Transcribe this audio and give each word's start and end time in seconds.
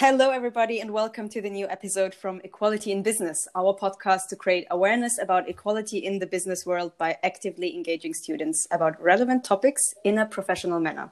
Hello, 0.00 0.30
everybody, 0.30 0.78
and 0.78 0.92
welcome 0.92 1.28
to 1.28 1.42
the 1.42 1.50
new 1.50 1.66
episode 1.68 2.14
from 2.14 2.40
Equality 2.44 2.92
in 2.92 3.02
Business, 3.02 3.48
our 3.56 3.76
podcast 3.76 4.28
to 4.28 4.36
create 4.36 4.64
awareness 4.70 5.18
about 5.18 5.48
equality 5.48 5.98
in 5.98 6.20
the 6.20 6.26
business 6.26 6.64
world 6.64 6.92
by 6.98 7.18
actively 7.24 7.74
engaging 7.74 8.14
students 8.14 8.68
about 8.70 9.02
relevant 9.02 9.42
topics 9.42 9.96
in 10.04 10.18
a 10.18 10.24
professional 10.24 10.78
manner. 10.78 11.10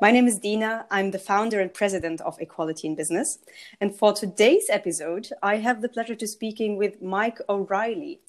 My 0.00 0.10
name 0.10 0.26
is 0.26 0.38
Dina. 0.38 0.86
I'm 0.90 1.10
the 1.10 1.18
founder 1.18 1.60
and 1.60 1.74
president 1.74 2.22
of 2.22 2.40
Equality 2.40 2.88
in 2.88 2.94
Business. 2.94 3.38
And 3.82 3.94
for 3.94 4.14
today's 4.14 4.64
episode, 4.70 5.28
I 5.42 5.56
have 5.56 5.82
the 5.82 5.90
pleasure 5.90 6.14
to 6.14 6.26
speaking 6.26 6.78
with 6.78 7.02
Mike 7.02 7.38
O'Reilly. 7.50 8.20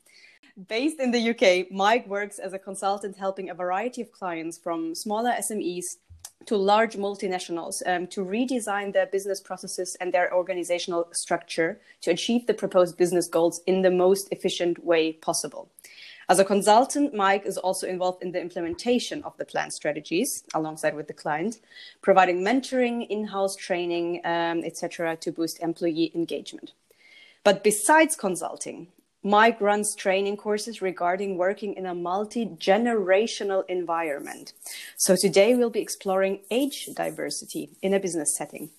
Based 0.68 1.00
in 1.00 1.12
the 1.12 1.30
UK, 1.30 1.72
Mike 1.72 2.06
works 2.08 2.40
as 2.40 2.52
a 2.52 2.60
consultant 2.60 3.16
helping 3.18 3.50
a 3.50 3.56
variety 3.56 4.02
of 4.02 4.12
clients 4.12 4.58
from 4.58 4.94
smaller 4.96 5.32
SMEs 5.32 5.96
to 6.46 6.58
large 6.58 6.96
multinationals 6.96 7.82
um, 7.88 8.08
to 8.08 8.22
redesign 8.22 8.94
their 8.94 9.06
business 9.06 9.40
processes 9.40 9.96
and 10.00 10.14
their 10.14 10.34
organizational 10.34 11.08
structure 11.12 11.80
to 12.02 12.12
achieve 12.12 12.48
the 12.48 12.54
proposed 12.54 12.98
business 12.98 13.28
goals 13.28 13.62
in 13.66 13.82
the 13.82 13.92
most 13.92 14.28
efficient 14.32 14.84
way 14.84 15.14
possible. 15.14 15.70
As 16.30 16.40
a 16.40 16.46
consultant, 16.46 17.14
Mike 17.14 17.46
is 17.46 17.58
also 17.58 17.86
involved 17.86 18.24
in 18.24 18.32
the 18.32 18.40
implementation 18.40 19.24
of 19.24 19.36
the 19.38 19.46
plan 19.46 19.72
strategies 19.72 20.44
alongside 20.54 20.96
with 20.96 21.08
the 21.08 21.14
client, 21.14 21.60
providing 22.02 22.40
mentoring, 22.40 23.06
in-house 23.10 23.56
training, 23.58 24.22
um, 24.24 24.64
etc., 24.64 25.18
to 25.18 25.32
boost 25.32 25.60
employee 25.62 26.12
engagement. 26.16 26.74
But 27.44 27.64
besides 27.64 28.16
consulting, 28.16 28.88
Mike 29.26 29.62
runs 29.62 29.96
training 29.96 30.36
courses 30.36 30.82
regarding 30.82 31.38
working 31.38 31.76
in 31.76 31.86
a 31.86 31.96
multi 31.96 32.46
generational 32.46 33.64
environment. 33.70 34.52
So 34.98 35.16
today 35.16 35.56
we'll 35.56 35.70
be 35.70 35.80
exploring 35.80 36.42
age 36.52 36.90
diversity 36.94 37.70
in 37.82 37.94
a 37.94 38.02
business 38.02 38.36
setting. 38.36 38.70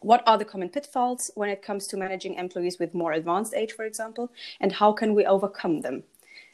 What 0.00 0.22
are 0.26 0.38
the 0.38 0.46
common 0.46 0.70
pitfalls 0.70 1.30
when 1.34 1.50
it 1.50 1.62
comes 1.62 1.86
to 1.88 1.98
managing 1.98 2.34
employees 2.34 2.78
with 2.78 2.94
more 2.94 3.12
advanced 3.12 3.52
age, 3.52 3.72
for 3.72 3.84
example, 3.84 4.32
and 4.60 4.72
how 4.72 4.92
can 4.92 5.14
we 5.14 5.26
overcome 5.26 5.82
them? 5.82 6.04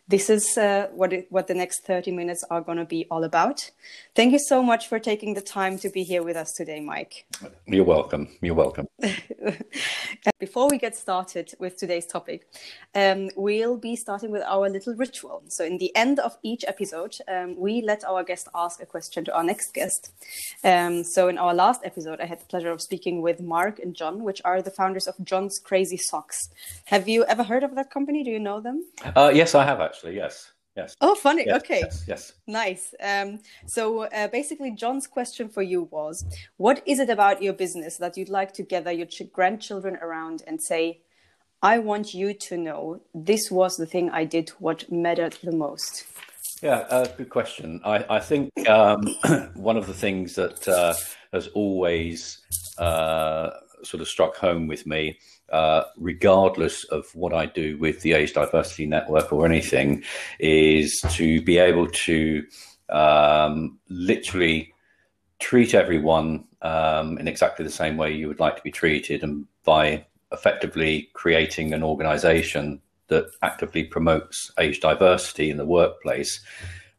This 0.09 0.31
is 0.31 0.57
uh, 0.57 0.89
what 0.95 1.13
it, 1.13 1.27
what 1.31 1.47
the 1.49 1.55
next 1.55 1.85
30 1.85 2.13
minutes 2.13 2.43
are 2.51 2.63
going 2.63 2.79
to 2.79 2.87
be 2.87 3.07
all 3.11 3.25
about. 3.25 3.71
Thank 4.15 4.33
you 4.33 4.39
so 4.39 4.63
much 4.63 4.89
for 4.89 4.99
taking 4.99 5.35
the 5.35 5.43
time 5.43 5.79
to 5.79 5.91
be 5.91 6.03
here 6.03 6.23
with 6.23 6.37
us 6.37 6.53
today, 6.53 6.81
Mike. 6.81 7.27
You're 7.67 7.85
welcome. 7.85 8.29
You're 8.41 8.55
welcome. 8.55 8.89
Before 10.39 10.69
we 10.69 10.79
get 10.79 10.97
started 10.97 11.53
with 11.59 11.77
today's 11.77 12.07
topic, 12.07 12.47
um, 12.95 13.29
we'll 13.37 13.77
be 13.77 13.97
starting 13.97 14.31
with 14.31 14.43
our 14.43 14.71
little 14.71 14.95
ritual. 14.95 15.43
So, 15.49 15.65
in 15.65 15.77
the 15.77 15.95
end 15.95 16.21
of 16.21 16.39
each 16.43 16.65
episode, 16.67 17.17
um, 17.29 17.57
we 17.59 17.83
let 17.83 18.03
our 18.05 18.25
guest 18.25 18.49
ask 18.55 18.81
a 18.83 18.87
question 18.87 19.25
to 19.27 19.37
our 19.37 19.45
next 19.45 19.75
guest. 19.75 20.13
Um, 20.65 21.05
so, 21.05 21.29
in 21.29 21.37
our 21.37 21.55
last 21.55 21.83
episode, 21.85 22.21
I 22.21 22.27
had 22.27 22.41
the 22.41 22.47
pleasure 22.47 22.71
of 22.71 22.81
speaking 22.81 23.21
with 23.21 23.41
Mark 23.41 23.79
and 23.79 23.95
John, 23.95 24.23
which 24.23 24.41
are 24.45 24.63
the 24.63 24.71
founders 24.71 25.07
of 25.07 25.23
John's 25.25 25.59
Crazy 25.59 25.99
Socks. 25.99 26.49
Have 26.87 27.09
you 27.09 27.25
ever 27.27 27.43
heard 27.43 27.63
of 27.63 27.75
that 27.75 27.91
company? 27.91 28.25
Do 28.25 28.31
you 28.31 28.41
know 28.41 28.61
them? 28.61 28.85
Uh, 29.05 29.31
yes, 29.35 29.55
I 29.55 29.65
have 29.65 29.81
actually 29.81 29.98
actually. 29.99 30.17
Yes. 30.17 30.53
Yes. 30.77 30.95
Oh, 31.01 31.17
funny. 31.17 31.45
Yes, 31.45 31.61
okay. 31.63 31.81
Yes, 31.81 32.05
yes. 32.07 32.33
Nice. 32.47 32.95
Um, 33.03 33.41
so 33.67 34.03
uh, 34.03 34.29
basically, 34.29 34.71
John's 34.71 35.09
question 35.09 35.49
for 35.49 35.63
you 35.63 35.89
was 35.91 36.25
What 36.57 36.83
is 36.87 37.01
it 37.01 37.11
about 37.11 37.43
your 37.43 37.53
business 37.53 37.97
that 37.97 38.17
you'd 38.17 38.29
like 38.29 38.53
to 38.55 38.63
gather 38.63 38.93
your 38.93 39.07
ch- 39.07 39.33
grandchildren 39.33 39.97
around 39.97 40.45
and 40.47 40.63
say, 40.63 41.01
I 41.63 41.81
want 41.81 42.15
you 42.15 42.33
to 42.33 42.57
know 42.57 43.01
this 43.13 43.51
was 43.51 43.77
the 43.77 43.87
thing 43.87 44.11
I 44.11 44.25
did 44.25 44.51
what 44.61 44.91
mattered 44.93 45.37
the 45.43 45.51
most? 45.51 46.05
Yeah, 46.63 46.87
uh, 46.91 47.07
good 47.17 47.31
question. 47.31 47.81
I, 47.85 48.05
I 48.09 48.21
think 48.21 48.51
um, 48.69 49.03
one 49.55 49.77
of 49.77 49.89
the 49.89 49.95
things 49.95 50.37
that 50.37 50.69
uh, 50.69 50.95
has 51.33 51.49
always 51.49 52.39
uh, 52.79 53.51
sort 53.89 54.01
of 54.01 54.09
struck 54.09 54.37
home 54.37 54.67
with 54.67 54.87
me 54.87 55.19
uh, 55.51 55.85
regardless 55.97 56.85
of 56.85 57.07
what 57.15 57.33
I 57.33 57.47
do 57.47 57.79
with 57.79 58.03
the 58.03 58.13
Age 58.13 58.35
Diversity 58.35 58.87
Network 58.87 59.33
or 59.33 59.47
anything, 59.47 60.03
is 60.39 61.01
to 61.13 61.41
be 61.43 61.59
able 61.59 61.89
to 61.89 62.45
um, 62.91 63.79
literally 63.89 64.75
treat 65.39 65.75
everyone 65.75 66.45
um, 66.63 67.19
in 67.19 67.29
exactly 67.29 67.65
the 67.65 67.71
same 67.71 67.97
way 67.97 68.13
you 68.13 68.29
would 68.29 68.41
like 68.41 68.57
to 68.57 68.63
be 68.63 68.71
treated, 68.71 69.23
and 69.23 69.47
by 69.65 70.05
effectively 70.33 71.09
creating 71.15 71.73
an 71.73 71.83
organization 71.83 72.81
that 73.09 73.31
actively 73.43 73.85
promotes 73.85 74.53
age 74.59 74.81
diversity 74.81 75.51
in 75.51 75.57
the 75.57 75.65
workplace, 75.65 76.41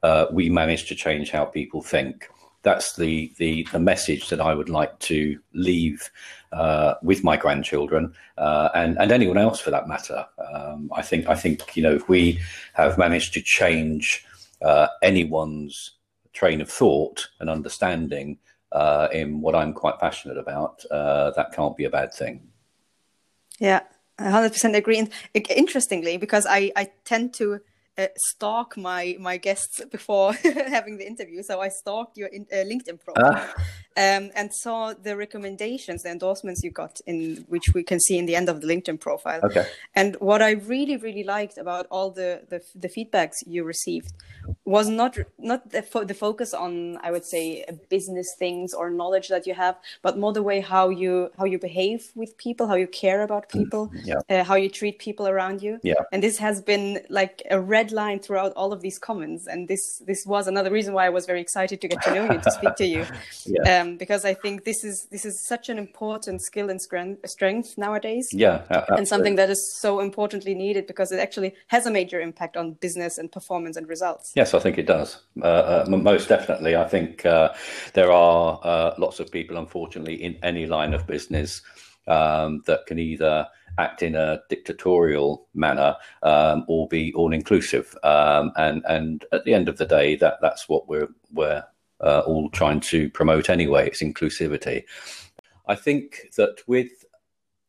uh, 0.02 0.26
we 0.32 0.50
manage 0.50 0.88
to 0.88 0.96
change 0.96 1.30
how 1.30 1.46
people 1.46 1.82
think. 1.82 2.28
That's 2.64 2.96
the, 2.96 3.32
the, 3.38 3.68
the 3.72 3.80
message 3.80 4.30
that 4.30 4.42
I 4.42 4.54
would 4.54 4.70
like 4.70 4.98
to 5.00 5.40
leave 5.54 6.10
uh, 6.52 6.96
with 7.02 7.24
my 7.24 7.38
grandchildren 7.38 8.14
uh, 8.38 8.70
and 8.74 8.98
and 9.00 9.12
anyone 9.12 9.38
else 9.38 9.60
for 9.60 9.72
that 9.72 9.88
matter. 9.88 10.26
Um, 10.52 10.90
I 10.94 11.02
think 11.02 11.28
I 11.28 11.36
think 11.36 11.76
you 11.76 11.84
know 11.84 11.96
if 11.96 12.10
we 12.10 12.40
have 12.74 12.98
managed 12.98 13.34
to 13.34 13.42
change 13.42 14.26
uh, 14.62 14.88
anyone's 15.02 15.92
train 16.34 16.62
of 16.62 16.70
thought 16.70 17.28
and 17.40 17.50
understanding 17.50 18.38
uh, 18.72 19.08
in 19.12 19.42
what 19.42 19.56
I'm 19.56 19.74
quite 19.74 20.00
passionate 20.00 20.38
about, 20.38 20.84
uh, 20.92 21.32
that 21.32 21.54
can't 21.54 21.76
be 21.76 21.86
a 21.86 21.90
bad 21.90 22.14
thing. 22.14 22.48
Yeah, 23.60 23.82
100% 24.20 24.76
agree. 24.76 25.00
And 25.00 25.10
interestingly, 25.34 26.18
because 26.18 26.46
I 26.50 26.72
I 26.76 26.92
tend 27.06 27.34
to 27.36 27.60
uh, 28.00 28.08
stalk 28.16 28.78
my 28.78 29.16
my 29.20 29.38
guests 29.38 29.82
before 29.92 30.34
having 30.78 30.98
the 30.98 31.06
interview. 31.06 31.44
So 31.44 31.60
I 31.60 31.70
stalked 31.70 32.18
your 32.18 32.30
in, 32.30 32.46
uh, 32.52 32.58
LinkedIn 32.72 33.00
profile 33.04 33.48
ah. 33.48 33.54
um, 33.98 34.32
and 34.36 34.54
saw 34.54 34.94
the 34.94 35.18
recommendations, 35.18 36.04
the 36.04 36.12
endorsements 36.12 36.64
you 36.64 36.72
got, 36.72 37.00
in 37.06 37.46
which 37.50 37.74
we 37.74 37.84
can 37.84 38.00
see 38.00 38.18
in 38.18 38.26
the 38.26 38.36
end 38.36 38.48
of 38.50 38.62
the 38.62 38.68
LinkedIn 38.68 39.00
profile. 39.00 39.42
Okay. 39.44 39.66
And 39.96 40.16
what 40.20 40.42
I 40.42 40.52
really 40.52 40.98
really 40.98 41.24
liked 41.24 41.58
about 41.58 41.88
all 41.92 42.12
the 42.12 42.32
the, 42.50 42.62
the 42.76 42.90
feedbacks 42.90 43.38
you 43.46 43.64
received 43.64 44.14
was 44.66 44.88
not 44.88 45.18
not 45.38 45.70
the, 45.72 45.82
fo- 45.82 46.06
the 46.06 46.14
focus 46.14 46.54
on 46.54 46.98
I 47.04 47.12
would 47.12 47.26
say 47.26 47.66
business 47.90 48.28
things 48.40 48.74
or 48.74 48.90
knowledge 48.90 49.28
that 49.28 49.46
you 49.46 49.56
have, 49.56 49.76
but 50.02 50.18
more 50.18 50.34
the 50.34 50.44
way 50.44 50.62
how 50.62 50.90
you 50.90 51.32
how 51.38 51.46
you 51.46 51.60
behave 51.60 52.12
with 52.16 52.38
people, 52.38 52.68
how 52.68 52.76
you 52.76 52.88
care 52.88 53.22
about 53.24 53.50
mm, 53.50 53.60
people, 53.60 53.92
yeah. 54.04 54.22
uh, 54.30 54.44
how 54.44 54.56
you 54.56 54.70
treat 54.70 55.00
people 55.00 55.28
around 55.28 55.62
you. 55.62 55.80
Yeah. 55.84 56.02
And 56.12 56.24
this 56.24 56.38
has 56.38 56.62
been 56.62 57.02
like 57.10 57.42
a 57.50 57.60
red 57.60 57.89
line 57.92 58.20
throughout 58.20 58.52
all 58.54 58.72
of 58.74 58.82
these 58.82 58.98
comments 58.98 59.48
and 59.48 59.68
this 59.68 60.02
this 60.06 60.26
was 60.26 60.48
another 60.48 60.72
reason 60.72 60.94
why 60.94 61.06
i 61.06 61.10
was 61.10 61.26
very 61.26 61.42
excited 61.42 61.82
to 61.82 61.88
get 61.88 62.02
to 62.02 62.14
know 62.14 62.32
you 62.32 62.40
to 62.40 62.52
speak 62.52 62.76
to 62.76 62.86
you. 62.86 63.06
Yeah. 63.46 63.82
um, 63.82 63.98
because 63.98 64.26
i 64.26 64.34
think 64.34 64.64
this 64.64 64.84
is 64.84 65.08
this 65.12 65.26
is 65.26 65.46
such 65.48 65.70
an 65.70 65.78
important 65.78 66.42
skill 66.42 66.70
and 66.70 66.80
strength 66.82 67.78
nowadays. 67.78 68.28
Yeah 68.32 68.62
absolutely. 68.70 68.98
and 68.98 69.08
something 69.08 69.36
that 69.36 69.50
is 69.50 69.80
so 69.80 70.00
importantly 70.00 70.54
needed 70.54 70.88
because 70.88 71.12
it 71.12 71.20
actually 71.20 71.54
has 71.68 71.86
a 71.86 71.92
major 71.92 72.20
impact 72.20 72.58
on 72.58 72.74
business 72.74 73.18
and 73.18 73.32
performance 73.32 73.78
and 73.78 73.88
results. 73.88 74.34
Yes 74.36 74.54
i 74.54 74.60
think 74.60 74.78
it 74.78 74.86
does. 74.86 75.18
Uh, 75.42 75.46
uh, 75.46 75.86
most 75.90 76.30
definitely. 76.30 76.76
I 76.76 76.88
think 76.88 77.26
uh, 77.26 77.54
there 77.94 78.12
are 78.12 78.60
uh, 78.64 78.94
lots 78.98 79.20
of 79.20 79.32
people 79.32 79.58
unfortunately 79.58 80.16
in 80.16 80.38
any 80.44 80.66
line 80.66 80.94
of 80.94 81.08
business 81.08 81.62
um, 82.10 82.62
that 82.66 82.86
can 82.86 83.00
either 83.00 83.48
act 83.78 84.04
in 84.04 84.16
a 84.16 84.42
dictatorial 84.50 85.48
manner 85.54 85.96
um, 86.24 86.66
or 86.68 86.88
be 86.88 87.14
all 87.14 87.34
inclusive. 87.34 87.96
Um, 88.04 88.52
and 88.58 88.84
and 88.88 89.26
at 89.32 89.46
the 89.46 89.54
end 89.54 89.70
of 89.70 89.78
the 89.78 89.86
day, 89.86 90.16
that 90.18 90.38
that's 90.42 90.68
what 90.68 90.88
we're 90.88 91.10
we're 91.32 91.64
uh, 92.02 92.22
all 92.26 92.50
trying 92.50 92.82
to 92.82 93.10
promote 93.10 93.50
anyway. 93.50 93.88
It's 93.88 94.04
inclusivity. 94.04 94.84
I 95.68 95.76
think 95.76 96.30
that 96.38 96.62
with 96.68 96.90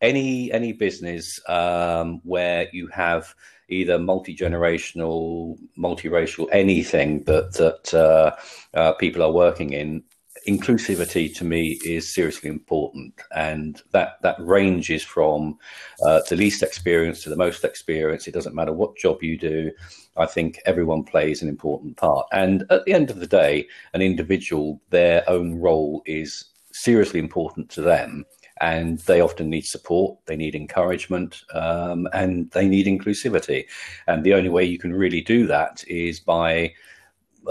any 0.01 0.51
any 0.53 0.73
business 0.73 1.41
um, 1.49 2.21
where 2.25 2.69
you 2.73 2.87
have 2.89 3.35
either 3.69 3.99
multi 3.99 4.35
generational, 4.35 5.57
multiracial, 5.79 6.49
anything 6.53 7.23
that 7.25 7.53
that 7.55 7.95
uh, 7.95 8.37
uh, 8.75 8.93
people 8.95 9.23
are 9.23 9.33
working 9.33 9.73
in, 9.73 10.03
inclusivity 10.47 11.35
to 11.37 11.45
me 11.45 11.79
is 11.85 12.15
seriously 12.15 12.51
important, 12.51 13.15
and 13.35 13.83
that 13.93 14.19
that 14.23 14.37
ranges 14.39 15.03
from 15.03 15.59
uh, 16.05 16.21
the 16.29 16.37
least 16.37 16.63
experience 16.63 17.23
to 17.23 17.31
the 17.31 17.37
most 17.37 17.65
experience. 17.65 18.27
It 18.27 18.35
doesn't 18.35 18.55
matter 18.55 18.73
what 18.73 18.97
job 18.97 19.23
you 19.23 19.39
do. 19.39 19.71
I 20.17 20.27
think 20.27 20.61
everyone 20.67 21.05
plays 21.05 21.43
an 21.43 21.49
important 21.49 21.97
part, 21.97 22.27
and 22.33 22.65
at 22.71 22.85
the 22.85 22.95
end 22.95 23.11
of 23.11 23.21
the 23.21 23.27
day, 23.27 23.67
an 23.95 24.03
individual, 24.03 24.81
their 24.91 25.29
own 25.29 25.55
role 25.55 26.03
is 26.07 26.47
seriously 26.73 27.21
important 27.21 27.69
to 27.71 27.83
them. 27.83 28.25
And 28.63 28.99
they 29.01 29.23
often 29.23 29.49
need 29.49 29.65
support, 29.65 30.19
they 30.27 30.37
need 30.37 30.55
encouragement, 30.55 31.45
um, 31.55 32.07
and 32.13 32.51
they 32.51 32.69
need 32.69 32.87
inclusivity. 32.87 33.65
And 34.07 34.23
the 34.23 34.35
only 34.35 34.51
way 34.51 34.65
you 34.65 34.79
can 34.79 34.93
really 34.93 35.23
do 35.23 35.47
that 35.47 35.83
is 35.89 36.21
by 36.21 36.75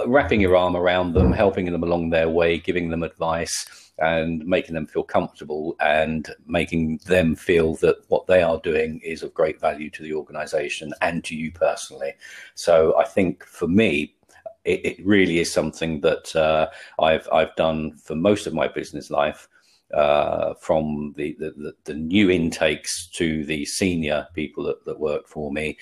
wrapping 0.06 0.42
your 0.42 0.56
arm 0.56 0.76
around 0.76 1.14
them, 1.14 1.32
helping 1.32 1.66
them 1.72 1.84
along 1.84 2.10
their 2.10 2.30
way, 2.30 2.58
giving 2.58 2.90
them 2.90 3.04
advice, 3.04 3.90
and 4.00 4.46
making 4.46 4.76
them 4.76 4.88
feel 4.88 5.04
comfortable 5.04 5.76
and 5.82 6.30
making 6.46 7.00
them 7.06 7.36
feel 7.36 7.76
that 7.76 7.98
what 8.08 8.28
they 8.28 8.42
are 8.42 8.60
doing 8.60 9.00
is 9.04 9.24
of 9.24 9.34
great 9.34 9.60
value 9.60 9.90
to 9.90 10.04
the 10.04 10.14
organization 10.14 10.94
and 11.02 11.24
to 11.26 11.36
you 11.36 11.52
personally. 11.52 12.14
So 12.56 12.98
I 12.98 13.06
think 13.06 13.44
for 13.44 13.68
me, 13.68 14.16
it, 14.64 14.86
it 14.86 15.06
really 15.06 15.40
is 15.40 15.52
something 15.52 16.02
that 16.02 16.36
uh, 16.36 16.70
I've 17.00 17.28
I've 17.32 17.56
done 17.56 17.96
for 17.98 18.16
most 18.16 18.48
of 18.48 18.54
my 18.54 18.68
business 18.68 19.10
life. 19.10 19.48
uh, 19.94 20.54
from 20.62 21.14
the, 21.18 21.36
the, 21.40 21.74
the, 21.86 21.96
new 21.96 22.30
intakes 22.30 23.08
to 23.08 23.44
the 23.46 23.66
senior 23.66 24.28
people 24.36 24.64
that, 24.64 24.86
that 24.86 25.00
work 25.00 25.28
for 25.28 25.52
me. 25.52 25.76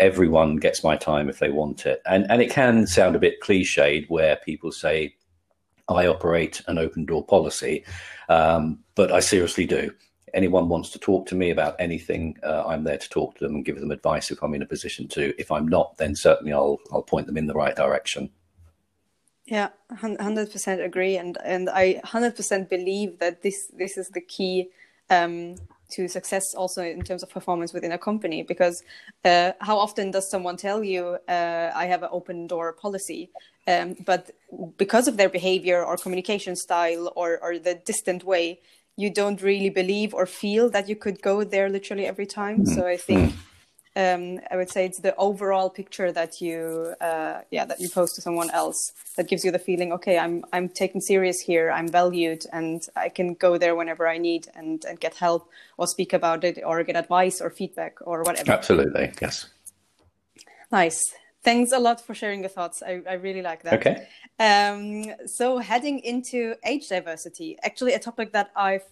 Everyone 0.00 0.56
gets 0.56 0.82
my 0.82 0.96
time 0.96 1.28
if 1.28 1.38
they 1.38 1.50
want 1.50 1.86
it. 1.86 2.02
And, 2.06 2.26
and 2.30 2.42
it 2.42 2.50
can 2.50 2.86
sound 2.86 3.14
a 3.14 3.20
bit 3.20 3.40
cliched 3.40 4.08
where 4.08 4.36
people 4.36 4.72
say, 4.72 5.14
I 5.88 6.06
operate 6.06 6.62
an 6.66 6.78
open 6.78 7.04
door 7.04 7.24
policy, 7.24 7.84
um, 8.28 8.80
but 8.94 9.12
I 9.12 9.20
seriously 9.20 9.66
do. 9.66 9.92
Anyone 10.32 10.68
wants 10.68 10.90
to 10.90 10.98
talk 10.98 11.26
to 11.26 11.34
me 11.34 11.50
about 11.50 11.74
anything, 11.80 12.36
uh, 12.44 12.64
I'm 12.66 12.84
there 12.84 12.98
to 12.98 13.08
talk 13.08 13.36
to 13.36 13.44
them 13.44 13.56
and 13.56 13.64
give 13.64 13.80
them 13.80 13.90
advice 13.90 14.30
if 14.30 14.42
I'm 14.42 14.54
in 14.54 14.62
a 14.62 14.66
position 14.66 15.08
to. 15.08 15.34
If 15.40 15.50
I'm 15.50 15.66
not, 15.66 15.96
then 15.98 16.14
certainly 16.14 16.52
I'll 16.52 16.78
I'll 16.92 17.02
point 17.02 17.26
them 17.26 17.36
in 17.36 17.48
the 17.48 17.54
right 17.54 17.74
direction. 17.74 18.30
Yeah, 19.46 19.70
hundred 19.92 20.52
percent 20.52 20.80
agree, 20.80 21.16
and 21.16 21.36
and 21.44 21.68
I 21.68 22.00
hundred 22.04 22.36
percent 22.36 22.70
believe 22.70 23.18
that 23.18 23.42
this 23.42 23.66
this 23.76 23.98
is 23.98 24.10
the 24.10 24.20
key 24.20 24.68
um, 25.10 25.56
to 25.92 26.08
success, 26.08 26.54
also 26.54 26.82
in 26.82 27.02
terms 27.02 27.22
of 27.22 27.30
performance 27.30 27.72
within 27.72 27.92
a 27.92 27.98
company. 27.98 28.42
Because 28.42 28.82
uh, 29.24 29.52
how 29.60 29.78
often 29.78 30.10
does 30.10 30.30
someone 30.30 30.56
tell 30.56 30.82
you, 30.82 31.18
uh, 31.28 31.70
"I 31.74 31.86
have 31.86 32.02
an 32.02 32.10
open 32.12 32.46
door 32.46 32.72
policy," 32.72 33.30
um, 33.66 33.96
but 34.04 34.30
because 34.76 35.08
of 35.08 35.16
their 35.16 35.28
behavior 35.28 35.84
or 35.84 35.96
communication 35.96 36.56
style 36.56 37.12
or 37.16 37.38
or 37.42 37.58
the 37.58 37.74
distant 37.74 38.24
way, 38.24 38.60
you 38.96 39.10
don't 39.10 39.42
really 39.42 39.70
believe 39.70 40.14
or 40.14 40.26
feel 40.26 40.70
that 40.70 40.88
you 40.88 40.96
could 40.96 41.22
go 41.22 41.44
there 41.44 41.68
literally 41.68 42.06
every 42.06 42.26
time. 42.26 42.58
Mm-hmm. 42.58 42.74
So 42.74 42.86
I 42.86 42.96
think. 42.96 43.30
Mm-hmm 43.30 43.49
um, 43.96 44.40
I 44.50 44.56
would 44.56 44.70
say 44.70 44.86
it's 44.86 45.00
the 45.00 45.16
overall 45.16 45.68
picture 45.68 46.12
that 46.12 46.40
you, 46.40 46.94
uh, 47.00 47.40
yeah, 47.50 47.64
that 47.64 47.80
you 47.80 47.88
post 47.88 48.14
to 48.14 48.20
someone 48.22 48.50
else 48.50 48.92
that 49.16 49.28
gives 49.28 49.44
you 49.44 49.50
the 49.50 49.58
feeling, 49.58 49.92
okay, 49.92 50.18
I'm 50.18 50.44
I'm 50.52 50.68
taken 50.68 51.00
serious 51.00 51.40
here, 51.40 51.70
I'm 51.70 51.88
valued, 51.88 52.44
and 52.52 52.80
I 52.94 53.08
can 53.08 53.34
go 53.34 53.58
there 53.58 53.74
whenever 53.74 54.06
I 54.06 54.18
need 54.18 54.46
and 54.54 54.84
and 54.84 55.00
get 55.00 55.14
help 55.14 55.50
or 55.76 55.86
speak 55.86 56.12
about 56.12 56.44
it 56.44 56.60
or 56.64 56.82
get 56.84 56.96
advice 56.96 57.40
or 57.40 57.50
feedback 57.50 57.98
or 58.02 58.22
whatever. 58.22 58.52
Absolutely, 58.52 59.12
yes. 59.20 59.48
Nice. 60.70 61.14
Thanks 61.42 61.72
a 61.72 61.78
lot 61.78 62.00
for 62.00 62.14
sharing 62.14 62.40
your 62.40 62.50
thoughts. 62.50 62.82
I, 62.82 63.00
I 63.08 63.14
really 63.14 63.42
like 63.42 63.62
that. 63.62 63.74
Okay. 63.74 64.06
Um, 64.38 65.26
so 65.26 65.58
heading 65.58 66.00
into 66.00 66.54
age 66.64 66.88
diversity, 66.88 67.58
actually 67.62 67.94
a 67.94 67.98
topic 67.98 68.32
that 68.32 68.50
I've 68.54 68.84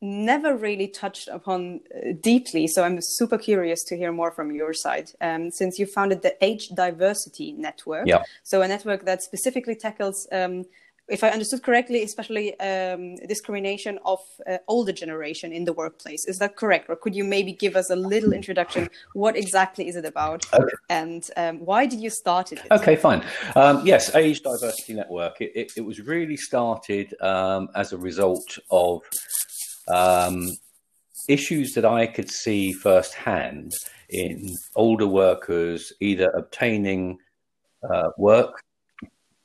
never 0.00 0.56
really 0.56 0.88
touched 0.88 1.28
upon 1.28 1.80
uh, 1.94 2.12
deeply. 2.20 2.66
So 2.66 2.84
I'm 2.84 3.00
super 3.00 3.38
curious 3.38 3.82
to 3.84 3.96
hear 3.96 4.12
more 4.12 4.30
from 4.30 4.52
your 4.52 4.72
side. 4.72 5.10
Um, 5.20 5.50
since 5.50 5.78
you 5.78 5.86
founded 5.86 6.22
the 6.22 6.36
Age 6.44 6.68
Diversity 6.68 7.52
Network, 7.52 8.06
yeah. 8.06 8.22
so 8.42 8.62
a 8.62 8.68
network 8.68 9.04
that 9.06 9.22
specifically 9.22 9.74
tackles, 9.74 10.28
um, 10.30 10.64
if 11.08 11.24
I 11.24 11.30
understood 11.30 11.62
correctly, 11.62 12.02
especially 12.02 12.58
um, 12.60 13.16
discrimination 13.26 13.98
of 14.04 14.18
uh, 14.46 14.58
older 14.68 14.92
generation 14.92 15.52
in 15.52 15.64
the 15.64 15.72
workplace. 15.72 16.26
Is 16.26 16.38
that 16.38 16.56
correct? 16.56 16.90
Or 16.90 16.96
could 16.96 17.14
you 17.14 17.24
maybe 17.24 17.52
give 17.52 17.76
us 17.76 17.90
a 17.90 17.96
little 17.96 18.34
introduction? 18.34 18.90
What 19.14 19.34
exactly 19.34 19.88
is 19.88 19.96
it 19.96 20.04
about, 20.04 20.44
okay. 20.52 20.76
and 20.90 21.28
um, 21.36 21.64
why 21.64 21.86
did 21.86 22.00
you 22.00 22.10
start 22.10 22.52
it? 22.52 22.60
Okay, 22.70 22.94
fine. 22.94 23.24
Um, 23.56 23.84
yes, 23.86 24.14
Age 24.14 24.42
Diversity 24.42 24.94
Network. 24.94 25.40
It, 25.40 25.52
it, 25.54 25.72
it 25.78 25.80
was 25.80 26.00
really 26.00 26.36
started 26.36 27.20
um, 27.22 27.70
as 27.74 27.92
a 27.92 27.98
result 27.98 28.58
of 28.70 29.02
um, 29.88 30.50
issues 31.28 31.74
that 31.74 31.84
I 31.84 32.06
could 32.06 32.30
see 32.30 32.72
firsthand 32.72 33.72
in 34.08 34.56
older 34.76 35.06
workers 35.06 35.92
either 36.00 36.30
obtaining 36.30 37.18
uh, 37.88 38.10
work, 38.16 38.62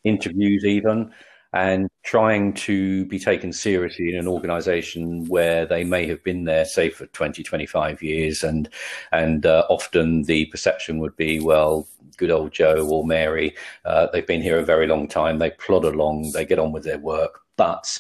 interviews, 0.04 0.64
even, 0.66 1.12
and 1.54 1.88
trying 2.02 2.54
to 2.54 3.06
be 3.06 3.20
taken 3.20 3.54
seriously 3.54 4.10
in 4.10 4.20
an 4.20 4.28
organization 4.28 5.26
where 5.26 5.66
they 5.66 5.84
may 5.84 6.08
have 6.08 6.24
been 6.24 6.46
there, 6.46 6.66
say, 6.66 6.90
for 6.90 7.06
20, 7.08 7.44
25 7.44 8.02
years. 8.02 8.44
And, 8.44 8.68
and 9.12 9.46
uh, 9.46 9.66
often 9.70 10.24
the 10.24 10.46
perception 10.48 10.98
would 11.00 11.16
be, 11.16 11.40
well, 11.40 11.88
good 12.18 12.32
old 12.32 12.54
Joe 12.54 12.88
or 12.90 13.06
Mary, 13.06 13.56
uh, 13.86 14.08
they've 14.12 14.26
been 14.26 14.42
here 14.42 14.58
a 14.58 14.66
very 14.66 14.88
long 14.88 15.08
time, 15.08 15.38
they 15.38 15.52
plod 15.52 15.86
along, 15.86 16.32
they 16.32 16.46
get 16.46 16.60
on 16.60 16.72
with 16.72 16.84
their 16.84 17.00
work. 17.00 17.42
But 17.56 18.00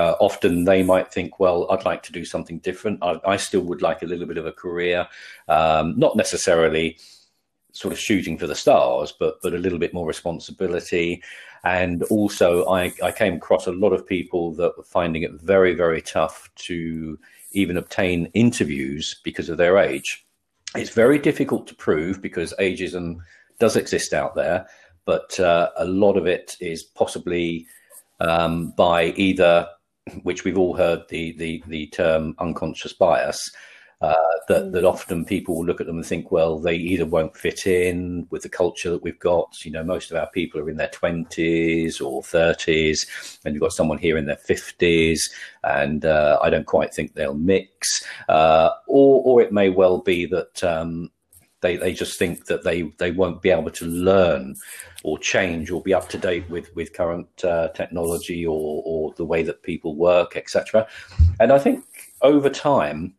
uh, 0.00 0.16
often 0.18 0.64
they 0.64 0.82
might 0.82 1.12
think, 1.12 1.38
well, 1.38 1.70
I'd 1.70 1.84
like 1.84 2.02
to 2.04 2.12
do 2.12 2.24
something 2.24 2.58
different. 2.60 2.98
I, 3.02 3.20
I 3.24 3.36
still 3.36 3.60
would 3.62 3.82
like 3.82 4.00
a 4.02 4.06
little 4.06 4.26
bit 4.26 4.38
of 4.38 4.46
a 4.46 4.52
career, 4.52 5.06
um, 5.48 5.94
not 5.98 6.16
necessarily 6.16 6.98
sort 7.72 7.92
of 7.92 7.98
shooting 7.98 8.38
for 8.38 8.46
the 8.46 8.54
stars, 8.54 9.12
but 9.20 9.34
but 9.42 9.54
a 9.54 9.58
little 9.58 9.78
bit 9.78 9.94
more 9.94 10.06
responsibility. 10.06 11.22
And 11.64 12.02
also, 12.04 12.66
I, 12.68 12.92
I 13.02 13.12
came 13.12 13.34
across 13.34 13.66
a 13.66 13.72
lot 13.72 13.92
of 13.92 14.06
people 14.06 14.54
that 14.54 14.76
were 14.78 14.84
finding 14.98 15.22
it 15.22 15.32
very, 15.32 15.74
very 15.74 16.00
tough 16.00 16.48
to 16.68 17.18
even 17.52 17.76
obtain 17.76 18.30
interviews 18.32 19.20
because 19.22 19.50
of 19.50 19.58
their 19.58 19.76
age. 19.76 20.24
It's 20.74 20.94
very 20.94 21.18
difficult 21.18 21.66
to 21.66 21.74
prove 21.74 22.22
because 22.22 22.54
ageism 22.58 23.18
does 23.58 23.76
exist 23.76 24.14
out 24.14 24.34
there, 24.34 24.66
but 25.04 25.38
uh, 25.38 25.68
a 25.76 25.84
lot 25.84 26.16
of 26.16 26.26
it 26.26 26.56
is 26.60 26.82
possibly 26.82 27.66
um, 28.20 28.72
by 28.76 29.06
either 29.16 29.68
which 30.22 30.44
we've 30.44 30.58
all 30.58 30.76
heard 30.76 31.02
the 31.08 31.32
the, 31.32 31.62
the 31.68 31.86
term 31.88 32.34
unconscious 32.38 32.92
bias. 32.92 33.50
Uh, 34.02 34.14
that 34.48 34.72
that 34.72 34.82
often 34.82 35.26
people 35.26 35.54
will 35.54 35.66
look 35.66 35.78
at 35.78 35.86
them 35.86 35.98
and 35.98 36.06
think, 36.06 36.32
well, 36.32 36.58
they 36.58 36.74
either 36.74 37.04
won't 37.04 37.36
fit 37.36 37.66
in 37.66 38.26
with 38.30 38.40
the 38.40 38.48
culture 38.48 38.88
that 38.88 39.02
we've 39.02 39.18
got. 39.18 39.62
You 39.62 39.70
know, 39.72 39.84
most 39.84 40.10
of 40.10 40.16
our 40.16 40.30
people 40.30 40.58
are 40.58 40.70
in 40.70 40.78
their 40.78 40.88
twenties 40.88 42.00
or 42.00 42.22
thirties, 42.22 43.38
and 43.44 43.54
you've 43.54 43.60
got 43.60 43.74
someone 43.74 43.98
here 43.98 44.16
in 44.16 44.24
their 44.24 44.36
fifties, 44.36 45.30
and 45.64 46.06
uh, 46.06 46.38
I 46.42 46.48
don't 46.48 46.66
quite 46.66 46.94
think 46.94 47.12
they'll 47.12 47.34
mix. 47.34 48.02
Uh, 48.26 48.70
or 48.86 49.22
or 49.22 49.42
it 49.42 49.52
may 49.52 49.68
well 49.68 49.98
be 49.98 50.24
that 50.24 50.64
um, 50.64 51.10
they 51.60 51.76
they 51.76 51.92
just 51.92 52.18
think 52.18 52.46
that 52.46 52.64
they 52.64 52.82
they 52.98 53.10
won't 53.10 53.42
be 53.42 53.50
able 53.50 53.70
to 53.70 53.86
learn 53.86 54.56
or 55.02 55.18
change 55.18 55.70
or 55.70 55.82
be 55.82 55.94
up 55.94 56.08
to 56.08 56.18
date 56.18 56.48
with 56.50 56.74
with 56.74 56.92
current 56.92 57.44
uh, 57.44 57.68
technology 57.68 58.46
or 58.46 58.82
or 58.84 59.12
the 59.16 59.24
way 59.24 59.42
that 59.42 59.62
people 59.62 59.94
work, 59.96 60.36
etc. 60.36 60.86
And 61.38 61.52
I 61.52 61.58
think 61.58 61.84
over 62.22 62.50
time 62.50 63.14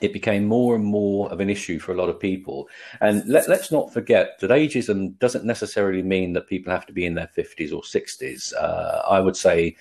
it 0.00 0.12
became 0.12 0.44
more 0.44 0.74
and 0.74 0.84
more 0.84 1.30
of 1.32 1.40
an 1.40 1.48
issue 1.48 1.78
for 1.78 1.92
a 1.92 1.94
lot 1.94 2.08
of 2.08 2.20
people. 2.20 2.68
And 3.00 3.26
let, 3.26 3.48
us 3.48 3.72
not 3.72 3.92
forget 3.92 4.38
that 4.40 4.50
ageism 4.50 5.18
doesn't 5.18 5.44
necessarily 5.44 6.02
mean 6.02 6.34
that 6.34 6.48
people 6.48 6.72
have 6.72 6.86
to 6.86 6.92
be 6.92 7.06
in 7.06 7.14
their 7.14 7.30
50s 7.36 7.72
or 7.72 7.80
60s. 7.80 8.52
Uh, 8.54 9.02
I 9.08 9.20
would 9.20 9.36
say 9.36 9.74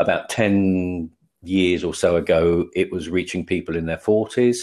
about 0.00 0.28
10 0.28 1.10
years 1.42 1.84
or 1.84 1.94
so 1.94 2.16
ago, 2.16 2.68
it 2.74 2.90
was 2.90 3.08
reaching 3.08 3.46
people 3.46 3.76
in 3.76 3.86
their 3.86 3.96
40s. 3.96 4.58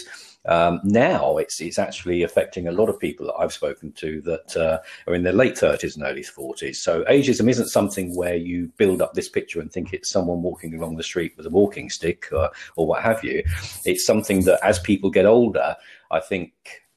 Um, 0.48 0.80
now 0.82 1.36
it's 1.36 1.60
it's 1.60 1.78
actually 1.78 2.22
affecting 2.22 2.68
a 2.68 2.72
lot 2.72 2.88
of 2.88 2.98
people 2.98 3.26
that 3.26 3.34
I've 3.34 3.52
spoken 3.52 3.92
to 3.92 4.22
that 4.22 4.56
uh, 4.56 4.78
are 5.06 5.14
in 5.14 5.22
their 5.22 5.34
late 5.34 5.56
30s 5.56 5.94
and 5.94 6.04
early 6.04 6.22
40s. 6.22 6.76
So 6.76 7.04
ageism 7.04 7.50
isn't 7.50 7.68
something 7.68 8.16
where 8.16 8.34
you 8.36 8.72
build 8.78 9.02
up 9.02 9.12
this 9.12 9.28
picture 9.28 9.60
and 9.60 9.70
think 9.70 9.92
it's 9.92 10.10
someone 10.10 10.42
walking 10.42 10.74
along 10.74 10.96
the 10.96 11.02
street 11.02 11.34
with 11.36 11.44
a 11.44 11.50
walking 11.50 11.90
stick 11.90 12.28
or, 12.32 12.50
or 12.76 12.86
what 12.86 13.02
have 13.02 13.22
you. 13.22 13.44
It's 13.84 14.06
something 14.06 14.44
that 14.44 14.58
as 14.64 14.78
people 14.78 15.10
get 15.10 15.26
older, 15.26 15.76
I 16.10 16.20
think 16.20 16.52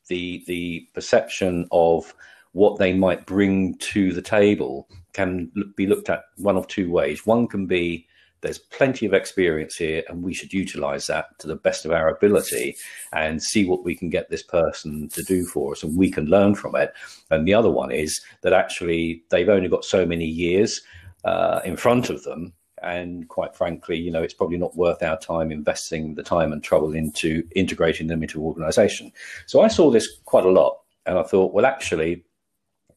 the 0.07 0.43
the 0.47 0.87
perception 0.93 1.67
of 1.71 2.15
what 2.53 2.79
they 2.79 2.93
might 2.93 3.25
bring 3.25 3.75
to 3.79 4.13
the 4.13 4.21
table 4.21 4.87
can 5.13 5.51
be 5.75 5.87
looked 5.87 6.09
at 6.09 6.23
one 6.37 6.55
of 6.55 6.67
two 6.67 6.89
ways. 6.89 7.25
One 7.25 7.47
can 7.47 7.65
be 7.65 8.07
there's 8.41 8.57
plenty 8.57 9.05
of 9.05 9.13
experience 9.13 9.75
here, 9.75 10.03
and 10.07 10.23
we 10.23 10.33
should 10.33 10.53
utilize 10.53 11.07
that 11.07 11.37
to 11.39 11.47
the 11.47 11.55
best 11.55 11.85
of 11.85 11.91
our 11.91 12.09
ability 12.09 12.75
and 13.13 13.41
see 13.41 13.65
what 13.65 13.83
we 13.83 13.95
can 13.95 14.09
get 14.09 14.29
this 14.29 14.43
person 14.43 15.09
to 15.09 15.23
do 15.23 15.45
for 15.45 15.73
us, 15.73 15.83
and 15.83 15.97
we 15.97 16.11
can 16.11 16.25
learn 16.25 16.55
from 16.55 16.75
it. 16.75 16.93
And 17.29 17.47
the 17.47 17.53
other 17.53 17.71
one 17.71 17.91
is 17.91 18.21
that 18.41 18.53
actually 18.53 19.23
they've 19.29 19.49
only 19.49 19.69
got 19.69 19.85
so 19.85 20.05
many 20.05 20.25
years 20.25 20.81
uh, 21.23 21.61
in 21.63 21.77
front 21.77 22.09
of 22.09 22.23
them. 22.23 22.53
And 22.83 23.27
quite 23.29 23.55
frankly, 23.55 23.95
you 23.95 24.09
know, 24.09 24.23
it's 24.23 24.33
probably 24.33 24.57
not 24.57 24.75
worth 24.75 25.03
our 25.03 25.19
time 25.19 25.51
investing 25.51 26.15
the 26.15 26.23
time 26.23 26.51
and 26.51 26.63
trouble 26.63 26.95
into 26.95 27.43
integrating 27.55 28.07
them 28.07 28.23
into 28.23 28.43
organization. 28.43 29.11
So 29.45 29.61
I 29.61 29.67
saw 29.67 29.91
this 29.91 30.07
quite 30.25 30.45
a 30.45 30.49
lot. 30.49 30.79
And 31.05 31.17
I 31.17 31.23
thought, 31.23 31.53
well, 31.53 31.65
actually, 31.65 32.23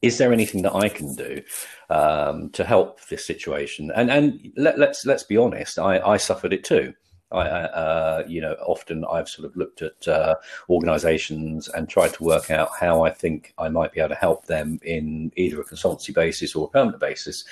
is 0.05 0.17
there 0.17 0.31
anything 0.31 0.61
that 0.61 0.75
I 0.75 0.87
can 0.89 1.15
do 1.15 1.41
um, 1.89 2.49
to 2.51 2.63
help 2.63 3.05
this 3.07 3.25
situation? 3.25 3.91
And 3.95 4.11
and 4.11 4.51
let, 4.55 4.75
us 4.75 4.79
let's, 4.79 5.05
let's 5.05 5.23
be 5.23 5.37
honest, 5.37 5.79
I, 5.79 5.99
I 5.99 6.17
suffered 6.17 6.53
it 6.53 6.63
too. 6.63 6.93
I, 7.31 7.47
uh, 7.47 8.23
you 8.27 8.39
know, 8.39 8.53
often 8.65 9.03
I've 9.11 9.27
sort 9.27 9.49
of 9.49 9.57
looked 9.57 9.81
at 9.81 10.07
uh, 10.07 10.35
organisations 10.69 11.67
and 11.69 11.89
tried 11.89 12.13
to 12.13 12.23
work 12.23 12.51
out 12.51 12.69
how 12.79 13.03
I 13.03 13.09
think 13.09 13.53
I 13.57 13.67
might 13.67 13.93
be 13.93 13.99
able 13.99 14.09
to 14.09 14.15
help 14.15 14.45
them 14.45 14.79
in 14.83 15.31
either 15.35 15.59
a 15.59 15.65
consultancy 15.65 16.13
basis 16.13 16.55
or 16.55 16.67
a 16.67 16.69
permanent 16.69 17.01
basis, 17.01 17.43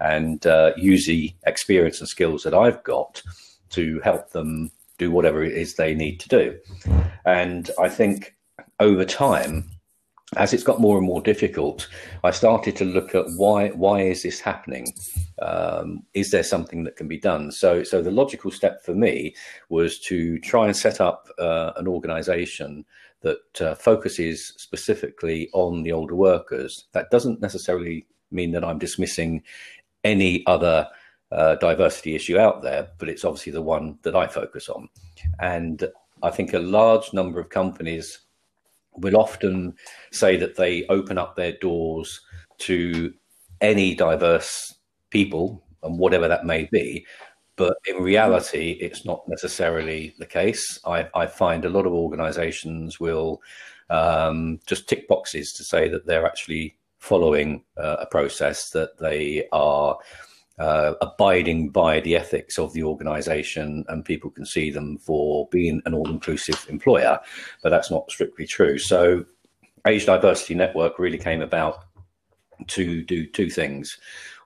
and 0.00 0.44
uh, 0.46 0.72
use 0.76 1.06
the 1.06 1.32
experience 1.46 2.00
and 2.00 2.08
skills 2.08 2.42
that 2.42 2.54
I've 2.54 2.82
got 2.82 3.22
to 3.70 4.00
help 4.00 4.30
them 4.30 4.72
do 4.98 5.12
whatever 5.12 5.44
it 5.44 5.56
is 5.56 5.74
they 5.74 5.94
need 5.94 6.18
to 6.20 6.28
do. 6.28 6.58
And 7.24 7.70
I 7.78 7.88
think 7.88 8.34
over 8.80 9.04
time, 9.04 9.70
as 10.36 10.52
it's 10.52 10.62
got 10.62 10.80
more 10.80 10.96
and 10.96 11.06
more 11.06 11.20
difficult, 11.20 11.88
I 12.22 12.30
started 12.30 12.76
to 12.76 12.84
look 12.84 13.14
at 13.14 13.26
why 13.36 13.68
why 13.70 14.02
is 14.02 14.22
this 14.22 14.38
happening? 14.38 14.92
Um, 15.42 16.04
is 16.14 16.30
there 16.30 16.44
something 16.44 16.84
that 16.84 16.96
can 16.96 17.08
be 17.08 17.18
done? 17.18 17.50
So 17.50 17.82
so 17.82 18.00
the 18.00 18.12
logical 18.12 18.50
step 18.50 18.84
for 18.84 18.94
me 18.94 19.34
was 19.68 19.98
to 20.00 20.38
try 20.38 20.66
and 20.66 20.76
set 20.76 21.00
up 21.00 21.28
uh, 21.38 21.72
an 21.76 21.88
organisation 21.88 22.84
that 23.22 23.60
uh, 23.60 23.74
focuses 23.74 24.54
specifically 24.56 25.50
on 25.52 25.82
the 25.82 25.92
older 25.92 26.14
workers. 26.14 26.84
That 26.92 27.10
doesn't 27.10 27.40
necessarily 27.40 28.06
mean 28.30 28.52
that 28.52 28.64
I'm 28.64 28.78
dismissing 28.78 29.42
any 30.04 30.46
other 30.46 30.88
uh, 31.32 31.56
diversity 31.56 32.14
issue 32.14 32.38
out 32.38 32.62
there, 32.62 32.88
but 32.98 33.08
it's 33.08 33.24
obviously 33.24 33.52
the 33.52 33.62
one 33.62 33.98
that 34.02 34.16
I 34.16 34.26
focus 34.26 34.68
on. 34.68 34.88
And 35.40 35.84
I 36.22 36.30
think 36.30 36.54
a 36.54 36.58
large 36.60 37.12
number 37.12 37.40
of 37.40 37.50
companies 37.50 38.20
will 39.00 39.16
often 39.16 39.74
say 40.12 40.36
that 40.36 40.56
they 40.56 40.86
open 40.86 41.18
up 41.18 41.36
their 41.36 41.52
doors 41.52 42.20
to 42.58 43.12
any 43.60 43.94
diverse 43.94 44.74
people 45.10 45.62
and 45.82 45.98
whatever 45.98 46.28
that 46.28 46.44
may 46.44 46.68
be. 46.70 47.06
But 47.56 47.76
in 47.86 48.02
reality, 48.02 48.78
it's 48.80 49.04
not 49.04 49.22
necessarily 49.28 50.14
the 50.18 50.26
case. 50.26 50.78
I, 50.86 51.08
I 51.14 51.26
find 51.26 51.64
a 51.64 51.70
lot 51.70 51.86
of 51.86 51.92
organizations 51.92 52.98
will 52.98 53.40
um, 53.90 54.60
just 54.66 54.88
tick 54.88 55.08
boxes 55.08 55.52
to 55.54 55.64
say 55.64 55.88
that 55.88 56.06
they're 56.06 56.26
actually 56.26 56.78
following 56.98 57.64
uh, 57.76 57.96
a 58.00 58.06
process, 58.06 58.70
that 58.70 58.98
they 58.98 59.46
are 59.52 59.98
uh, 60.60 60.94
abiding 61.00 61.70
by 61.70 62.00
the 62.00 62.14
ethics 62.14 62.58
of 62.58 62.72
the 62.74 62.82
organization 62.82 63.84
and 63.88 64.04
people 64.04 64.30
can 64.30 64.44
see 64.44 64.70
them 64.70 64.98
for 64.98 65.48
being 65.50 65.80
an 65.86 65.94
all-inclusive 65.94 66.66
employer 66.68 67.18
but 67.62 67.70
that's 67.70 67.90
not 67.90 68.10
strictly 68.10 68.46
true. 68.46 68.78
So 68.78 69.24
age 69.86 70.06
diversity 70.06 70.54
network 70.54 70.98
really 70.98 71.18
came 71.18 71.40
about 71.40 71.84
to 72.68 73.02
do 73.02 73.26
two 73.26 73.48
things. 73.48 73.98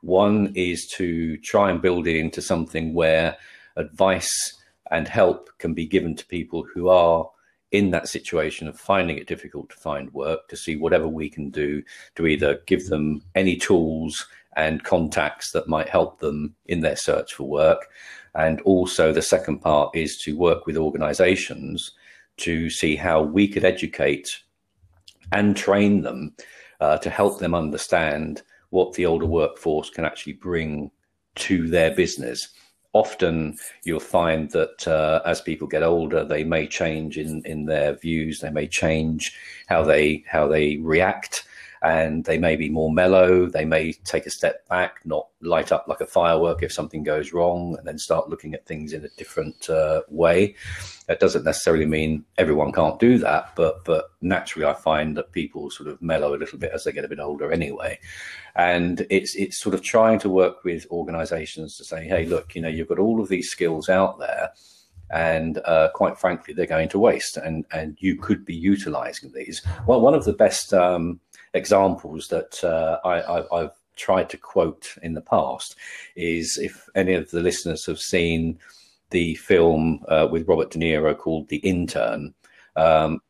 One 0.03 0.53
is 0.55 0.87
to 0.99 1.37
try 1.39 1.71
and 1.71 1.83
build 1.83 2.07
it 2.07 2.17
into 2.17 2.41
something 2.41 2.95
where 2.95 3.37
advice 3.77 4.63
and 4.93 5.09
help 5.09 5.51
can 5.59 5.75
be 5.75 5.87
given 5.87 6.15
to 6.15 6.27
people 6.27 6.63
who 6.63 6.89
are 6.89 7.29
in 7.73 7.91
that 7.91 8.09
situation 8.09 8.69
of 8.69 8.79
finding 8.79 9.19
it 9.19 9.27
difficult 9.27 9.69
to 9.69 9.77
find 9.77 10.13
work 10.13 10.47
to 10.49 10.57
see 10.57 10.77
whatever 10.77 11.09
we 11.09 11.29
can 11.29 11.51
do 11.51 11.83
to 12.15 12.27
either 12.27 12.61
give 12.67 12.87
them 12.87 13.21
any 13.35 13.57
tools 13.57 14.27
and 14.57 14.85
contacts 14.85 15.53
that 15.53 15.69
might 15.69 15.89
help 15.89 16.21
them 16.21 16.55
in 16.67 16.81
their 16.81 16.97
search 16.97 17.35
for 17.35 17.45
work. 17.45 17.89
And 18.35 18.61
also, 18.63 19.13
the 19.13 19.23
second 19.23 19.61
part 19.61 19.95
is 19.95 20.19
to 20.19 20.37
work 20.37 20.67
with 20.67 20.77
organizations 20.77 21.93
to 22.39 22.69
see 22.69 22.97
how 22.97 23.23
we 23.23 23.47
could 23.47 23.65
educate 23.65 24.43
and 25.33 25.57
train 25.57 26.03
them 26.03 26.35
uh, 26.81 26.99
to 26.99 27.11
help 27.11 27.39
them 27.39 27.55
understand 27.55 28.43
what 28.71 28.93
the 28.95 29.07
older 29.07 29.27
workforce 29.27 29.89
can 29.89 30.05
actually 30.05 30.33
bring 30.33 30.91
to 31.37 31.69
their 31.69 31.95
business. 31.95 32.49
Often 32.93 33.57
you'll 33.85 34.01
find 34.01 34.51
that 34.51 34.87
uh, 34.87 35.21
as 35.25 35.41
people 35.41 35.67
get 35.67 35.83
older, 35.83 36.25
they 36.25 36.45
may 36.45 36.67
change 36.67 37.19
in, 37.19 37.43
in 37.45 37.67
their 37.67 37.95
views, 37.95 38.41
they 38.41 38.51
may 38.51 38.67
change 38.67 39.37
how 39.69 39.83
they 39.83 40.25
how 40.29 40.47
they 40.47 40.77
react 40.79 41.45
and 41.85 42.25
they 42.25 42.39
may 42.39 42.57
be 42.57 42.71
more 42.71 42.91
mellow. 42.91 43.45
They 43.45 43.67
may 43.67 43.93
take 43.93 44.25
a 44.25 44.31
step 44.31 44.67
back, 44.69 45.01
not 45.05 45.29
light 45.43 45.71
up 45.71 45.85
like 45.87 46.01
a 46.01 46.07
firework 46.07 46.63
if 46.63 46.73
something 46.73 47.03
goes 47.03 47.35
wrong, 47.35 47.77
and 47.77 47.87
then 47.87 47.99
start 47.99 48.31
looking 48.31 48.55
at 48.55 48.65
things 48.65 48.95
in 48.95 49.05
a 49.05 49.11
different 49.19 49.69
uh, 49.69 50.01
way. 50.09 50.55
That 51.09 51.21
doesn't 51.21 51.45
necessarily 51.45 51.85
mean 51.85 52.25
everyone 52.39 52.73
can't 52.73 52.99
do 52.99 53.19
that, 53.19 53.55
but 53.55 53.85
but 53.85 54.07
naturally, 54.23 54.65
I 54.65 54.73
find 54.73 55.15
that 55.19 55.33
people 55.33 55.71
sort 55.71 55.91
of 55.91 56.01
mellow 56.01 56.35
a 56.35 56.39
little 56.39 56.59
bit 56.59 56.73
as 56.73 56.85
they 56.85 56.93
get 56.93 57.05
a 57.05 57.09
bit 57.09 57.21
older 57.21 57.53
anyway. 57.53 57.99
And 58.57 59.07
it's 59.11 59.35
it's 59.35 59.61
sort 59.61 59.75
of 59.75 59.83
trying 59.83 60.19
to 60.21 60.31
work 60.31 60.65
with 60.65 60.87
organisations 60.91 61.77
to 61.77 61.85
say, 61.85 62.09
hey, 62.09 62.25
look, 62.25 62.55
you 62.55 62.63
know, 62.63 62.69
you've 62.69 62.89
got 62.89 62.99
all 62.99 63.21
of 63.21 63.29
these 63.29 63.51
skills 63.51 63.91
out 63.91 64.19
there 64.19 64.53
and 65.11 65.59
uh, 65.67 65.91
quite 65.95 66.19
frankly, 66.19 66.55
they're 66.55 66.67
going 66.67 66.89
to 66.89 66.99
waste, 66.99 67.37
and 67.37 67.67
and 67.71 67.97
you 68.01 68.17
could 68.17 68.45
be 68.45 68.55
utilising 68.55 69.33
these. 69.33 69.61
Well, 69.87 70.01
one 70.01 70.15
of 70.15 70.25
the 70.25 70.33
best 70.33 70.73
um, 70.73 71.21
examples 71.55 72.29
that 72.29 72.63
uh, 72.63 72.99
I, 73.05 73.61
have 73.61 73.73
tried 73.97 74.29
to 74.31 74.37
quote 74.37 74.95
in 75.03 75.15
the 75.15 75.21
past 75.21 75.77
is 76.17 76.59
if 76.59 76.89
any 76.95 77.15
of 77.15 77.31
the 77.31 77.41
listeners 77.41 77.87
have 77.87 78.01
seen 78.01 78.59
the 79.11 79.37
film 79.37 80.05
uh, 80.09 80.29
with 80.31 80.49
Robert 80.49 80.71
De 80.71 80.79
Niro 80.79 81.17
called 81.17 81.49
The 81.49 81.59
Intern. 81.59 82.35
Um, 82.77 83.21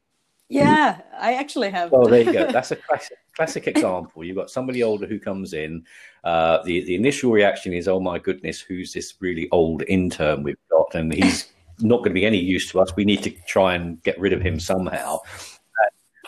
yeah, 0.48 1.00
I 1.18 1.34
actually 1.34 1.70
have. 1.70 1.90
Well, 1.90 2.06
there 2.06 2.22
you 2.22 2.32
go. 2.32 2.46
That's 2.52 2.70
a 2.70 2.76
classic, 2.76 3.18
classic 3.34 3.66
example. 3.66 4.24
You've 4.24 4.36
got 4.36 4.50
somebody 4.50 4.82
older 4.82 5.06
who 5.06 5.18
comes 5.18 5.52
in. 5.52 5.84
Uh, 6.22 6.62
the 6.64 6.84
the 6.84 6.94
initial 6.94 7.32
reaction 7.32 7.72
is, 7.72 7.88
"Oh 7.88 7.98
my 7.98 8.18
goodness, 8.18 8.60
who's 8.60 8.92
this 8.92 9.14
really 9.20 9.48
old 9.50 9.82
intern 9.88 10.42
we've 10.42 10.56
got?" 10.70 10.94
And 10.94 11.12
he's 11.12 11.50
not 11.80 11.98
going 11.98 12.10
to 12.10 12.14
be 12.14 12.26
any 12.26 12.38
use 12.38 12.70
to 12.70 12.80
us. 12.80 12.94
We 12.94 13.04
need 13.04 13.22
to 13.24 13.30
try 13.48 13.74
and 13.74 14.02
get 14.02 14.18
rid 14.20 14.32
of 14.32 14.42
him 14.42 14.60
somehow. 14.60 15.18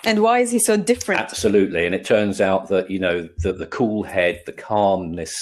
And 0.06 0.22
why 0.22 0.38
is 0.38 0.52
he 0.52 0.60
so 0.60 0.76
different? 0.76 1.20
Absolutely. 1.20 1.84
And 1.84 1.94
it 1.94 2.04
turns 2.04 2.40
out 2.40 2.68
that, 2.68 2.90
you 2.90 3.00
know, 3.00 3.28
the, 3.38 3.52
the 3.52 3.66
cool 3.66 4.04
head, 4.04 4.40
the 4.46 4.52
calmness 4.52 5.34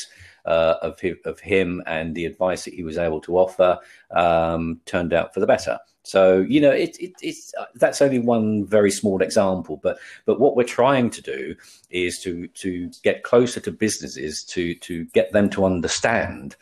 uh, 0.47 0.76
of, 0.80 0.99
him, 0.99 1.18
of 1.26 1.38
him 1.38 1.83
and 1.87 2.14
the 2.14 2.25
advice 2.25 2.64
that 2.64 2.75
he 2.75 2.83
was 2.83 2.97
able 2.97 3.21
to 3.21 3.37
offer 3.38 3.78
um, 4.11 4.80
turned 4.87 5.12
out 5.12 5.35
for 5.35 5.40
the 5.40 5.47
better. 5.47 5.78
So 6.04 6.40
you 6.40 6.61
know, 6.61 6.71
it, 6.71 6.97
it, 7.00 7.12
it's 7.23 7.52
uh, 7.59 7.64
that's 7.76 8.02
only 8.02 8.18
one 8.18 8.66
very 8.66 8.90
small 8.90 9.23
example, 9.23 9.80
but 9.83 9.99
but 10.26 10.38
what 10.38 10.54
we're 10.54 10.64
trying 10.64 11.09
to 11.09 11.23
do 11.23 11.54
is 11.88 12.21
to 12.25 12.47
to 12.49 12.90
get 13.02 13.23
closer 13.23 13.59
to 13.61 13.73
businesses 13.73 14.44
to 14.50 14.75
to 14.76 15.06
get 15.06 15.33
them 15.33 15.49
to 15.50 15.64
understand 15.64 16.56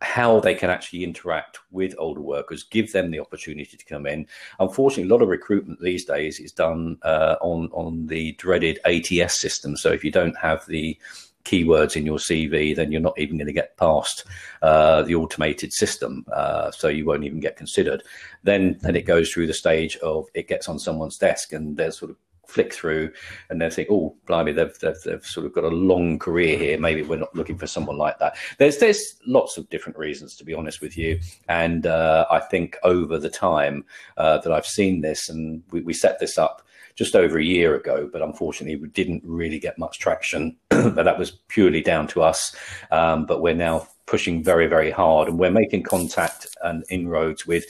how 0.00 0.40
they 0.40 0.54
can 0.54 0.70
actually 0.70 1.04
interact 1.04 1.58
with 1.70 1.94
older 1.98 2.20
workers, 2.20 2.62
give 2.62 2.92
them 2.92 3.10
the 3.10 3.20
opportunity 3.20 3.76
to 3.76 3.84
come 3.84 4.06
in. 4.06 4.26
Unfortunately, 4.58 5.08
a 5.08 5.12
lot 5.12 5.22
of 5.22 5.28
recruitment 5.28 5.80
these 5.80 6.04
days 6.04 6.40
is 6.40 6.52
done 6.52 6.98
uh, 7.02 7.36
on 7.40 7.68
on 7.72 8.06
the 8.06 8.32
dreaded 8.32 8.78
ATS 8.84 9.40
system. 9.40 9.76
So 9.76 9.90
if 9.90 10.02
you 10.02 10.10
don't 10.10 10.36
have 10.38 10.64
the 10.66 10.98
keywords 11.44 11.96
in 11.96 12.06
your 12.06 12.18
CV, 12.18 12.74
then 12.74 12.92
you're 12.92 13.00
not 13.00 13.18
even 13.18 13.36
going 13.36 13.46
to 13.46 13.52
get 13.52 13.76
past 13.76 14.24
uh, 14.62 15.02
the 15.02 15.14
automated 15.14 15.72
system. 15.72 16.24
Uh, 16.32 16.70
so 16.70 16.88
you 16.88 17.04
won't 17.04 17.24
even 17.24 17.40
get 17.40 17.56
considered. 17.56 18.02
Then 18.42 18.78
then 18.80 18.96
it 18.96 19.06
goes 19.06 19.30
through 19.30 19.46
the 19.46 19.54
stage 19.54 19.96
of 19.98 20.26
it 20.34 20.48
gets 20.48 20.68
on 20.68 20.78
someone's 20.78 21.18
desk 21.18 21.52
and 21.52 21.76
there's 21.76 21.98
sort 21.98 22.10
of 22.10 22.16
flick 22.50 22.72
through 22.72 23.12
and 23.48 23.60
they 23.60 23.70
think, 23.70 23.88
oh, 23.90 24.16
blimey, 24.26 24.52
they've, 24.52 24.76
they've, 24.80 25.00
they've, 25.04 25.24
sort 25.24 25.46
of 25.46 25.54
got 25.54 25.64
a 25.64 25.68
long 25.68 26.18
career 26.18 26.58
here. 26.58 26.78
Maybe 26.78 27.02
we're 27.02 27.18
not 27.18 27.34
looking 27.34 27.56
for 27.56 27.66
someone 27.66 27.96
like 27.96 28.18
that. 28.18 28.36
There's 28.58 28.78
there's 28.78 29.16
lots 29.26 29.56
of 29.56 29.68
different 29.70 29.98
reasons, 29.98 30.36
to 30.36 30.44
be 30.44 30.54
honest 30.54 30.80
with 30.80 30.96
you. 30.98 31.20
And 31.48 31.86
uh, 31.86 32.26
I 32.30 32.40
think 32.40 32.76
over 32.82 33.18
the 33.18 33.30
time 33.30 33.84
uh, 34.16 34.38
that 34.38 34.52
I've 34.52 34.66
seen 34.66 35.00
this, 35.00 35.28
and 35.28 35.62
we, 35.70 35.80
we 35.82 35.92
set 35.92 36.18
this 36.18 36.36
up 36.36 36.66
just 36.96 37.14
over 37.14 37.38
a 37.38 37.44
year 37.44 37.76
ago, 37.76 38.10
but 38.12 38.22
unfortunately 38.22 38.76
we 38.76 38.88
didn't 38.88 39.22
really 39.24 39.58
get 39.58 39.78
much 39.78 39.98
traction. 39.98 40.56
but 40.68 41.04
that 41.04 41.18
was 41.18 41.30
purely 41.48 41.80
down 41.80 42.06
to 42.08 42.22
us. 42.22 42.54
Um, 42.90 43.26
but 43.26 43.40
we're 43.40 43.54
now 43.54 43.86
pushing 44.06 44.42
very, 44.42 44.66
very 44.66 44.90
hard, 44.90 45.28
and 45.28 45.38
we're 45.38 45.50
making 45.50 45.84
contact 45.84 46.46
and 46.62 46.84
inroads 46.90 47.46
with 47.46 47.64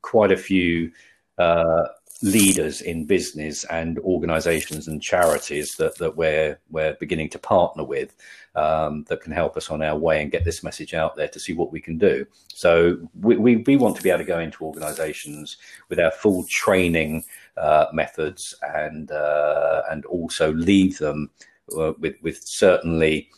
quite 0.00 0.32
a 0.32 0.36
few. 0.36 0.90
Uh, 1.38 1.84
leaders 2.22 2.80
in 2.80 3.04
business 3.04 3.64
and 3.64 3.98
organizations 4.00 4.86
and 4.88 5.02
charities 5.02 5.74
that, 5.76 5.96
that 5.98 6.16
we're, 6.16 6.58
we're 6.70 6.94
beginning 6.94 7.28
to 7.28 7.38
partner 7.38 7.82
with 7.82 8.14
um, 8.54 9.04
that 9.08 9.20
can 9.20 9.32
help 9.32 9.56
us 9.56 9.70
on 9.70 9.82
our 9.82 9.96
way 9.96 10.22
and 10.22 10.30
get 10.30 10.44
this 10.44 10.62
message 10.62 10.94
out 10.94 11.16
there 11.16 11.28
to 11.28 11.40
see 11.40 11.52
what 11.52 11.72
we 11.72 11.80
can 11.80 11.98
do. 11.98 12.24
So 12.48 12.96
we, 13.20 13.36
we, 13.36 13.56
we 13.56 13.76
want 13.76 13.96
to 13.96 14.02
be 14.02 14.10
able 14.10 14.18
to 14.18 14.24
go 14.24 14.38
into 14.38 14.64
organizations 14.64 15.56
with 15.88 15.98
our 15.98 16.12
full 16.12 16.44
training 16.48 17.24
uh, 17.56 17.86
methods 17.92 18.54
and, 18.62 19.10
uh, 19.10 19.82
and 19.90 20.04
also 20.06 20.52
leave 20.52 20.98
them 20.98 21.30
uh, 21.76 21.92
with, 21.98 22.14
with 22.22 22.42
certainly 22.44 23.30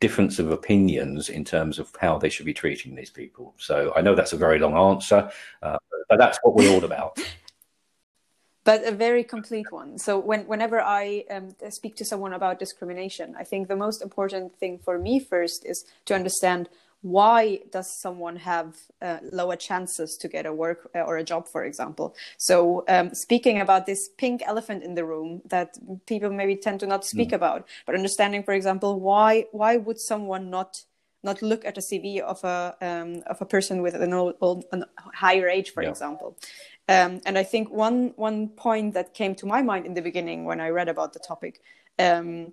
difference 0.00 0.38
of 0.38 0.50
opinions 0.50 1.28
in 1.28 1.44
terms 1.44 1.78
of 1.78 1.90
how 2.00 2.18
they 2.18 2.28
should 2.28 2.46
be 2.46 2.54
treating 2.54 2.94
these 2.94 3.10
people. 3.10 3.54
So 3.58 3.92
I 3.94 4.00
know 4.00 4.14
that's 4.14 4.32
a 4.32 4.36
very 4.36 4.58
long 4.58 4.76
answer, 4.76 5.30
uh, 5.62 5.78
but 6.08 6.18
that's 6.18 6.38
what 6.42 6.54
we're 6.54 6.72
all 6.72 6.84
about 6.84 7.18
but 8.64 8.84
a 8.84 8.92
very 8.92 9.24
complete 9.24 9.70
one. 9.72 9.98
So 9.98 10.18
when, 10.18 10.46
whenever 10.46 10.80
I 10.80 11.24
um, 11.30 11.48
speak 11.70 11.96
to 11.96 12.04
someone 12.04 12.32
about 12.32 12.58
discrimination, 12.58 13.34
I 13.38 13.44
think 13.44 13.68
the 13.68 13.76
most 13.76 14.02
important 14.02 14.56
thing 14.58 14.78
for 14.78 14.98
me 14.98 15.18
first 15.18 15.66
is 15.66 15.84
to 16.06 16.14
understand 16.14 16.68
why 17.02 17.58
does 17.72 18.00
someone 18.00 18.36
have 18.36 18.76
uh, 19.00 19.18
lower 19.32 19.56
chances 19.56 20.16
to 20.20 20.28
get 20.28 20.46
a 20.46 20.52
work 20.52 20.88
uh, 20.94 21.00
or 21.00 21.16
a 21.16 21.24
job, 21.24 21.48
for 21.48 21.64
example. 21.64 22.14
So 22.38 22.84
um, 22.88 23.12
speaking 23.12 23.60
about 23.60 23.86
this 23.86 24.08
pink 24.16 24.42
elephant 24.46 24.84
in 24.84 24.94
the 24.94 25.04
room 25.04 25.42
that 25.46 25.76
people 26.06 26.30
maybe 26.30 26.54
tend 26.54 26.78
to 26.80 26.86
not 26.86 27.04
speak 27.04 27.30
mm. 27.30 27.34
about, 27.34 27.66
but 27.86 27.96
understanding, 27.96 28.44
for 28.44 28.54
example, 28.54 29.00
why 29.00 29.46
why 29.50 29.76
would 29.76 29.98
someone 29.98 30.48
not 30.48 30.84
not 31.24 31.40
look 31.40 31.64
at 31.64 31.78
a 31.78 31.80
cv 31.80 32.20
of 32.20 32.42
a 32.44 32.76
um, 32.80 33.22
of 33.26 33.40
a 33.40 33.44
person 33.44 33.82
with 33.82 33.94
an 33.94 34.12
old, 34.12 34.34
old 34.40 34.64
an 34.72 34.84
higher 35.14 35.48
age 35.48 35.70
for 35.70 35.82
yeah. 35.82 35.88
example 35.88 36.36
um, 36.88 37.20
and 37.26 37.38
i 37.38 37.42
think 37.42 37.70
one 37.70 38.12
one 38.16 38.48
point 38.48 38.94
that 38.94 39.14
came 39.14 39.34
to 39.34 39.46
my 39.46 39.62
mind 39.62 39.86
in 39.86 39.94
the 39.94 40.02
beginning 40.02 40.44
when 40.44 40.60
i 40.60 40.68
read 40.68 40.88
about 40.88 41.12
the 41.12 41.20
topic 41.20 41.60
um, 41.98 42.52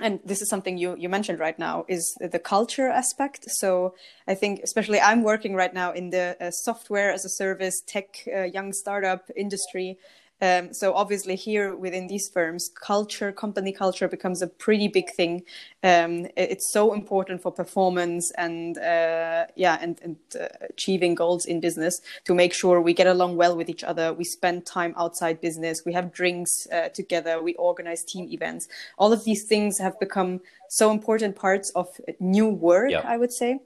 and 0.00 0.20
this 0.24 0.40
is 0.40 0.48
something 0.48 0.78
you, 0.78 0.94
you 0.96 1.08
mentioned 1.08 1.40
right 1.40 1.58
now 1.58 1.84
is 1.88 2.16
the 2.20 2.38
culture 2.38 2.88
aspect. 2.88 3.44
So 3.48 3.94
i 4.26 4.34
think 4.34 4.60
especially 4.62 5.00
i'm 5.00 5.22
working 5.22 5.54
right 5.54 5.74
now 5.74 5.92
in 5.92 6.10
the 6.10 6.36
uh, 6.40 6.50
software 6.50 7.12
as 7.12 7.24
a 7.24 7.28
service 7.28 7.82
tech 7.86 8.24
uh, 8.34 8.42
young 8.42 8.72
startup 8.72 9.28
industry 9.36 9.98
um, 10.40 10.72
so 10.72 10.94
obviously 10.94 11.34
here 11.34 11.74
within 11.74 12.06
these 12.06 12.28
firms, 12.28 12.68
culture, 12.68 13.32
company 13.32 13.72
culture 13.72 14.06
becomes 14.06 14.40
a 14.40 14.46
pretty 14.46 14.86
big 14.86 15.10
thing. 15.10 15.42
Um, 15.82 16.28
it's 16.36 16.72
so 16.72 16.92
important 16.92 17.42
for 17.42 17.50
performance 17.50 18.30
and 18.36 18.78
uh, 18.78 19.46
yeah, 19.56 19.78
and, 19.80 19.98
and 20.02 20.16
uh, 20.40 20.46
achieving 20.70 21.14
goals 21.16 21.44
in 21.44 21.60
business 21.60 22.00
to 22.24 22.34
make 22.34 22.52
sure 22.52 22.80
we 22.80 22.94
get 22.94 23.08
along 23.08 23.36
well 23.36 23.56
with 23.56 23.68
each 23.68 23.82
other. 23.82 24.12
We 24.12 24.24
spend 24.24 24.64
time 24.64 24.94
outside 24.96 25.40
business. 25.40 25.82
We 25.84 25.92
have 25.94 26.12
drinks 26.12 26.68
uh, 26.72 26.90
together. 26.90 27.42
We 27.42 27.54
organize 27.54 28.04
team 28.04 28.28
events. 28.30 28.68
All 28.96 29.12
of 29.12 29.24
these 29.24 29.44
things 29.44 29.78
have 29.78 29.98
become 29.98 30.40
so 30.68 30.92
important 30.92 31.34
parts 31.34 31.70
of 31.74 31.88
new 32.20 32.48
work. 32.48 32.90
Yeah. 32.90 33.02
I 33.04 33.16
would 33.16 33.32
say. 33.32 33.60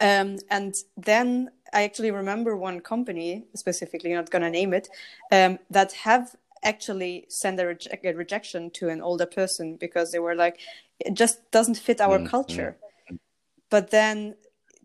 Um, 0.00 0.38
and 0.50 0.74
then 0.96 1.50
I 1.72 1.82
actually 1.82 2.10
remember 2.10 2.56
one 2.56 2.80
company 2.80 3.44
specifically, 3.54 4.12
not 4.12 4.30
gonna 4.30 4.50
name 4.50 4.74
it, 4.74 4.88
um, 5.32 5.58
that 5.70 5.92
have 5.92 6.36
actually 6.62 7.26
sent 7.28 7.60
a, 7.60 7.76
a, 8.02 8.12
rejection 8.14 8.70
to 8.70 8.88
an 8.88 9.00
older 9.00 9.26
person 9.26 9.76
because 9.76 10.12
they 10.12 10.18
were 10.18 10.34
like, 10.34 10.60
it 10.98 11.14
just 11.14 11.50
doesn't 11.50 11.76
fit 11.76 12.00
our 12.00 12.18
mm, 12.18 12.28
culture. 12.28 12.76
But 13.70 13.90
then 13.90 14.34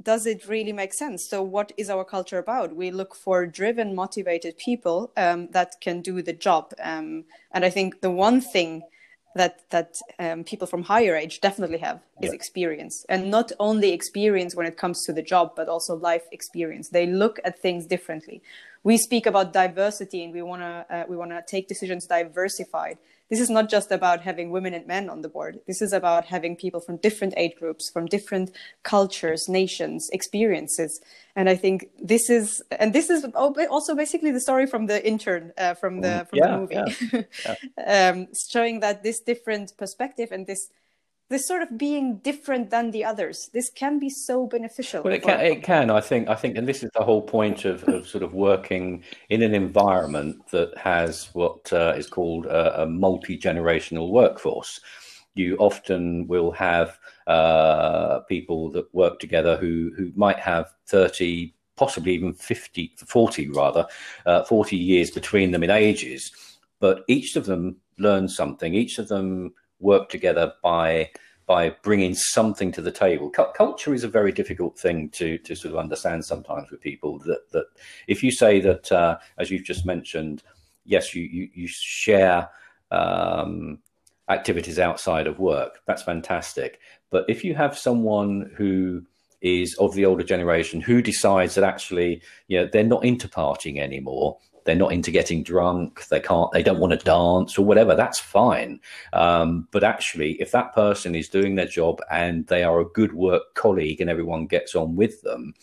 does 0.01 0.25
it 0.25 0.48
really 0.48 0.74
make 0.74 0.93
sense? 0.93 1.27
So, 1.27 1.43
what 1.43 1.71
is 1.77 1.89
our 1.89 2.05
culture 2.05 2.38
about? 2.38 2.75
We 2.75 2.91
look 2.91 3.15
for 3.15 3.45
driven, 3.45 3.95
motivated 3.95 4.57
people 4.57 5.12
um, 5.17 5.48
that 5.51 5.75
can 5.81 6.01
do 6.01 6.21
the 6.21 6.33
job. 6.33 6.74
Um, 6.81 7.25
and 7.51 7.65
I 7.65 7.69
think 7.69 8.01
the 8.01 8.12
one 8.12 8.41
thing 8.41 8.83
that 9.36 9.69
that 9.69 10.00
um, 10.17 10.43
people 10.43 10.67
from 10.67 10.83
higher 10.83 11.15
age 11.15 11.41
definitely 11.41 11.79
have 11.79 12.00
is 12.21 12.29
yeah. 12.29 12.35
experience 12.35 13.05
and 13.09 13.29
not 13.29 13.51
only 13.59 13.91
experience 13.91 14.55
when 14.55 14.65
it 14.65 14.77
comes 14.77 15.03
to 15.05 15.13
the 15.13 15.21
job 15.21 15.53
but 15.55 15.67
also 15.67 15.95
life 15.95 16.23
experience 16.31 16.89
they 16.89 17.05
look 17.05 17.39
at 17.43 17.59
things 17.59 17.85
differently 17.85 18.41
we 18.83 18.97
speak 18.97 19.25
about 19.25 19.53
diversity 19.53 20.23
and 20.23 20.33
we 20.33 20.41
want 20.41 20.61
to 20.61 20.85
uh, 20.89 21.03
we 21.07 21.15
want 21.15 21.31
to 21.31 21.41
take 21.47 21.67
decisions 21.67 22.05
diversified 22.05 22.97
this 23.29 23.39
is 23.39 23.49
not 23.49 23.69
just 23.69 23.91
about 23.91 24.21
having 24.21 24.49
women 24.49 24.73
and 24.73 24.88
men 24.88 25.07
on 25.07 25.21
the 25.21 25.29
board. 25.29 25.59
This 25.67 25.81
is 25.81 25.93
about 25.93 26.25
having 26.25 26.55
people 26.55 26.81
from 26.81 26.97
different 26.97 27.35
age 27.38 27.53
groups, 27.59 27.89
from 27.91 28.07
different 28.07 28.51
cultures, 28.81 29.47
nations, 29.47 30.09
experiences. 30.11 30.99
And 31.35 31.47
I 31.47 31.55
think 31.55 31.89
this 32.01 32.29
is, 32.29 32.61
and 32.71 32.91
this 32.91 33.09
is 33.09 33.25
also 33.35 33.95
basically 33.95 34.31
the 34.31 34.41
story 34.41 34.65
from 34.65 34.88
the 34.88 35.05
intern, 35.07 35.53
uh, 35.57 35.75
from 35.75 36.01
the 36.01 36.07
mm, 36.07 36.29
from 36.29 36.38
yeah, 36.39 36.47
the 36.47 36.57
movie, 36.57 37.25
yeah, 37.45 37.55
yeah. 37.85 38.09
um, 38.09 38.27
showing 38.49 38.79
that 38.79 39.03
this 39.03 39.19
different 39.19 39.77
perspective 39.77 40.29
and 40.31 40.47
this 40.47 40.71
this 41.29 41.48
sort 41.48 41.62
of 41.62 41.77
being 41.77 42.17
different 42.17 42.69
than 42.69 42.91
the 42.91 43.05
others 43.05 43.50
this 43.53 43.69
can 43.69 44.00
be 44.00 44.09
so 44.09 44.48
beneficial 44.48 45.03
well 45.03 45.13
it 45.13 45.21
can, 45.21 45.39
it 45.39 45.63
can 45.63 45.89
i 45.89 46.01
think 46.01 46.27
i 46.27 46.36
think 46.36 46.57
and 46.57 46.67
this 46.67 46.83
is 46.83 46.89
the 46.95 47.03
whole 47.03 47.21
point 47.21 47.65
of, 47.65 47.83
of 47.86 48.07
sort 48.07 48.24
of 48.24 48.33
working 48.33 49.03
in 49.29 49.41
an 49.41 49.53
environment 49.53 50.48
that 50.50 50.75
has 50.77 51.29
what 51.33 51.71
uh, 51.74 51.93
is 51.95 52.07
called 52.07 52.45
a, 52.45 52.83
a, 52.83 52.86
multi-generational 52.86 54.09
workforce. 54.09 54.81
You 55.36 55.55
often 55.57 56.27
will 56.27 56.51
have 56.51 57.00
uh, 57.27 58.19
people 58.21 58.71
that 58.71 58.93
work 58.93 59.19
together 59.19 59.55
who 59.57 59.91
who 59.95 60.12
might 60.15 60.39
have 60.39 60.74
30 60.88 61.53
possibly 61.75 62.13
even 62.13 62.33
50 62.33 62.93
40 63.05 63.50
rather 63.51 63.86
uh, 64.25 64.43
40 64.43 64.75
years 64.75 65.12
between 65.12 65.51
them 65.51 65.63
in 65.63 65.69
ages 65.69 66.31
but 66.79 67.05
each 67.07 67.36
of 67.36 67.45
them 67.45 67.77
learns 67.98 68.36
something 68.36 68.74
each 68.74 69.00
of 69.00 69.07
them 69.07 69.53
work 69.79 70.09
together 70.09 70.53
by 70.63 71.09
by 71.45 71.71
bringing 71.81 72.13
something 72.13 72.71
to 72.71 72.79
the 72.79 72.91
table. 72.91 73.27
Culture 73.31 73.91
is 73.91 74.03
a 74.03 74.07
very 74.07 74.31
difficult 74.31 74.77
thing 74.77 75.09
to 75.09 75.38
to 75.39 75.55
sort 75.55 75.74
of 75.74 75.79
understand 75.79 76.24
sometimes 76.24 76.69
with 76.69 76.81
people. 76.81 77.19
That 77.19 77.51
that 77.51 77.65
if 78.07 78.24
you 78.24 78.31
say 78.31 78.59
that, 78.62 78.91
uh, 78.91 79.17
as 79.38 79.50
you've 79.50 79.63
just 79.63 79.86
mentioned, 79.86 80.43
yes, 80.85 81.15
you 81.15 81.24
you, 81.24 81.50
you 81.53 81.68
share. 81.68 82.50
Um, 82.92 83.79
activities 84.29 84.77
outside 84.77 85.25
of 85.25 85.39
work 85.39 85.79
that's 85.87 86.03
fantastic 86.03 86.79
but 87.09 87.25
if 87.27 87.44
you 87.44 87.55
have 87.55 87.75
someone 87.75 88.51
who 88.55 89.03
is 89.42 89.75
of 89.75 89.96
the 89.96 90.05
older 90.05 90.24
generation 90.24 90.79
who 90.79 91.01
decides 91.01 91.55
that 91.55 91.63
actually 91.63 92.22
you 92.48 92.59
know 92.59 92.70
they're 92.72 92.83
not 92.83 93.03
into 93.03 93.27
partying 93.27 93.79
anymore 93.79 94.37
they're 94.70 94.75
not 94.75 94.94
into 94.94 95.10
getting 95.10 95.42
drunk. 95.42 96.08
They 96.10 96.20
can't 96.20 96.51
they 96.51 96.62
don't 96.62 96.79
want 96.79 96.92
to 96.92 97.05
dance 97.05 97.58
or 97.58 97.66
whatever. 97.66 97.96
That's 97.96 98.20
fine. 98.20 98.79
Um, 99.14 99.68
but 99.72 99.84
actually 99.84 100.34
if 100.42 100.51
that 100.51 100.75
person 100.75 101.16
is 101.16 101.27
doing 101.27 101.55
their 101.55 101.66
job 101.66 102.00
and 102.12 102.46
they 102.48 102.64
are 102.64 102.79
a 102.79 102.86
good 102.86 103.14
work 103.14 103.55
colleague 103.55 104.00
and 104.00 104.10
everyone 104.10 104.46
gets 104.46 104.75
on 104.75 104.96
with 104.96 105.22
them 105.24 105.55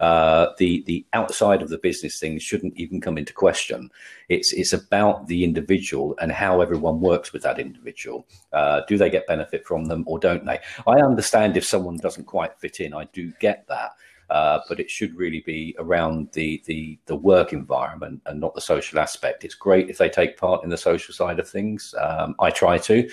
uh, 0.00 0.48
the 0.58 0.82
the 0.86 1.06
outside 1.12 1.62
of 1.62 1.68
the 1.68 1.78
business 1.78 2.18
things 2.18 2.42
shouldn't 2.42 2.76
even 2.76 3.00
come 3.00 3.16
into 3.16 3.32
question. 3.32 3.90
It's 4.28 4.52
it's 4.52 4.72
about 4.72 5.28
the 5.28 5.44
individual 5.44 6.16
and 6.20 6.32
how 6.32 6.60
everyone 6.60 7.00
works 7.00 7.32
with 7.32 7.42
that 7.42 7.58
individual. 7.58 8.26
Uh, 8.52 8.82
do 8.88 8.96
they 8.96 9.10
get 9.10 9.26
benefit 9.28 9.64
from 9.64 9.84
them 9.84 10.02
or 10.06 10.18
don't 10.18 10.44
they? 10.44 10.58
I 10.86 11.00
understand 11.00 11.56
if 11.56 11.64
someone 11.64 11.96
doesn't 11.96 12.24
quite 12.24 12.58
fit 12.58 12.80
in 12.80 12.94
i 12.94 13.04
do 13.12 13.32
get 13.40 13.66
that 13.68 13.92
uh, 14.32 14.60
but 14.66 14.80
it 14.80 14.90
should 14.90 15.14
really 15.14 15.40
be 15.40 15.76
around 15.78 16.32
the, 16.32 16.62
the 16.64 16.98
the 17.04 17.14
work 17.14 17.52
environment 17.52 18.22
and 18.24 18.40
not 18.40 18.54
the 18.54 18.62
social 18.62 18.98
aspect. 18.98 19.44
It's 19.44 19.54
great 19.54 19.90
if 19.90 19.98
they 19.98 20.08
take 20.08 20.38
part 20.38 20.64
in 20.64 20.70
the 20.70 20.78
social 20.78 21.12
side 21.12 21.38
of 21.38 21.46
things. 21.46 21.94
Um, 22.00 22.34
I 22.40 22.50
try 22.50 22.78
to. 22.78 23.10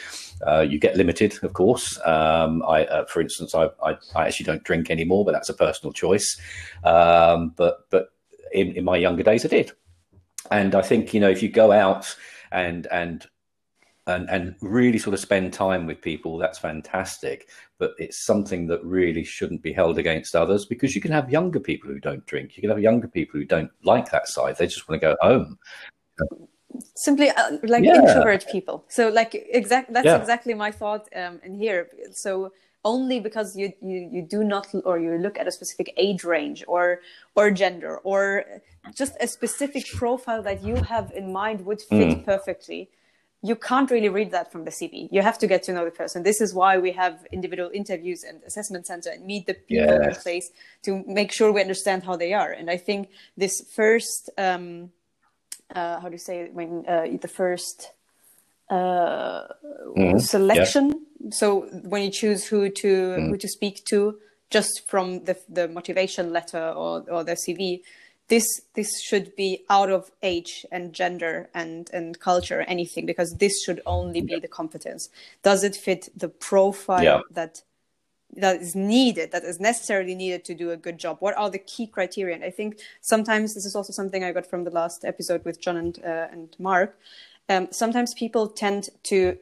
Uh, 0.48 0.62
you 0.62 0.80
get 0.80 0.96
limited, 0.96 1.38
of 1.44 1.52
course. 1.52 2.00
Um, 2.06 2.64
I, 2.66 2.86
uh, 2.86 3.06
for 3.06 3.20
instance, 3.20 3.54
I, 3.54 3.66
I, 3.84 3.98
I, 4.16 4.28
actually 4.28 4.46
don't 4.46 4.64
drink 4.64 4.90
anymore, 4.90 5.26
but 5.26 5.34
that's 5.34 5.50
a 5.50 5.54
personal 5.54 5.92
choice. 5.92 6.40
Um, 6.86 7.54
but 7.58 7.90
but 7.90 8.14
in, 8.54 8.72
in 8.72 8.86
my 8.86 8.96
younger 8.96 9.24
days, 9.24 9.44
I 9.44 9.50
did, 9.50 9.74
and 10.52 10.74
I 10.74 10.82
think 10.82 11.14
you 11.14 11.20
know 11.20 11.30
if 11.30 11.44
you 11.44 11.50
go 11.50 11.74
out 11.74 12.16
and 12.54 12.88
and 12.88 13.28
and, 14.10 14.30
and 14.30 14.56
really 14.62 14.98
sort 14.98 15.14
of 15.14 15.20
spend 15.20 15.54
time 15.54 15.86
with 15.86 16.02
people, 16.02 16.38
that's 16.38 16.58
fantastic. 16.58 17.48
But 17.78 17.94
it's 17.98 18.18
something 18.18 18.68
that 18.68 18.84
really 18.84 19.24
shouldn't 19.24 19.62
be 19.62 19.72
held 19.72 19.98
against 19.98 20.36
others 20.36 20.66
because 20.66 20.96
you 20.96 21.02
can 21.02 21.12
have 21.12 21.30
younger 21.30 21.60
people 21.60 21.90
who 21.90 22.00
don't 22.00 22.26
drink. 22.26 22.58
You 22.58 22.62
can 22.62 22.70
have 22.70 22.82
younger 22.82 23.08
people 23.08 23.40
who 23.40 23.46
don't 23.46 23.72
like 23.84 24.12
that 24.12 24.28
side. 24.28 24.58
They 24.58 24.68
just 24.68 24.90
want 24.90 25.02
to 25.02 25.08
go 25.08 25.16
home. 25.22 25.58
Simply 26.96 27.30
uh, 27.30 27.58
like 27.64 27.84
yeah. 27.84 27.96
introvert 27.96 28.46
people. 28.52 28.86
So 28.90 29.10
like 29.10 29.34
exact 29.34 29.94
that's 29.94 30.06
yeah. 30.06 30.18
exactly 30.18 30.54
my 30.54 30.72
thought 30.72 31.08
um, 31.16 31.40
in 31.44 31.56
here. 31.56 31.90
So 32.12 32.52
only 32.86 33.20
because 33.20 33.56
you, 33.56 33.74
you 33.82 34.10
you 34.12 34.22
do 34.22 34.44
not 34.44 34.68
or 34.86 35.00
you 35.00 35.18
look 35.18 35.38
at 35.38 35.48
a 35.48 35.52
specific 35.52 35.94
age 35.98 36.24
range 36.24 36.64
or 36.68 37.02
or 37.36 37.52
gender 37.52 37.98
or 38.00 38.46
just 38.94 39.14
a 39.20 39.28
specific 39.28 39.86
profile 39.96 40.42
that 40.44 40.64
you 40.64 40.76
have 40.76 41.12
in 41.16 41.34
mind 41.34 41.66
would 41.66 41.82
fit 41.82 42.10
mm. 42.10 42.26
perfectly 42.26 42.90
you 43.42 43.56
can't 43.56 43.90
really 43.90 44.10
read 44.10 44.32
that 44.32 44.52
from 44.52 44.66
the 44.66 44.72
CV. 44.72 45.08
You 45.12 45.22
have 45.22 45.38
to 45.40 45.48
get 45.48 45.64
to 45.64 45.74
know 45.74 45.86
the 45.86 45.92
person. 45.92 46.24
This 46.24 46.42
is 46.42 46.54
why 46.54 46.78
we 46.78 46.92
have 46.92 47.26
individual 47.32 47.70
interviews 47.74 48.24
and 48.24 48.44
assessment 48.44 48.86
center 48.86 49.12
and 49.12 49.26
meet 49.26 49.48
the 49.48 49.54
people 49.54 49.86
yes. 49.86 50.18
in 50.18 50.22
place 50.22 50.52
to 50.84 51.04
make 51.08 51.32
sure 51.32 51.52
we 51.52 51.62
understand 51.62 52.04
how 52.04 52.18
they 52.18 52.34
are. 52.34 52.52
And 52.52 52.70
I 52.70 52.76
think 52.76 53.10
this 53.38 53.54
first, 53.74 54.30
um, 54.38 54.92
uh, 55.74 56.02
how 56.02 56.10
do 56.10 56.14
you 56.14 56.20
say 56.20 56.42
it? 56.42 56.54
When 56.54 56.86
uh, 56.86 57.08
the 57.22 57.30
first 57.30 57.92
uh, 58.70 59.48
mm-hmm. 59.98 60.18
selection. 60.20 60.88
Yeah. 61.20 61.30
So 61.32 61.62
when 61.84 62.04
you 62.04 62.12
choose 62.12 62.46
who 62.46 62.70
to 62.70 62.88
mm-hmm. 62.88 63.30
who 63.30 63.38
to 63.38 63.48
speak 63.48 63.84
to, 63.86 64.20
just 64.50 64.84
from 64.88 65.24
the 65.26 65.38
the 65.48 65.68
motivation 65.68 66.32
letter 66.32 66.70
or 66.70 67.04
or 67.10 67.24
the 67.24 67.34
CV, 67.34 67.82
this 68.30 68.62
this 68.76 69.02
should 69.02 69.36
be 69.36 69.66
out 69.70 69.92
of 69.92 70.12
age 70.24 70.66
and 70.72 70.94
gender 70.94 71.50
and 71.54 71.90
and 71.92 72.20
culture 72.20 72.60
or 72.60 72.64
anything 72.64 73.06
because 73.06 73.36
this 73.40 73.64
should 73.64 73.82
only 73.86 74.22
be 74.22 74.40
the 74.40 74.48
competence. 74.48 75.10
Does 75.44 75.64
it 75.64 75.76
fit 75.76 76.10
the 76.16 76.30
profile 76.30 77.04
yeah. 77.04 77.22
that 77.32 77.64
that 78.38 78.62
is 78.62 78.76
needed 78.76 79.32
that 79.32 79.44
is 79.44 79.60
necessarily 79.60 80.14
needed 80.14 80.46
to 80.46 80.54
do 80.54 80.72
a 80.72 80.78
good 80.78 80.98
job? 80.98 81.18
What 81.20 81.36
are 81.38 81.50
the 81.50 81.58
key 81.58 81.88
criteria? 81.88 82.36
And 82.36 82.44
i 82.44 82.52
think 82.52 82.80
sometimes 83.02 83.56
this 83.56 83.66
is 83.66 83.76
also 83.76 83.92
something 83.92 84.24
i 84.24 84.32
got 84.32 84.46
from 84.46 84.64
the 84.64 84.72
last 84.72 85.04
episode 85.04 85.44
with 85.44 85.60
john 85.60 85.78
and 85.78 86.00
uh, 86.06 86.28
and 86.32 86.56
mark 86.60 86.98
um, 87.50 87.68
sometimes 87.72 88.14
people 88.14 88.48
tend 88.48 88.90
to 89.04 89.38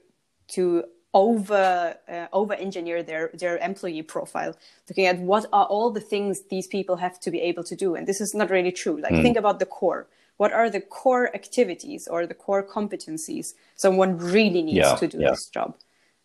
to 0.47 0.85
over 1.13 1.95
uh, 2.09 2.27
over 2.33 2.53
engineer 2.53 3.01
their 3.01 3.29
their 3.33 3.57
employee 3.57 4.01
profile 4.01 4.55
looking 4.89 5.05
at 5.05 5.17
what 5.19 5.45
are 5.53 5.65
all 5.65 5.89
the 5.89 6.01
things 6.01 6.43
these 6.49 6.67
people 6.67 6.97
have 6.97 7.19
to 7.19 7.31
be 7.31 7.39
able 7.41 7.63
to 7.63 7.75
do 7.75 7.95
and 7.95 8.07
this 8.07 8.19
is 8.19 8.33
not 8.35 8.49
really 8.49 8.71
true 8.71 8.99
like 9.01 9.13
mm. 9.13 9.21
think 9.21 9.37
about 9.37 9.59
the 9.59 9.65
core 9.65 10.07
what 10.35 10.51
are 10.51 10.69
the 10.69 10.81
core 10.81 11.33
activities 11.33 12.07
or 12.07 12.27
the 12.27 12.33
core 12.33 12.61
competencies 12.61 13.53
someone 13.75 14.17
really 14.17 14.61
needs 14.61 14.77
yeah, 14.77 14.95
to 14.95 15.07
do 15.07 15.17
yeah. 15.19 15.29
this 15.29 15.47
job 15.47 15.75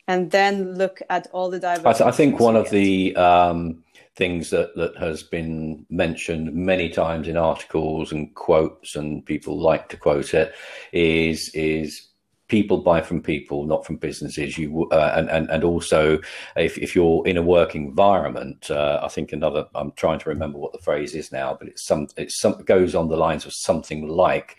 and 0.09 0.31
then 0.31 0.75
look 0.75 1.01
at 1.11 1.29
all 1.33 1.51
the 1.51 1.61
diversity. 1.61 1.89
I, 1.89 1.93
th- 1.93 2.09
I 2.09 2.11
think 2.11 2.41
one 2.41 2.57
of 2.57 2.71
the 2.71 3.15
um, 3.17 3.83
things 4.17 4.51
that, 4.51 4.75
that 4.77 4.97
has 4.97 5.23
been 5.23 5.87
mentioned 5.91 6.55
many 6.55 6.89
times 6.89 7.29
in 7.29 7.37
articles 7.37 8.13
and 8.13 8.35
quotes, 8.35 8.97
and 8.97 9.25
people 9.25 9.59
like 9.59 9.89
to 9.91 9.97
quote 9.97 10.35
it, 10.35 10.55
is 10.93 11.51
is 11.55 12.09
people 12.53 12.77
buy 12.77 13.01
from 13.01 13.23
people, 13.23 13.65
not 13.65 13.87
from 13.87 13.97
businesses. 13.97 14.59
You 14.59 14.87
uh, 14.93 15.15
and, 15.17 15.31
and 15.31 15.49
and 15.49 15.65
also 15.65 16.21
if, 16.55 16.77
if 16.77 16.95
you're 16.95 17.27
in 17.27 17.39
a 17.39 17.43
work 17.43 17.75
environment, 17.75 18.71
uh, 18.71 19.01
I 19.03 19.09
think 19.09 19.33
another. 19.33 19.65
I'm 19.75 19.93
trying 19.93 20.19
to 20.19 20.29
remember 20.29 20.59
what 20.59 20.73
the 20.73 20.85
phrase 20.87 21.15
is 21.15 21.33
now, 21.33 21.57
but 21.59 21.69
it's 21.69 21.83
some 21.83 22.09
it's 22.19 22.39
some 22.39 22.53
it 22.61 22.67
goes 22.67 22.95
on 22.95 23.09
the 23.09 23.17
lines 23.17 23.47
of 23.47 23.55
something 23.55 24.07
like, 24.07 24.59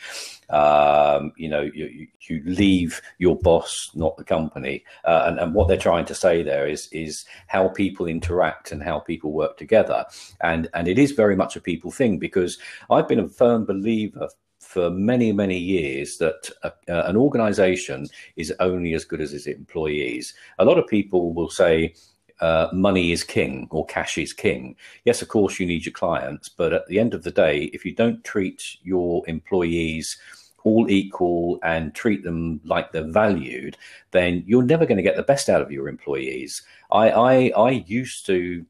um, 0.49 1.33
you 1.37 1.47
know, 1.47 1.61
you, 1.61 2.07
you 2.27 2.41
leave 2.45 2.99
your 3.19 3.37
boss, 3.37 3.91
not 3.93 4.17
the 4.17 4.23
company, 4.23 4.83
uh, 5.05 5.25
and 5.27 5.39
and 5.39 5.53
what 5.53 5.67
they're 5.67 5.77
trying 5.77 6.05
to 6.05 6.15
say 6.15 6.41
there 6.41 6.67
is 6.67 6.89
is 6.91 7.25
how 7.45 7.67
people 7.67 8.07
interact 8.07 8.71
and 8.71 8.81
how 8.81 8.99
people 9.01 9.31
work 9.31 9.55
together, 9.55 10.03
and 10.41 10.67
and 10.73 10.87
it 10.87 10.97
is 10.97 11.11
very 11.11 11.35
much 11.35 11.55
a 11.55 11.61
people 11.61 11.91
thing 11.91 12.17
because 12.17 12.57
I've 12.89 13.07
been 13.07 13.19
a 13.19 13.27
firm 13.27 13.65
believer 13.65 14.29
for 14.73 14.89
many, 14.89 15.31
many 15.31 15.57
years 15.57 16.17
that 16.17 16.49
uh, 16.63 16.71
an 16.87 17.15
organization 17.15 18.07
is 18.35 18.51
only 18.59 18.95
as 18.95 19.05
good 19.05 19.21
as 19.21 19.31
its 19.31 19.45
employees. 19.45 20.33
A 20.57 20.65
lot 20.65 20.79
of 20.79 20.87
people 20.87 21.31
will 21.33 21.49
say, 21.49 21.93
uh, 22.41 22.67
money 22.73 23.11
is 23.11 23.23
king 23.23 23.67
or 23.69 23.85
cash 23.85 24.17
is 24.17 24.33
king. 24.33 24.75
Yes, 25.05 25.21
of 25.21 25.27
course, 25.27 25.59
you 25.59 25.67
need 25.67 25.85
your 25.85 25.93
clients, 25.93 26.49
but 26.49 26.73
at 26.73 26.87
the 26.87 26.99
end 26.99 27.13
of 27.13 27.23
the 27.23 27.31
day, 27.31 27.65
if 27.65 27.85
you 27.85 27.93
don't 27.93 28.23
treat 28.23 28.77
your 28.81 29.23
employees 29.27 30.17
all 30.63 30.89
equal 30.89 31.59
and 31.61 31.93
treat 31.93 32.23
them 32.23 32.59
like 32.65 32.91
they're 32.91 33.11
valued, 33.11 33.77
then 34.09 34.43
you're 34.47 34.63
never 34.63 34.87
going 34.87 34.97
to 34.97 35.03
get 35.03 35.15
the 35.15 35.23
best 35.23 35.49
out 35.49 35.61
of 35.61 35.71
your 35.71 35.87
employees. 35.87 36.63
I, 36.91 37.11
I, 37.11 37.33
I 37.55 37.69
used 37.85 38.25
to 38.25 38.65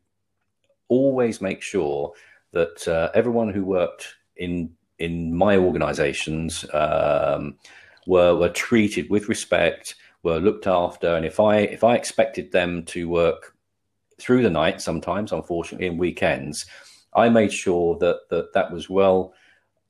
always 0.89 1.39
make 1.39 1.62
sure 1.62 2.12
that 2.52 2.88
uh, 2.88 3.10
everyone 3.16 3.50
who 3.50 3.63
worked 3.63 4.16
in 4.36 4.70
in 4.99 5.36
my 5.36 5.58
organisations 5.58 6.65
um, 6.73 7.56
were 8.08 8.36
were 8.36 8.49
treated 8.49 9.10
with 9.10 9.29
respect, 9.29 9.95
were 10.23 10.39
looked 10.39 10.67
after, 10.67 11.15
and 11.15 11.25
if 11.25 11.39
I 11.39 11.58
if 11.58 11.84
I 11.84 11.95
expected 11.95 12.51
them 12.51 12.84
to 12.86 13.10
work 13.10 13.56
through 14.19 14.43
the 14.43 14.49
night, 14.49 14.82
sometimes 14.82 15.32
unfortunately 15.32 15.88
in 15.88 15.97
weekends, 15.97 16.65
I 17.15 17.29
made 17.29 17.51
sure 17.51 17.97
that 17.99 18.29
that 18.29 18.53
that 18.53 18.71
was 18.71 18.89
well 18.89 19.34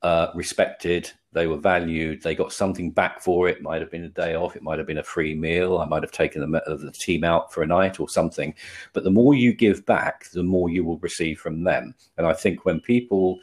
uh, 0.04 0.28
respected. 0.36 1.12
They 1.32 1.48
were 1.48 1.58
valued. 1.58 2.22
They 2.22 2.36
got 2.36 2.54
something 2.54 2.92
back 2.92 3.22
for 3.22 3.48
it. 3.50 3.62
Might 3.62 3.82
have 3.82 3.90
been 3.90 4.04
a 4.04 4.10
day 4.10 4.36
off. 4.36 4.56
It 4.56 4.62
might 4.62 4.78
have 4.78 4.86
been 4.86 5.00
a 5.00 5.04
free 5.04 5.34
meal. 5.34 5.80
I 5.80 5.86
might 5.86 6.04
have 6.04 6.12
taken 6.12 6.42
the, 6.42 6.62
the 6.68 6.92
team 6.92 7.24
out 7.24 7.52
for 7.52 7.64
a 7.64 7.68
night 7.68 8.00
or 8.00 8.08
something. 8.08 8.54
But 8.92 9.04
the 9.04 9.10
more 9.10 9.34
you 9.34 9.54
give 9.54 9.84
back, 9.86 10.30
the 10.32 10.44
more 10.44 10.70
you 10.70 10.84
will 10.84 11.00
receive 11.00 11.40
from 11.40 11.64
them. 11.64 11.96
And 12.18 12.28
I 12.28 12.34
think 12.34 12.66
when 12.66 12.80
people 12.80 13.40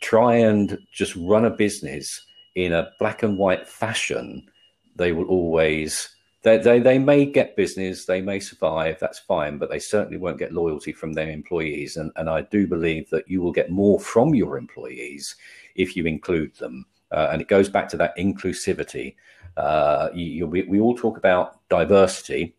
try 0.00 0.36
and 0.36 0.78
just 0.92 1.14
run 1.16 1.44
a 1.44 1.50
business 1.50 2.24
in 2.54 2.72
a 2.72 2.90
black 2.98 3.22
and 3.22 3.38
white 3.38 3.68
fashion, 3.68 4.48
they 4.96 5.12
will 5.12 5.26
always 5.26 6.14
they, 6.42 6.58
they, 6.58 6.78
they 6.78 6.98
may 6.98 7.26
get 7.26 7.56
business, 7.56 8.04
they 8.04 8.20
may 8.20 8.38
survive, 8.38 8.98
that's 9.00 9.18
fine, 9.18 9.58
but 9.58 9.70
they 9.70 9.80
certainly 9.80 10.18
won't 10.18 10.38
get 10.38 10.52
loyalty 10.52 10.92
from 10.92 11.12
their 11.12 11.30
employees. 11.30 11.96
And, 11.96 12.12
and 12.16 12.30
I 12.30 12.42
do 12.42 12.66
believe 12.66 13.10
that 13.10 13.28
you 13.28 13.42
will 13.42 13.52
get 13.52 13.70
more 13.70 13.98
from 13.98 14.34
your 14.34 14.56
employees 14.56 15.34
if 15.74 15.96
you 15.96 16.06
include 16.06 16.54
them. 16.56 16.86
Uh, 17.10 17.28
and 17.32 17.42
it 17.42 17.48
goes 17.48 17.68
back 17.68 17.88
to 17.88 17.96
that 17.96 18.16
inclusivity. 18.16 19.16
Uh, 19.56 20.10
you, 20.14 20.24
you, 20.26 20.46
we, 20.46 20.62
we 20.62 20.78
all 20.78 20.96
talk 20.96 21.18
about 21.18 21.58
diversity, 21.68 22.54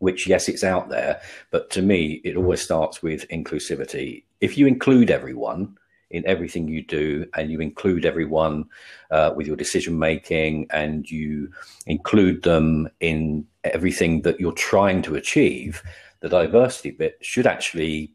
which, 0.00 0.26
yes, 0.26 0.48
it's 0.48 0.64
out 0.64 0.90
there, 0.90 1.20
but 1.50 1.70
to 1.70 1.80
me, 1.80 2.20
it 2.24 2.36
always 2.36 2.60
starts 2.60 3.02
with 3.02 3.26
inclusivity. 3.30 4.24
If 4.42 4.58
you 4.58 4.66
include 4.66 5.10
everyone, 5.10 5.77
in 6.10 6.26
everything 6.26 6.68
you 6.68 6.82
do 6.82 7.26
and 7.36 7.50
you 7.50 7.60
include 7.60 8.06
everyone 8.06 8.64
uh, 9.10 9.32
with 9.36 9.46
your 9.46 9.56
decision 9.56 9.98
making 9.98 10.66
and 10.70 11.10
you 11.10 11.50
include 11.86 12.42
them 12.42 12.88
in 13.00 13.46
everything 13.64 14.22
that 14.22 14.40
you're 14.40 14.52
trying 14.52 15.02
to 15.02 15.16
achieve 15.16 15.82
the 16.20 16.28
diversity 16.28 16.90
bit 16.90 17.18
should 17.20 17.46
actually 17.46 18.12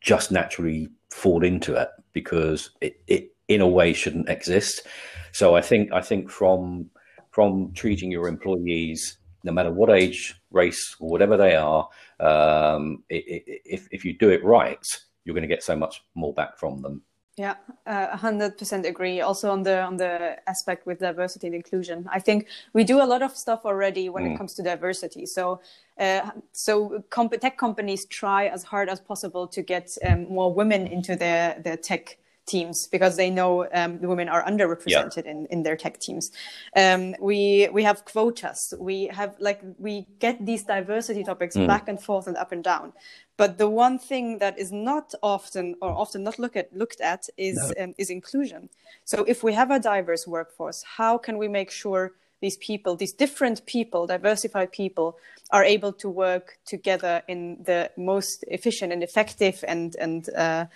just 0.00 0.30
naturally 0.30 0.88
fall 1.10 1.44
into 1.44 1.74
it 1.74 1.88
because 2.12 2.70
it, 2.80 3.00
it 3.06 3.34
in 3.48 3.60
a 3.60 3.68
way 3.68 3.92
shouldn't 3.92 4.28
exist. 4.28 4.86
So 5.32 5.54
i 5.54 5.60
think 5.60 5.92
i 5.92 6.00
think 6.00 6.30
from 6.30 6.88
from 7.30 7.72
treating 7.74 8.10
your 8.10 8.28
employees 8.28 9.18
no 9.44 9.52
matter 9.52 9.70
what 9.70 9.90
age 9.90 10.34
race 10.50 10.96
or 10.98 11.10
whatever 11.10 11.36
they 11.36 11.54
are 11.54 11.86
um, 12.20 13.04
it, 13.10 13.44
it, 13.46 13.62
if, 13.66 13.86
if 13.90 14.04
you 14.04 14.16
do 14.16 14.30
it 14.30 14.42
right 14.42 14.86
you're 15.24 15.34
going 15.34 15.42
to 15.42 15.54
get 15.54 15.62
so 15.62 15.76
much 15.76 16.02
more 16.14 16.32
back 16.32 16.56
from 16.58 16.80
them 16.80 17.02
yeah, 17.36 17.56
uh, 17.86 18.16
hundred 18.16 18.56
percent 18.56 18.86
agree. 18.86 19.20
Also 19.20 19.50
on 19.50 19.62
the 19.62 19.82
on 19.82 19.98
the 19.98 20.38
aspect 20.48 20.86
with 20.86 21.00
diversity 21.00 21.46
and 21.46 21.54
inclusion, 21.54 22.08
I 22.10 22.18
think 22.18 22.46
we 22.72 22.82
do 22.82 23.02
a 23.02 23.04
lot 23.04 23.20
of 23.20 23.36
stuff 23.36 23.60
already 23.66 24.08
when 24.08 24.24
mm. 24.24 24.34
it 24.34 24.38
comes 24.38 24.54
to 24.54 24.62
diversity. 24.62 25.26
So, 25.26 25.60
uh, 25.98 26.30
so 26.52 27.04
comp- 27.10 27.38
tech 27.38 27.58
companies 27.58 28.06
try 28.06 28.46
as 28.46 28.62
hard 28.62 28.88
as 28.88 29.00
possible 29.00 29.46
to 29.48 29.60
get 29.60 29.98
um, 30.06 30.26
more 30.30 30.52
women 30.52 30.86
into 30.86 31.14
their 31.14 31.60
their 31.62 31.76
tech 31.76 32.16
teams 32.46 32.86
because 32.86 33.16
they 33.16 33.28
know 33.28 33.66
um, 33.72 33.98
the 33.98 34.08
women 34.08 34.28
are 34.28 34.44
underrepresented 34.44 35.24
yeah. 35.24 35.30
in, 35.30 35.46
in 35.50 35.62
their 35.62 35.76
tech 35.76 35.98
teams. 35.98 36.30
Um, 36.74 37.14
we 37.20 37.68
we 37.72 37.82
have 37.82 38.04
quotas. 38.04 38.72
We 38.78 39.06
have 39.08 39.34
like 39.38 39.60
we 39.78 40.06
get 40.18 40.44
these 40.44 40.64
diversity 40.64 41.24
topics 41.24 41.56
mm. 41.56 41.66
back 41.66 41.88
and 41.88 42.00
forth 42.00 42.26
and 42.26 42.36
up 42.36 42.52
and 42.52 42.62
down. 42.62 42.92
But 43.36 43.58
the 43.58 43.68
one 43.68 43.98
thing 43.98 44.38
that 44.38 44.58
is 44.58 44.72
not 44.72 45.14
often 45.22 45.74
or 45.82 45.90
often 45.90 46.22
not 46.22 46.38
look 46.38 46.56
at, 46.56 46.74
looked 46.74 47.00
at 47.00 47.28
is 47.36 47.56
no. 47.76 47.84
um, 47.84 47.94
is 47.98 48.10
inclusion. 48.10 48.70
So 49.04 49.24
if 49.24 49.42
we 49.42 49.52
have 49.52 49.70
a 49.70 49.78
diverse 49.78 50.26
workforce, 50.26 50.82
how 50.96 51.18
can 51.18 51.36
we 51.36 51.48
make 51.48 51.70
sure 51.70 52.12
these 52.40 52.56
people, 52.58 52.96
these 52.96 53.12
different 53.12 53.64
people, 53.66 54.06
diversified 54.06 54.70
people, 54.70 55.18
are 55.50 55.64
able 55.64 55.92
to 55.92 56.08
work 56.08 56.58
together 56.66 57.22
in 57.28 57.62
the 57.64 57.90
most 57.96 58.44
efficient 58.48 58.92
and 58.92 59.02
effective 59.02 59.64
and 59.66 59.96
and 59.96 60.28
uh, 60.34 60.66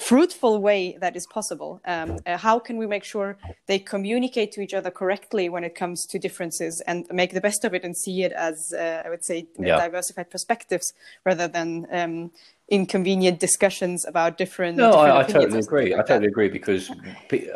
fruitful 0.00 0.60
way 0.60 0.96
that 1.00 1.16
is 1.16 1.26
possible. 1.26 1.80
Um, 1.84 2.18
uh, 2.26 2.36
how 2.36 2.58
can 2.58 2.76
we 2.76 2.86
make 2.86 3.04
sure 3.04 3.36
they 3.66 3.78
communicate 3.78 4.52
to 4.52 4.60
each 4.60 4.74
other 4.74 4.90
correctly 4.90 5.48
when 5.48 5.64
it 5.64 5.74
comes 5.74 6.06
to 6.06 6.18
differences 6.18 6.80
and 6.82 7.06
make 7.10 7.32
the 7.32 7.40
best 7.40 7.64
of 7.64 7.74
it 7.74 7.84
and 7.84 7.96
see 7.96 8.22
it 8.22 8.32
as 8.32 8.72
uh, 8.72 9.02
I 9.04 9.10
would 9.10 9.24
say 9.24 9.46
yeah. 9.58 9.78
diversified 9.78 10.30
perspectives 10.30 10.92
rather 11.24 11.48
than 11.48 11.86
um, 11.90 12.30
inconvenient 12.68 13.38
discussions 13.38 14.04
about 14.04 14.38
different. 14.38 14.76
No, 14.76 14.90
different 14.90 15.12
I, 15.12 15.20
I 15.20 15.22
totally 15.24 15.60
agree. 15.60 15.90
Like 15.94 16.04
I 16.04 16.08
totally 16.08 16.28
agree 16.28 16.48
because 16.48 16.90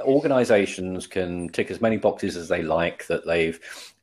organisations 0.05 1.07
can 1.07 1.49
tick 1.49 1.71
as 1.71 1.81
many 1.81 1.97
boxes 1.97 2.37
as 2.37 2.49
they 2.49 2.63
like. 2.63 3.07
That 3.07 3.27
they've 3.27 3.59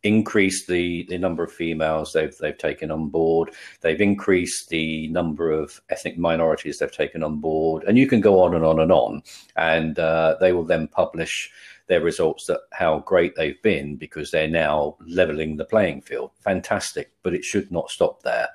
increased 0.08 0.68
the 0.68 1.06
the 1.10 1.18
number 1.18 1.44
of 1.44 1.52
females 1.52 2.14
they've 2.14 2.36
they've 2.38 2.58
taken 2.58 2.92
on 2.92 3.10
board. 3.10 3.52
They've 3.82 4.02
increased 4.02 4.70
the 4.70 5.08
number 5.10 5.52
of 5.52 5.82
ethnic 5.90 6.18
minorities 6.18 6.80
they've 6.80 6.92
taken 6.92 7.24
on 7.24 7.40
board, 7.40 7.84
and 7.84 7.98
you 7.98 8.08
can 8.08 8.22
go 8.22 8.42
on 8.42 8.56
and 8.56 8.64
on 8.64 8.80
and 8.80 8.92
on. 8.92 9.22
And 9.56 10.00
uh, 10.00 10.38
they 10.40 10.54
will 10.54 10.66
then 10.66 10.88
publish 10.88 11.52
their 11.88 12.02
results 12.02 12.46
that 12.48 12.62
how 12.74 13.00
great 13.00 13.36
they've 13.36 13.62
been 13.62 13.96
because 13.96 14.32
they're 14.32 14.48
now 14.48 14.98
leveling 15.06 15.56
the 15.56 15.66
playing 15.66 16.02
field. 16.02 16.32
Fantastic, 16.40 17.12
but 17.24 17.34
it 17.34 17.44
should 17.44 17.72
not 17.72 17.90
stop 17.90 18.24
there. 18.24 18.50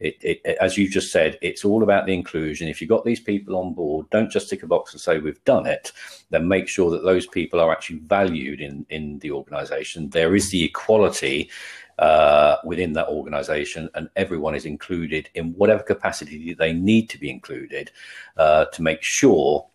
It, 0.00 0.16
it, 0.22 0.56
as 0.60 0.78
you 0.78 0.88
just 0.88 1.12
said, 1.12 1.38
it's 1.42 1.64
all 1.64 1.82
about 1.82 2.06
the 2.06 2.14
inclusion. 2.14 2.68
If 2.68 2.80
you've 2.80 2.90
got 2.90 3.04
these 3.04 3.20
people 3.20 3.56
on 3.56 3.74
board, 3.74 4.08
don't 4.10 4.30
just 4.30 4.48
tick 4.48 4.62
a 4.62 4.66
box 4.66 4.92
and 4.92 5.00
say 5.00 5.18
we've 5.18 5.44
done 5.44 5.66
it. 5.66 5.92
Then 6.30 6.48
make 6.48 6.68
sure 6.68 6.90
that 6.90 7.04
those 7.04 7.26
people 7.26 7.60
are 7.60 7.70
actually 7.70 7.98
valued 7.98 8.60
in 8.60 8.86
in 8.88 9.18
the 9.18 9.30
organisation. 9.30 10.08
There 10.08 10.34
is 10.34 10.50
the 10.50 10.64
equality 10.64 11.50
uh, 11.98 12.56
within 12.64 12.94
that 12.94 13.08
organization, 13.08 13.90
and 13.94 14.08
everyone 14.16 14.54
is 14.54 14.64
included 14.64 15.28
in 15.34 15.52
whatever 15.52 15.82
capacity 15.82 16.54
they 16.54 16.72
need 16.72 17.10
to 17.10 17.18
be 17.18 17.30
included 17.30 17.90
uh, 18.38 18.64
to 18.66 18.82
make 18.82 19.02
sure 19.02 19.66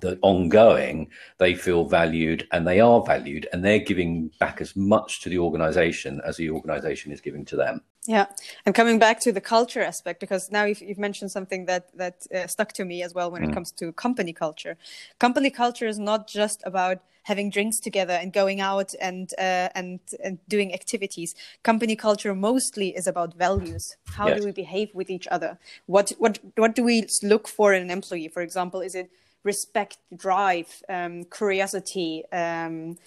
that 0.00 0.18
ongoing 0.22 1.08
they 1.38 1.54
feel 1.54 1.84
valued 1.84 2.46
and 2.52 2.66
they 2.66 2.80
are 2.80 3.02
valued 3.04 3.48
and 3.52 3.64
they're 3.64 3.78
giving 3.78 4.30
back 4.38 4.60
as 4.60 4.74
much 4.76 5.20
to 5.20 5.28
the 5.28 5.38
organization 5.38 6.20
as 6.24 6.36
the 6.36 6.50
organization 6.50 7.12
is 7.12 7.20
giving 7.20 7.44
to 7.44 7.56
them. 7.56 7.80
Yeah. 8.06 8.26
And 8.64 8.74
coming 8.74 8.98
back 8.98 9.20
to 9.20 9.32
the 9.32 9.40
culture 9.40 9.82
aspect 9.82 10.20
because 10.20 10.50
now 10.50 10.64
you've, 10.64 10.80
you've 10.80 10.98
mentioned 10.98 11.30
something 11.32 11.66
that 11.66 11.96
that 11.96 12.26
uh, 12.34 12.46
stuck 12.46 12.72
to 12.74 12.84
me 12.84 13.02
as 13.02 13.14
well 13.14 13.30
when 13.30 13.42
mm. 13.42 13.50
it 13.50 13.54
comes 13.54 13.72
to 13.72 13.92
company 13.92 14.32
culture. 14.32 14.76
Company 15.18 15.50
culture 15.50 15.86
is 15.86 15.98
not 15.98 16.28
just 16.28 16.62
about 16.64 16.98
having 17.24 17.50
drinks 17.50 17.80
together 17.80 18.12
and 18.12 18.32
going 18.32 18.60
out 18.60 18.94
and 19.00 19.30
uh, 19.38 19.68
and 19.74 19.98
and 20.22 20.38
doing 20.48 20.72
activities. 20.72 21.34
Company 21.64 21.96
culture 21.96 22.34
mostly 22.34 22.96
is 22.96 23.06
about 23.08 23.34
values. 23.34 23.96
How 24.06 24.28
yes. 24.28 24.38
do 24.38 24.46
we 24.46 24.52
behave 24.52 24.90
with 24.94 25.10
each 25.10 25.26
other? 25.28 25.58
What 25.86 26.12
what 26.18 26.38
what 26.56 26.74
do 26.74 26.84
we 26.84 27.06
look 27.22 27.48
for 27.48 27.74
in 27.74 27.82
an 27.82 27.90
employee? 27.90 28.28
For 28.28 28.42
example 28.42 28.80
is 28.80 28.94
it 28.94 29.10
respect, 29.46 29.96
drive, 30.14 30.68
um, 30.96 31.24
curiosity, 31.38 32.24
um, 32.32 32.98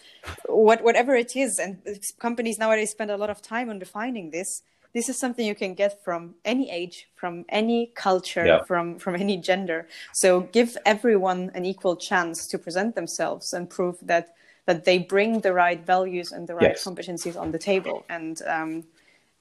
what, 0.47 0.80
whatever 0.88 1.13
it 1.15 1.36
is. 1.36 1.60
And 1.60 1.78
companies 2.19 2.58
nowadays 2.58 2.91
spend 2.91 3.12
a 3.12 3.17
lot 3.17 3.30
of 3.30 3.41
time 3.41 3.69
on 3.69 3.78
defining 3.80 4.32
this. 4.32 4.63
this 4.97 5.10
is 5.10 5.17
something 5.19 5.45
you 5.45 5.60
can 5.65 5.73
get 5.84 6.04
from 6.06 6.21
any 6.54 6.65
age, 6.80 6.97
from 7.21 7.45
any 7.49 7.80
culture, 8.06 8.45
Yeah. 8.52 8.63
from 8.69 8.86
from 9.04 9.13
any 9.25 9.38
gender. 9.49 9.80
So 10.13 10.30
give 10.58 10.69
everyone 10.93 11.41
an 11.58 11.63
equal 11.73 11.95
chance 12.10 12.47
to 12.52 12.58
present 12.65 12.91
themselves 12.95 13.54
and 13.54 13.69
prove 13.78 13.95
that 14.12 14.25
that 14.67 14.86
they 14.86 14.97
bring 15.15 15.41
the 15.41 15.54
right 15.63 15.82
values 15.95 16.32
and 16.36 16.47
the 16.49 16.56
right 16.62 16.73
Yes. 16.75 16.84
competencies 16.88 17.36
on 17.43 17.52
the 17.52 17.60
table, 17.71 17.97
and 18.10 18.36
um, 18.56 18.71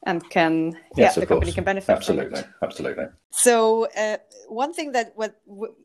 and 0.06 0.28
can 0.30 0.78
Yes, 0.96 1.16
yeah, 1.16 1.20
the 1.20 1.26
company 1.26 1.52
can 1.52 1.64
benefit 1.64 1.94
Absolutely, 1.96 2.40
from 2.40 2.50
it. 2.50 2.56
absolutely. 2.62 3.04
So 3.30 3.87
uh, 3.96 4.18
one 4.48 4.72
thing 4.72 4.92
that 4.92 5.12
what 5.14 5.40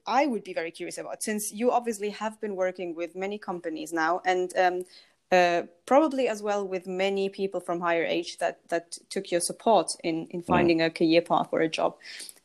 I 0.08 0.26
would 0.26 0.44
be 0.44 0.54
very 0.54 0.72
curious 0.72 0.98
about, 0.98 1.24
since 1.24 1.52
you 1.52 1.72
obviously 1.72 2.10
have 2.12 2.40
been 2.40 2.56
working 2.56 2.96
with 2.96 3.16
many 3.16 3.38
companies 3.38 3.92
now, 3.92 4.22
and 4.26 4.52
um, 4.58 4.84
uh, 5.32 5.64
probably 5.86 6.28
as 6.28 6.42
well 6.42 6.68
with 6.68 6.88
many 6.88 7.30
people 7.30 7.60
from 7.60 7.82
higher 7.82 8.06
age 8.06 8.38
that 8.38 8.60
that 8.70 8.98
took 9.10 9.32
your 9.32 9.42
support 9.42 9.88
in 10.04 10.28
in 10.30 10.42
finding 10.42 10.82
a 10.82 10.90
career 10.90 11.22
path 11.22 11.50
or 11.52 11.62
a 11.62 11.70
job. 11.70 11.96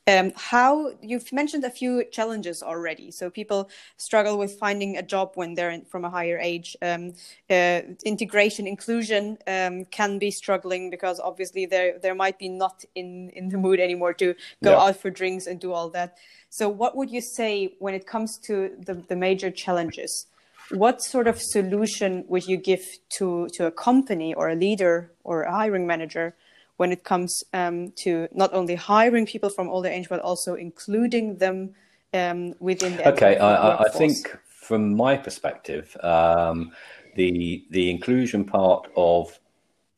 Um, 0.09 0.33
how 0.37 0.93
you've 1.03 1.31
mentioned 1.33 1.65
a 1.65 1.71
few 1.71 2.03
challenges 2.11 2.63
already. 2.63 3.11
So 3.11 3.29
people 3.29 3.69
struggle 3.99 4.39
with 4.39 4.59
finding 4.59 4.97
a 4.97 5.03
job 5.03 5.33
when 5.35 5.55
they're 5.55 5.71
in, 5.71 5.85
from 5.85 6.05
a 6.05 6.11
higher 6.11 6.39
age. 6.39 6.77
Um, 6.81 7.13
uh, 7.51 7.81
integration, 8.05 8.67
inclusion 8.67 9.37
um, 9.47 9.85
can 9.99 10.19
be 10.19 10.31
struggling 10.31 10.89
because 10.89 11.21
obviously 11.21 11.67
there 11.67 11.99
there 11.99 12.15
might 12.15 12.39
be 12.39 12.49
not 12.49 12.77
in 12.95 13.31
in 13.39 13.51
the 13.51 13.59
mood 13.59 13.81
anymore 13.81 14.15
to 14.15 14.35
go 14.65 14.71
Yeah. 14.71 14.85
out 14.85 14.97
for 14.97 15.11
drinks 15.11 15.47
and 15.47 15.61
do 15.61 15.73
all 15.73 15.91
that. 15.91 16.17
So 16.49 16.69
what 16.71 16.97
would 16.97 17.11
you 17.11 17.21
say 17.21 17.75
when 17.79 17.95
it 17.95 18.07
comes 18.07 18.39
to 18.47 18.55
the, 18.87 18.95
the 18.95 19.17
major 19.17 19.51
challenges? 19.51 20.27
What 20.71 21.03
sort 21.03 21.27
of 21.29 21.37
solution 21.41 22.25
would 22.29 22.47
you 22.47 22.57
give 22.57 22.85
to 23.19 23.49
to 23.57 23.67
a 23.67 23.71
company 23.71 24.31
or 24.35 24.49
a 24.49 24.55
leader 24.55 25.13
or 25.23 25.43
a 25.43 25.53
hiring 25.53 25.87
manager? 25.87 26.35
When 26.79 26.93
it 26.93 27.05
comes 27.05 27.45
um, 27.53 27.93
to 27.93 28.29
not 28.33 28.55
only 28.55 28.75
hiring 28.75 29.27
people 29.27 29.51
from 29.51 29.69
older 29.69 29.89
age, 29.89 30.09
but 30.09 30.21
also 30.21 30.55
including 30.55 31.37
them 31.37 31.75
um, 32.15 32.55
within 32.61 32.97
the 32.97 33.09
Okay, 33.09 33.37
I, 33.37 33.55
I, 33.55 33.83
I 33.83 33.89
think 33.91 34.17
from 34.47 34.95
my 34.97 35.17
perspective, 35.17 35.97
um, 36.03 36.73
the 37.17 37.65
the 37.71 37.91
inclusion 37.91 38.45
part 38.45 38.89
of 38.97 39.39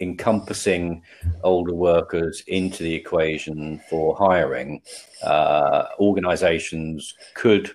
encompassing 0.01 1.03
older 1.43 1.75
workers 1.75 2.43
into 2.47 2.83
the 2.83 2.95
equation 2.95 3.79
for 3.91 4.17
hiring, 4.17 4.81
uh, 5.23 5.85
organisations 5.99 7.15
could, 7.35 7.71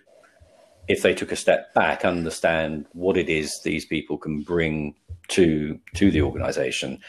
if 0.87 1.03
they 1.03 1.13
took 1.13 1.31
a 1.31 1.35
step 1.35 1.71
back, 1.75 2.03
understand 2.03 2.87
what 2.93 3.17
it 3.17 3.29
is 3.29 3.61
these 3.61 3.85
people 3.85 4.17
can 4.17 4.41
bring 4.41 4.95
to 5.27 5.79
to 5.93 6.09
the 6.11 6.21
organisation. 6.21 6.99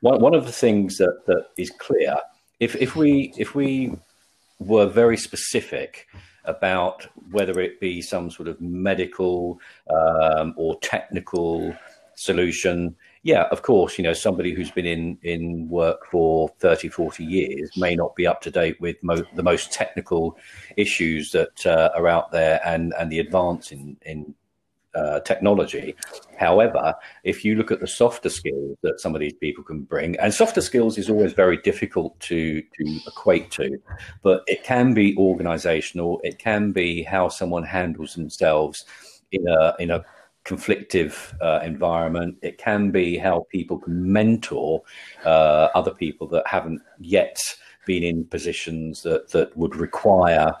One 0.00 0.20
one 0.20 0.34
of 0.34 0.46
the 0.46 0.52
things 0.52 0.98
that 0.98 1.26
that 1.26 1.46
is 1.56 1.70
clear, 1.70 2.16
if 2.58 2.74
if 2.76 2.96
we 2.96 3.32
if 3.36 3.54
we 3.54 3.92
were 4.58 4.86
very 4.86 5.16
specific 5.16 6.06
about 6.44 7.06
whether 7.30 7.60
it 7.60 7.80
be 7.80 8.00
some 8.00 8.30
sort 8.30 8.48
of 8.48 8.60
medical 8.60 9.60
um, 9.90 10.54
or 10.56 10.78
technical 10.80 11.74
solution 12.14 12.94
yeah 13.22 13.44
of 13.50 13.62
course 13.62 13.96
you 13.96 14.04
know 14.04 14.12
somebody 14.12 14.52
who's 14.52 14.70
been 14.70 14.84
in 14.84 15.16
in 15.22 15.66
work 15.70 16.06
for 16.10 16.50
30 16.58 16.88
40 16.88 17.24
years 17.24 17.70
may 17.78 17.94
not 17.94 18.14
be 18.14 18.26
up 18.26 18.42
to 18.42 18.50
date 18.50 18.78
with 18.78 18.96
mo- 19.02 19.24
the 19.36 19.42
most 19.42 19.72
technical 19.72 20.36
issues 20.76 21.30
that 21.30 21.64
uh, 21.64 21.88
are 21.94 22.08
out 22.08 22.30
there 22.30 22.60
and 22.64 22.92
and 22.98 23.10
the 23.10 23.20
advance 23.20 23.72
in 23.72 23.96
in 24.02 24.34
uh, 24.94 25.20
technology. 25.20 25.94
However, 26.38 26.94
if 27.24 27.44
you 27.44 27.54
look 27.54 27.70
at 27.70 27.80
the 27.80 27.86
softer 27.86 28.28
skills 28.28 28.76
that 28.82 29.00
some 29.00 29.14
of 29.14 29.20
these 29.20 29.34
people 29.34 29.64
can 29.64 29.82
bring, 29.82 30.16
and 30.18 30.32
softer 30.32 30.60
skills 30.60 30.98
is 30.98 31.10
always 31.10 31.32
very 31.32 31.58
difficult 31.58 32.18
to 32.20 32.62
to 32.62 33.00
equate 33.06 33.50
to, 33.52 33.78
but 34.22 34.42
it 34.46 34.64
can 34.64 34.94
be 34.94 35.14
organisational. 35.16 36.18
It 36.22 36.38
can 36.38 36.72
be 36.72 37.02
how 37.02 37.28
someone 37.28 37.64
handles 37.64 38.14
themselves 38.14 38.84
in 39.32 39.46
a 39.48 39.74
in 39.78 39.90
a 39.90 40.04
conflictive 40.44 41.34
uh, 41.40 41.60
environment. 41.64 42.38
It 42.42 42.58
can 42.58 42.90
be 42.90 43.18
how 43.18 43.46
people 43.50 43.78
can 43.78 44.12
mentor 44.12 44.82
uh, 45.24 45.68
other 45.74 45.92
people 45.92 46.26
that 46.28 46.46
haven't 46.46 46.80
yet 46.98 47.38
been 47.86 48.02
in 48.02 48.24
positions 48.24 49.02
that 49.02 49.30
that 49.30 49.56
would 49.56 49.76
require 49.76 50.54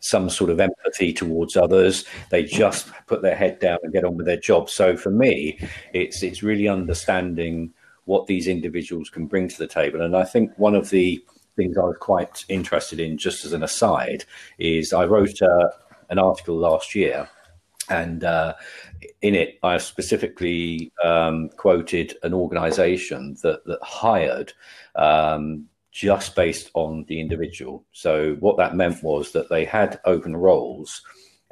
some 0.00 0.30
sort 0.30 0.50
of 0.50 0.60
empathy 0.60 1.12
towards 1.12 1.56
others. 1.56 2.04
They 2.30 2.44
just 2.44 2.90
put 3.06 3.22
their 3.22 3.36
head 3.36 3.58
down 3.58 3.78
and 3.82 3.92
get 3.92 4.04
on 4.04 4.16
with 4.16 4.26
their 4.26 4.36
job. 4.36 4.70
So 4.70 4.96
for 4.96 5.10
me, 5.10 5.58
it's 5.92 6.22
it's 6.22 6.42
really 6.42 6.68
understanding 6.68 7.72
what 8.04 8.26
these 8.26 8.46
individuals 8.46 9.10
can 9.10 9.26
bring 9.26 9.48
to 9.48 9.58
the 9.58 9.66
table. 9.66 10.00
And 10.00 10.16
I 10.16 10.24
think 10.24 10.52
one 10.56 10.74
of 10.74 10.90
the 10.90 11.22
things 11.56 11.76
I 11.76 11.82
was 11.82 11.96
quite 11.98 12.44
interested 12.48 13.00
in, 13.00 13.18
just 13.18 13.44
as 13.44 13.52
an 13.52 13.62
aside, 13.62 14.24
is 14.58 14.92
I 14.92 15.06
wrote 15.06 15.42
uh, 15.42 15.68
an 16.10 16.18
article 16.18 16.56
last 16.56 16.94
year. 16.94 17.28
And 17.88 18.24
uh, 18.24 18.54
in 19.22 19.34
it, 19.34 19.58
I 19.62 19.78
specifically 19.78 20.92
um, 21.04 21.50
quoted 21.56 22.16
an 22.22 22.34
organisation 22.34 23.36
that 23.42 23.64
that 23.66 23.82
hired 23.82 24.52
um, 24.96 25.68
just 25.96 26.36
based 26.36 26.70
on 26.74 27.06
the 27.08 27.18
individual. 27.18 27.82
So 27.92 28.34
what 28.40 28.58
that 28.58 28.76
meant 28.76 29.02
was 29.02 29.32
that 29.32 29.48
they 29.48 29.64
had 29.64 29.98
open 30.04 30.36
roles 30.36 31.00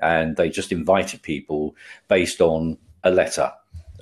and 0.01 0.37
they 0.37 0.51
just 0.51 0.71
invited 0.71 1.23
people 1.23 1.75
based 2.09 2.43
on 2.43 2.77
a 3.05 3.11
letter 3.11 3.51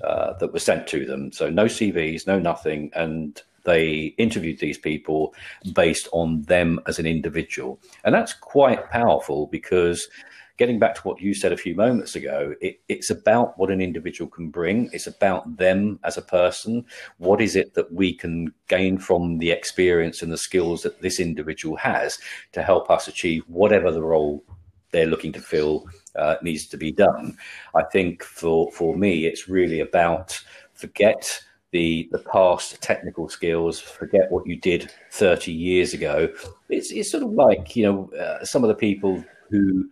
uh, 0.02 0.33
that 0.38 0.52
was 0.52 0.64
sent 0.64 0.88
to 0.88 1.07
them. 1.07 1.31
So 1.31 1.48
no 1.48 1.66
CVs, 1.66 2.26
no 2.26 2.40
nothing. 2.40 2.90
And 2.92 3.40
they 3.62 4.14
interviewed 4.18 4.59
these 4.59 4.78
people 4.78 5.33
based 5.74 6.09
on 6.11 6.42
them 6.42 6.81
as 6.88 6.98
an 6.98 7.07
individual. 7.07 7.78
And 8.02 8.12
that's 8.12 8.33
quite 8.33 8.90
powerful 8.90 9.46
because 9.46 10.09
getting 10.58 10.78
back 10.78 10.94
to 10.94 11.00
what 11.02 11.20
you 11.20 11.34
said 11.34 11.52
a 11.52 11.56
few 11.56 11.74
moments 11.74 12.14
ago, 12.14 12.54
it, 12.60 12.80
it's 12.88 13.10
about 13.10 13.58
what 13.58 13.70
an 13.70 13.80
individual 13.80 14.30
can 14.30 14.48
bring. 14.48 14.90
It's 14.92 15.06
about 15.06 15.56
them 15.56 15.98
as 16.04 16.16
a 16.16 16.22
person. 16.22 16.84
What 17.18 17.40
is 17.40 17.56
it 17.56 17.74
that 17.74 17.92
we 17.92 18.12
can 18.14 18.52
gain 18.68 18.98
from 18.98 19.38
the 19.38 19.50
experience 19.50 20.22
and 20.22 20.32
the 20.32 20.38
skills 20.38 20.82
that 20.82 21.00
this 21.00 21.20
individual 21.20 21.76
has 21.76 22.18
to 22.52 22.62
help 22.62 22.90
us 22.90 23.08
achieve 23.08 23.42
whatever 23.48 23.90
the 23.90 24.02
role 24.02 24.44
they're 24.90 25.06
looking 25.06 25.32
to 25.32 25.40
fill 25.40 25.86
uh, 26.16 26.36
needs 26.42 26.66
to 26.66 26.76
be 26.76 26.92
done? 26.92 27.36
I 27.74 27.82
think 27.84 28.22
for 28.22 28.70
for 28.72 28.96
me, 28.96 29.26
it's 29.26 29.48
really 29.48 29.80
about 29.80 30.38
forget 30.74 31.42
the 31.72 32.08
the 32.12 32.18
past 32.18 32.80
technical 32.82 33.28
skills, 33.28 33.80
forget 33.80 34.30
what 34.30 34.46
you 34.46 34.56
did 34.56 34.92
30 35.10 35.52
years 35.52 35.94
ago. 35.94 36.28
It's 36.68 36.92
it's 36.92 37.10
sort 37.10 37.24
of 37.24 37.30
like 37.30 37.74
you 37.74 37.84
know 37.84 38.18
uh, 38.18 38.44
some 38.44 38.62
of 38.62 38.68
the 38.68 38.74
people 38.74 39.24
who 39.50 39.90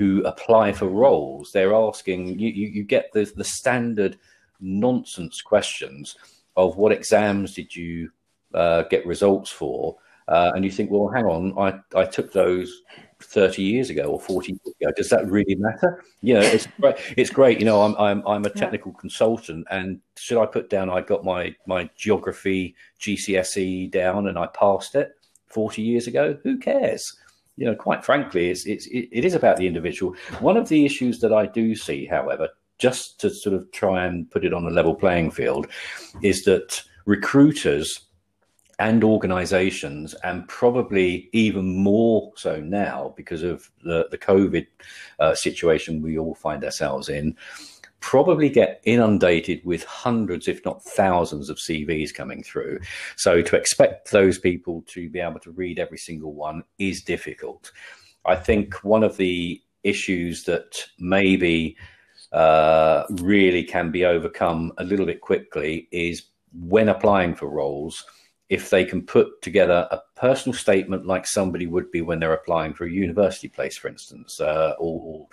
who 0.00 0.22
apply 0.24 0.72
for 0.72 0.86
roles, 0.86 1.52
they're 1.52 1.74
asking 1.74 2.38
you, 2.38 2.48
you, 2.48 2.68
you 2.68 2.82
get 2.82 3.12
the, 3.12 3.30
the 3.36 3.44
standard 3.44 4.16
nonsense 4.58 5.42
questions 5.42 6.16
of 6.56 6.78
what 6.78 6.90
exams 6.90 7.54
did 7.54 7.76
you 7.76 8.10
uh, 8.54 8.80
get 8.84 9.04
results 9.04 9.50
for? 9.50 9.98
Uh, 10.26 10.52
and 10.54 10.64
you 10.64 10.70
think, 10.70 10.90
well, 10.90 11.08
hang 11.08 11.26
on, 11.26 11.52
I, 11.58 11.98
I 11.98 12.06
took 12.06 12.32
those 12.32 12.80
30 13.20 13.62
years 13.62 13.90
ago 13.90 14.04
or 14.04 14.18
40 14.18 14.52
years 14.52 14.74
ago. 14.80 14.90
Does 14.96 15.10
that 15.10 15.28
really 15.28 15.56
matter? 15.56 16.02
You 16.22 16.34
know, 16.34 16.40
it's 16.40 16.66
great. 16.80 16.96
It's 17.18 17.30
great. 17.30 17.58
You 17.58 17.66
know, 17.66 17.82
I'm, 17.82 17.94
I'm, 17.96 18.26
I'm 18.26 18.46
a 18.46 18.50
technical 18.50 18.92
yeah. 18.92 19.00
consultant 19.00 19.66
and 19.70 20.00
should 20.16 20.40
I 20.40 20.46
put 20.46 20.70
down, 20.70 20.88
I 20.88 21.02
got 21.02 21.26
my, 21.26 21.54
my 21.66 21.90
geography 21.94 22.74
GCSE 23.00 23.90
down 23.90 24.28
and 24.28 24.38
I 24.38 24.46
passed 24.46 24.94
it 24.94 25.12
40 25.48 25.82
years 25.82 26.06
ago. 26.06 26.38
Who 26.42 26.56
cares? 26.56 27.04
You 27.60 27.66
know, 27.66 27.74
quite 27.74 28.02
frankly, 28.02 28.48
it's, 28.48 28.64
it's, 28.64 28.86
it 28.86 29.22
is 29.22 29.34
about 29.34 29.58
the 29.58 29.66
individual. 29.66 30.16
One 30.40 30.56
of 30.56 30.70
the 30.70 30.86
issues 30.86 31.20
that 31.20 31.30
I 31.30 31.44
do 31.44 31.76
see, 31.76 32.06
however, 32.06 32.48
just 32.78 33.20
to 33.20 33.28
sort 33.28 33.54
of 33.54 33.70
try 33.70 34.06
and 34.06 34.30
put 34.30 34.46
it 34.46 34.54
on 34.54 34.64
a 34.64 34.70
level 34.70 34.94
playing 34.94 35.30
field, 35.30 35.66
is 36.22 36.44
that 36.44 36.82
recruiters 37.04 38.06
and 38.78 39.04
organizations, 39.04 40.14
and 40.24 40.48
probably 40.48 41.28
even 41.34 41.76
more 41.76 42.32
so 42.34 42.60
now 42.60 43.12
because 43.14 43.42
of 43.42 43.70
the, 43.84 44.08
the 44.10 44.16
COVID 44.16 44.66
uh, 45.18 45.34
situation 45.34 46.00
we 46.00 46.18
all 46.18 46.34
find 46.34 46.64
ourselves 46.64 47.10
in, 47.10 47.36
probably 48.00 48.48
get 48.48 48.80
inundated 48.84 49.60
with 49.64 49.84
hundreds, 49.84 50.48
if 50.48 50.64
not 50.64 50.82
thousands, 50.82 51.48
of 51.48 51.58
CVs 51.58 52.12
coming 52.12 52.42
through. 52.42 52.80
So 53.16 53.42
to 53.42 53.56
expect 53.56 54.10
those 54.10 54.38
people 54.38 54.82
to 54.88 55.08
be 55.08 55.20
able 55.20 55.40
to 55.40 55.50
read 55.52 55.78
every 55.78 55.98
single 55.98 56.32
one 56.32 56.64
is 56.78 57.02
difficult. 57.02 57.70
I 58.24 58.36
think 58.36 58.74
one 58.84 59.02
of 59.02 59.16
the 59.16 59.60
issues 59.82 60.44
that 60.44 60.84
maybe 60.98 61.76
uh, 62.32 63.04
really 63.10 63.64
can 63.64 63.90
be 63.90 64.04
overcome 64.04 64.72
a 64.78 64.84
little 64.84 65.06
bit 65.06 65.20
quickly 65.20 65.88
is 65.90 66.24
when 66.52 66.88
applying 66.88 67.34
for 67.34 67.48
roles. 67.48 68.04
If 68.50 68.68
they 68.68 68.84
can 68.84 69.02
put 69.02 69.40
together 69.40 69.88
a 69.90 70.00
personal 70.16 70.52
statement 70.52 71.06
like 71.06 71.26
somebody 71.26 71.66
would 71.66 71.90
be 71.90 72.02
when 72.02 72.20
they're 72.20 72.34
applying 72.34 72.74
for 72.74 72.84
a 72.84 72.90
university 72.90 73.48
place, 73.48 73.78
for 73.78 73.88
instance, 73.88 74.40
uh, 74.40 74.74
or, 74.78 75.00
or 75.02 75.26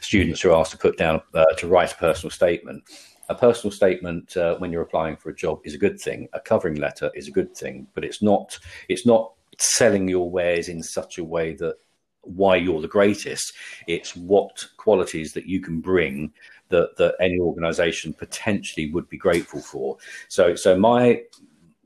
students 0.00 0.44
are 0.44 0.52
asked 0.52 0.72
to 0.72 0.78
put 0.78 0.98
down 0.98 1.22
uh, 1.32 1.44
to 1.56 1.66
write 1.66 1.92
a 1.92 1.96
personal 1.96 2.30
statement 2.30 2.82
a 3.28 3.34
personal 3.34 3.72
statement 3.72 4.36
uh, 4.36 4.56
when 4.58 4.70
you're 4.70 4.82
applying 4.82 5.16
for 5.16 5.30
a 5.30 5.34
job 5.34 5.60
is 5.64 5.74
a 5.74 5.78
good 5.78 6.00
thing. 6.00 6.28
A 6.32 6.40
covering 6.40 6.76
letter 6.76 7.10
is 7.14 7.28
a 7.28 7.32
good 7.32 7.56
thing, 7.56 7.86
but 7.94 8.04
it's 8.04 8.22
not. 8.22 8.58
It's 8.88 9.06
not 9.06 9.32
selling 9.58 10.06
your 10.06 10.30
wares 10.30 10.68
in 10.68 10.82
such 10.82 11.18
a 11.18 11.24
way 11.24 11.54
that 11.54 11.76
why 12.22 12.56
you're 12.56 12.80
the 12.80 12.88
greatest. 12.88 13.52
It's 13.86 14.14
what 14.14 14.64
qualities 14.76 15.32
that 15.32 15.46
you 15.46 15.60
can 15.60 15.80
bring 15.80 16.32
that 16.68 16.96
that 16.96 17.14
any 17.20 17.38
organisation 17.38 18.12
potentially 18.12 18.90
would 18.92 19.08
be 19.08 19.16
grateful 19.18 19.60
for. 19.60 19.96
So 20.28 20.54
so 20.54 20.76
my 20.78 21.22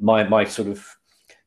my 0.01 0.25
my 0.25 0.45
sort 0.45 0.69
of 0.69 0.97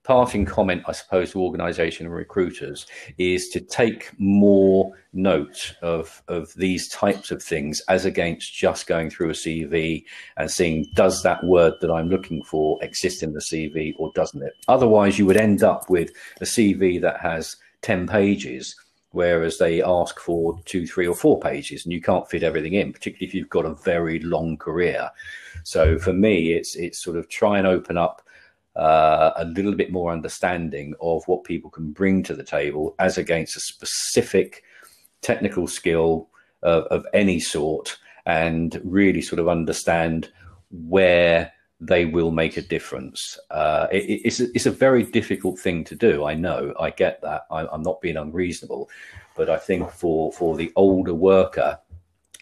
parting 0.03 0.45
comment, 0.45 0.83
I 0.85 0.91
suppose, 0.91 1.31
to 1.31 1.41
organisation 1.41 2.05
and 2.05 2.13
recruiters 2.13 2.85
is 3.17 3.49
to 3.49 3.61
take 3.61 4.11
more 4.17 4.91
note 5.13 5.75
of 5.81 6.21
of 6.27 6.53
these 6.55 6.89
types 6.89 7.31
of 7.31 7.41
things 7.41 7.81
as 7.87 8.05
against 8.05 8.53
just 8.53 8.87
going 8.87 9.09
through 9.09 9.29
a 9.29 9.33
CV 9.33 10.03
and 10.37 10.51
seeing 10.51 10.85
does 10.93 11.23
that 11.23 11.43
word 11.43 11.73
that 11.81 11.91
I'm 11.91 12.09
looking 12.09 12.43
for 12.43 12.83
exist 12.83 13.23
in 13.23 13.33
the 13.33 13.39
CV 13.39 13.93
or 13.97 14.11
doesn't 14.13 14.43
it? 14.43 14.53
Otherwise, 14.67 15.17
you 15.17 15.25
would 15.25 15.37
end 15.37 15.63
up 15.63 15.89
with 15.89 16.11
a 16.41 16.45
CV 16.45 17.01
that 17.01 17.19
has 17.21 17.55
ten 17.81 18.07
pages. 18.07 18.75
Whereas 19.11 19.59
they 19.59 19.83
ask 19.83 20.19
for 20.19 20.59
two, 20.65 20.87
three, 20.87 21.05
or 21.05 21.13
four 21.13 21.39
pages, 21.39 21.85
and 21.85 21.93
you 21.93 22.01
can't 22.01 22.27
fit 22.27 22.41
everything 22.41 22.73
in, 22.73 22.91
particularly 22.91 23.27
if 23.27 23.35
you've 23.35 23.47
got 23.47 23.63
a 23.63 23.75
very 23.75 24.17
long 24.21 24.57
career. 24.57 25.11
So 25.61 25.99
for 25.99 26.13
me, 26.13 26.53
it's 26.53 26.75
it's 26.75 26.97
sort 26.97 27.17
of 27.17 27.29
try 27.29 27.59
and 27.59 27.67
open 27.67 27.95
up 27.95 28.23
uh, 28.75 29.31
a 29.35 29.45
little 29.45 29.75
bit 29.75 29.91
more 29.91 30.11
understanding 30.11 30.93
of 31.01 31.23
what 31.27 31.43
people 31.43 31.69
can 31.69 31.91
bring 31.91 32.23
to 32.23 32.35
the 32.35 32.43
table 32.43 32.95
as 32.99 33.17
against 33.17 33.55
a 33.55 33.59
specific 33.59 34.63
technical 35.21 35.67
skill 35.67 36.29
of, 36.63 36.83
of 36.85 37.05
any 37.13 37.39
sort 37.39 37.97
and 38.25 38.81
really 38.83 39.21
sort 39.21 39.39
of 39.39 39.47
understand 39.47 40.31
where 40.71 41.51
they 41.79 42.05
will 42.05 42.31
make 42.31 42.57
a 42.57 42.61
difference. 42.61 43.37
Uh, 43.51 43.87
it, 43.91 44.21
it's, 44.25 44.39
a, 44.39 44.45
it's 44.55 44.65
a 44.65 44.71
very 44.71 45.03
difficult 45.03 45.59
thing 45.59 45.83
to 45.83 45.95
do. 45.95 46.23
I 46.23 46.33
know, 46.33 46.73
I 46.79 46.91
get 46.91 47.21
that. 47.21 47.45
I, 47.51 47.67
I'm 47.67 47.83
not 47.83 48.01
being 48.01 48.17
unreasonable, 48.17 48.89
but 49.35 49.49
I 49.49 49.57
think 49.57 49.91
for, 49.91 50.31
for 50.31 50.55
the 50.55 50.71
older 50.75 51.13
worker, 51.13 51.77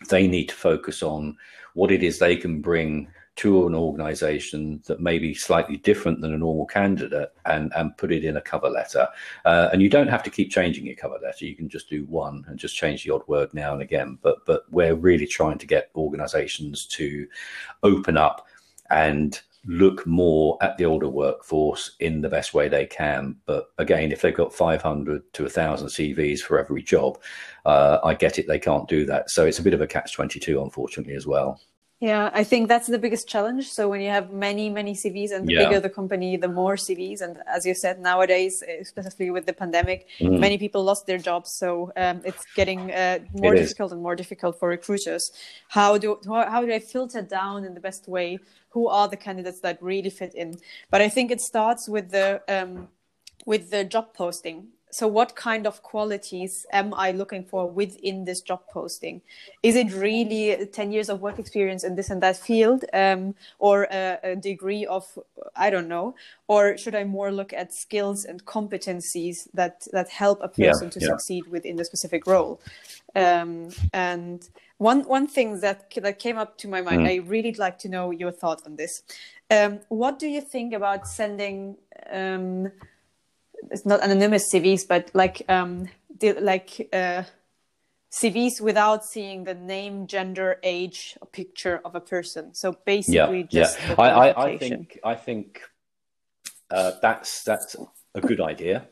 they 0.10 0.28
need 0.28 0.50
to 0.50 0.56
focus 0.56 1.02
on 1.02 1.36
what 1.74 1.92
it 1.92 2.04
is 2.04 2.20
they 2.20 2.36
can 2.36 2.62
bring 2.62 3.08
to 3.38 3.66
an 3.66 3.74
organization 3.74 4.82
that 4.86 5.00
may 5.00 5.18
be 5.18 5.34
slightly 5.34 5.78
different 5.78 6.22
than 6.22 6.34
a 6.34 6.38
normal 6.38 6.66
candidate 6.66 7.32
and, 7.46 7.72
and 7.76 7.96
put 7.98 8.12
it 8.12 8.26
in 8.26 8.38
a 8.38 8.42
cover 8.42 8.70
letter. 8.70 9.08
Uh, 9.46 9.70
and 9.72 9.82
you 9.82 9.90
don't 9.90 10.10
have 10.10 10.24
to 10.24 10.30
keep 10.30 10.52
changing 10.52 10.86
your 10.86 10.96
cover 10.96 11.18
letter. 11.24 11.46
You 11.46 11.56
can 11.56 11.70
just 11.70 11.90
do 11.90 12.04
one 12.06 12.44
and 12.48 12.60
just 12.60 12.76
change 12.76 13.04
the 13.04 13.14
odd 13.14 13.28
word 13.28 13.54
now 13.54 13.74
and 13.74 13.82
again. 13.82 14.18
But, 14.22 14.46
but 14.46 14.64
we're 14.72 14.96
really 14.96 15.28
trying 15.28 15.58
to 15.60 15.68
get 15.68 15.92
organizations 15.96 16.86
to 16.88 17.26
open 17.84 18.18
up 18.18 18.48
and 18.90 19.40
look 19.66 20.06
more 20.08 20.58
at 20.62 20.78
the 20.78 20.86
older 20.86 21.08
workforce 21.08 21.96
in 22.00 22.22
the 22.22 22.30
best 22.30 22.54
way 22.54 22.68
they 22.68 22.86
can. 22.86 23.36
But 23.46 23.72
again, 23.78 24.12
if 24.12 24.22
they've 24.22 24.36
got 24.36 24.54
500 24.54 25.34
to 25.34 25.44
1,000 25.44 25.88
CVs 25.88 26.40
for 26.40 26.60
every 26.60 26.82
job, 26.82 27.20
uh, 27.66 28.00
I 28.04 28.16
get 28.16 28.40
it, 28.40 28.48
they 28.48 28.60
can't 28.60 28.88
do 28.88 29.06
that. 29.06 29.30
So 29.30 29.46
it's 29.46 29.60
a 29.60 29.64
bit 29.64 29.74
of 29.74 29.82
a 29.82 29.88
catch 29.88 30.14
22, 30.14 30.62
unfortunately, 30.62 31.16
as 31.16 31.28
well. 31.28 31.62
Yeah, 32.02 32.32
I 32.34 32.44
think 32.44 32.68
that's 32.68 32.88
the 32.88 32.98
biggest 32.98 33.28
challenge. 33.28 33.70
So 33.70 33.88
when 33.88 34.02
you 34.02 34.10
have 34.10 34.34
many, 34.34 34.72
many 34.72 34.96
CVs, 34.96 35.32
and 35.32 35.48
the 35.48 35.54
yeah. 35.54 35.66
bigger 35.66 35.80
the 35.80 35.90
company, 35.90 36.36
the 36.36 36.48
more 36.48 36.76
CVs. 36.76 37.22
And 37.22 37.38
as 37.46 37.64
you 37.64 37.76
said, 37.76 38.00
nowadays, 38.00 38.64
especially 38.64 39.30
with 39.30 39.46
the 39.46 39.54
pandemic, 39.54 40.08
mm. 40.20 40.40
many 40.40 40.58
people 40.58 40.84
lost 40.84 41.06
their 41.06 41.20
jobs. 41.20 41.52
So 41.52 41.94
um, 41.96 42.22
it's 42.26 42.44
getting 42.56 42.92
uh, 42.92 43.20
more 43.34 43.54
it 43.54 43.60
difficult 43.60 43.92
and 43.92 44.02
more 44.02 44.16
difficult 44.16 44.58
for 44.58 44.70
recruiters. 44.70 45.32
How 45.68 46.00
do 46.00 46.20
how 46.26 46.66
do 46.66 46.74
I 46.74 46.80
filter 46.80 47.22
down 47.22 47.66
in 47.66 47.76
the 47.76 47.80
best 47.80 48.08
way? 48.08 48.40
Who 48.70 48.88
are 48.88 49.08
the 49.08 49.18
candidates 49.18 49.60
that 49.60 49.78
really 49.80 50.10
fit 50.10 50.34
in? 50.34 50.58
But 50.90 51.02
I 51.02 51.10
think 51.10 51.30
it 51.30 51.40
starts 51.40 51.88
with 51.88 52.10
the 52.10 52.42
um, 52.48 52.88
with 53.46 53.70
the 53.70 53.84
job 53.84 54.16
posting 54.16 54.70
so 54.92 55.08
what 55.08 55.36
kind 55.36 55.66
of 55.66 55.82
qualities 55.82 56.66
am 56.72 56.94
i 56.94 57.12
looking 57.12 57.44
for 57.44 57.70
within 57.70 58.26
this 58.26 58.42
job 58.42 58.62
posting 58.70 59.22
is 59.64 59.76
it 59.76 59.92
really 59.94 60.66
10 60.66 60.92
years 60.92 61.10
of 61.10 61.22
work 61.22 61.40
experience 61.40 61.84
in 61.84 61.96
this 61.96 62.10
and 62.10 62.22
that 62.22 62.38
field 62.38 62.84
um, 62.94 63.34
or 63.60 63.88
a, 63.92 64.20
a, 64.24 64.36
degree 64.36 64.86
of 64.86 65.06
i 65.56 65.70
don't 65.70 65.88
know 65.88 66.14
or 66.48 66.78
should 66.78 66.96
i 66.96 67.04
more 67.04 67.32
look 67.32 67.54
at 67.54 67.74
skills 67.74 68.26
and 68.26 68.46
competencies 68.46 69.48
that 69.54 69.88
that 69.92 70.10
help 70.10 70.40
a 70.42 70.50
person 70.50 70.88
yeah, 70.88 70.92
to 70.92 71.00
yeah. 71.00 71.08
succeed 71.08 71.48
within 71.48 71.76
the 71.78 71.86
specific 71.86 72.28
role 72.28 72.60
um, 73.16 73.70
and 73.94 74.50
one 74.78 75.02
one 75.02 75.28
thing 75.28 75.60
that 75.62 75.90
that 75.96 76.20
came 76.20 76.38
up 76.38 76.58
to 76.58 76.68
my 76.68 76.82
mind 76.82 77.02
mm. 77.02 77.10
i 77.10 77.16
really 77.28 77.54
like 77.54 77.78
to 77.78 77.88
know 77.88 78.12
your 78.12 78.32
thoughts 78.32 78.64
on 78.66 78.76
this 78.76 79.04
um, 79.52 79.80
what 79.90 80.18
do 80.18 80.28
you 80.28 80.42
think 80.42 80.74
about 80.74 81.08
sending 81.08 81.76
um, 82.10 82.72
it's 83.70 83.86
not 83.86 84.04
anonymous 84.04 84.52
CVs, 84.52 84.88
but 84.88 85.12
like 85.14 85.44
um, 85.50 85.88
the, 86.20 86.34
like 86.34 86.90
uh, 86.94 87.24
CVs 88.12 88.60
without 88.60 89.06
seeing 89.06 89.44
the 89.44 89.54
name, 89.54 90.08
gender, 90.08 90.60
age, 90.64 91.18
or 91.22 91.28
picture 91.28 91.82
of 91.86 91.96
a 91.96 92.02
person. 92.02 92.54
So 92.54 92.76
basically, 92.86 93.48
yeah, 93.50 93.62
just 93.64 93.80
yeah. 93.80 93.96
I, 93.98 94.10
I, 94.10 94.46
I, 94.46 94.58
think 94.58 95.00
I 95.04 95.16
think 95.16 95.62
uh, 96.70 96.94
that's 97.02 97.44
that's 97.44 97.76
a 98.16 98.22
good 98.22 98.42
idea, 98.42 98.88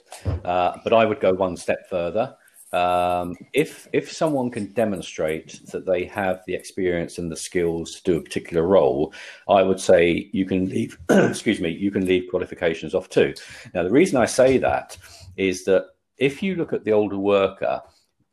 uh, 0.45 0.77
but 0.83 0.93
I 0.93 1.05
would 1.05 1.19
go 1.19 1.33
one 1.33 1.57
step 1.57 1.89
further. 1.89 2.35
Um, 2.71 3.35
if 3.53 3.87
if 3.93 4.11
someone 4.11 4.51
can 4.51 4.67
demonstrate 4.73 5.59
that 5.71 5.85
they 5.87 6.05
have 6.05 6.43
the 6.45 6.53
experience 6.53 7.17
and 7.17 7.31
the 7.31 7.35
skills 7.35 7.95
to 7.95 8.03
do 8.03 8.17
a 8.17 8.21
particular 8.21 8.63
role, 8.63 9.13
I 9.47 9.63
would 9.63 9.79
say 9.79 10.29
you 10.33 10.45
can 10.45 10.69
leave. 10.69 10.97
excuse 11.09 11.59
me, 11.59 11.69
you 11.69 11.89
can 11.89 12.05
leave 12.05 12.29
qualifications 12.29 12.93
off 12.93 13.09
too. 13.09 13.33
Now, 13.73 13.83
the 13.83 13.89
reason 13.89 14.17
I 14.17 14.25
say 14.25 14.59
that 14.59 14.97
is 15.35 15.63
that 15.65 15.87
if 16.17 16.43
you 16.43 16.55
look 16.55 16.73
at 16.73 16.83
the 16.83 16.91
older 16.91 17.17
worker 17.17 17.81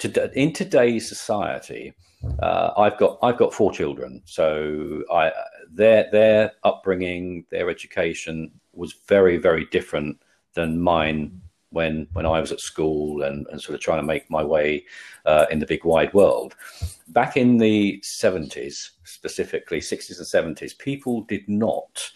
to, 0.01 0.39
in 0.39 0.53
today's 0.53 1.09
society, 1.09 1.95
uh, 2.41 2.73
I've 2.77 2.99
got 2.99 3.19
I've 3.23 3.39
got 3.39 3.55
four 3.55 3.73
children, 3.73 4.21
so 4.27 5.03
I 5.11 5.33
their 5.73 6.11
their 6.13 6.53
upbringing, 6.63 7.47
their 7.51 7.71
education 7.71 8.51
was 8.75 8.93
very 9.09 9.39
very 9.39 9.65
different 9.67 10.21
than 10.53 10.79
mine 10.79 11.41
when 11.71 12.07
when 12.13 12.27
I 12.27 12.41
was 12.41 12.53
at 12.53 12.61
school 12.61 13.23
and, 13.23 13.47
and 13.51 13.61
sort 13.61 13.75
of 13.75 13.81
trying 13.81 14.01
to 14.01 14.07
make 14.07 14.31
my 14.31 14.43
way 14.43 14.85
uh, 15.25 15.47
in 15.51 15.59
the 15.59 15.67
big 15.67 15.85
wide 15.85 16.13
world. 16.15 16.55
Back 17.09 17.37
in 17.37 17.59
the 17.59 18.03
70s, 18.05 18.91
specifically 19.05 19.81
60s 19.81 20.19
and 20.19 20.57
70s, 20.57 20.77
people 20.79 21.23
did 21.23 21.49
not 21.49 22.11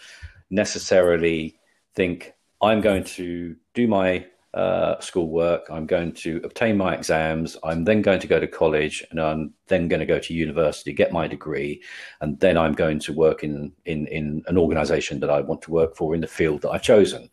necessarily 0.51 1.59
think 1.95 2.35
I'm 2.63 2.81
going 2.81 3.05
to 3.05 3.57
do 3.75 3.87
my 3.89 4.27
uh, 4.53 4.99
schoolwork, 5.01 5.67
I'm 5.71 5.87
going 5.87 6.13
to 6.13 6.41
obtain 6.43 6.77
my 6.77 6.95
exams, 6.95 7.57
I'm 7.63 7.85
then 7.85 8.03
going 8.03 8.19
to 8.21 8.27
go 8.27 8.41
to 8.41 8.49
college, 8.49 9.05
and 9.11 9.21
I'm 9.21 9.55
then 9.69 9.87
going 9.87 10.01
to 10.01 10.07
go 10.07 10.19
to 10.19 10.35
university, 10.35 10.93
get 10.93 11.13
my 11.13 11.29
degree, 11.29 11.81
and 12.21 12.39
then 12.41 12.59
I'm 12.59 12.73
going 12.73 12.99
to 13.01 13.13
work 13.13 13.45
in 13.45 13.73
in 13.85 14.09
in 14.09 14.43
an 14.49 14.59
organisation 14.59 15.21
that 15.21 15.31
I 15.31 15.41
want 15.41 15.63
to 15.63 15.71
work 15.71 15.97
for 15.97 16.15
in 16.15 16.21
the 16.21 16.27
field 16.27 16.63
that 16.63 16.71
I've 16.71 16.83
chosen. 16.83 17.31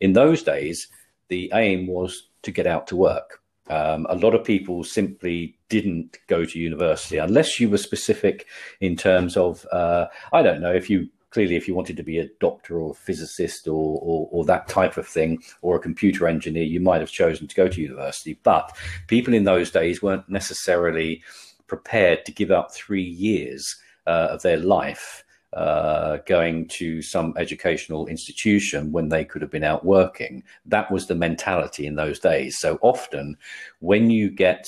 In 0.00 0.14
those 0.14 0.42
days, 0.42 0.88
the 1.28 1.50
aim 1.54 1.86
was 1.86 2.28
to 2.42 2.50
get 2.50 2.66
out 2.66 2.86
to 2.88 2.96
work. 2.96 3.40
Um, 3.68 4.06
a 4.08 4.14
lot 4.14 4.34
of 4.34 4.44
people 4.44 4.84
simply 4.84 5.58
didn't 5.68 6.18
go 6.28 6.44
to 6.44 6.58
university 6.58 7.18
unless 7.18 7.58
you 7.58 7.68
were 7.68 7.78
specific 7.78 8.46
in 8.80 8.96
terms 8.96 9.36
of, 9.36 9.66
uh, 9.72 10.06
I 10.32 10.42
don't 10.42 10.60
know, 10.60 10.72
if 10.72 10.88
you 10.88 11.08
clearly 11.30 11.56
if 11.56 11.68
you 11.68 11.74
wanted 11.74 11.98
to 11.98 12.02
be 12.02 12.18
a 12.18 12.28
doctor 12.40 12.78
or 12.78 12.92
a 12.92 12.94
physicist 12.94 13.68
or, 13.68 13.98
or, 14.00 14.28
or, 14.30 14.44
that 14.46 14.68
type 14.68 14.96
of 14.96 15.06
thing 15.06 15.42
or 15.60 15.76
a 15.76 15.80
computer 15.80 16.26
engineer 16.26 16.62
you 16.62 16.80
might 16.80 17.00
have 17.00 17.10
chosen 17.10 17.46
to 17.46 17.54
go 17.54 17.68
to 17.68 17.82
university 17.82 18.38
but 18.42 18.74
people 19.06 19.34
in 19.34 19.44
those 19.44 19.70
days 19.70 20.02
weren't 20.02 20.26
necessarily 20.30 21.22
prepared 21.66 22.24
to 22.24 22.32
give 22.32 22.50
up 22.50 22.72
three 22.72 23.02
years 23.02 23.76
uh, 24.06 24.28
of 24.30 24.40
their 24.40 24.56
life 24.56 25.24
uh, 25.56 26.18
going 26.26 26.68
to 26.68 27.00
some 27.00 27.32
educational 27.38 28.06
institution 28.06 28.92
when 28.92 29.08
they 29.08 29.24
could 29.24 29.40
have 29.40 29.50
been 29.50 29.64
out 29.64 29.84
working. 29.84 30.42
That 30.66 30.90
was 30.90 31.06
the 31.06 31.14
mentality 31.14 31.86
in 31.86 31.96
those 31.96 32.18
days. 32.18 32.58
So 32.58 32.78
often, 32.82 33.36
when 33.80 34.10
you 34.10 34.30
get 34.30 34.66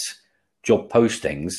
job 0.62 0.90
postings 0.90 1.52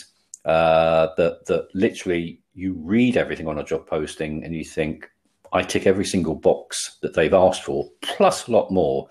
uh, 0.46 1.10
that 1.18 1.46
that 1.46 1.68
literally 1.76 2.42
you 2.56 2.74
read 2.74 3.18
everything 3.18 3.48
on 3.48 3.60
a 3.60 3.64
job 3.64 3.86
posting 3.86 4.44
and 4.44 4.56
you 4.56 4.66
think, 4.66 5.10
I 5.54 5.62
tick 5.62 5.86
every 5.86 6.06
single 6.06 6.36
box 6.36 6.98
that 7.02 7.14
they've 7.14 7.34
asked 7.34 7.64
for, 7.64 7.88
plus 8.02 8.48
a 8.48 8.52
lot 8.52 8.72
more. 8.72 9.08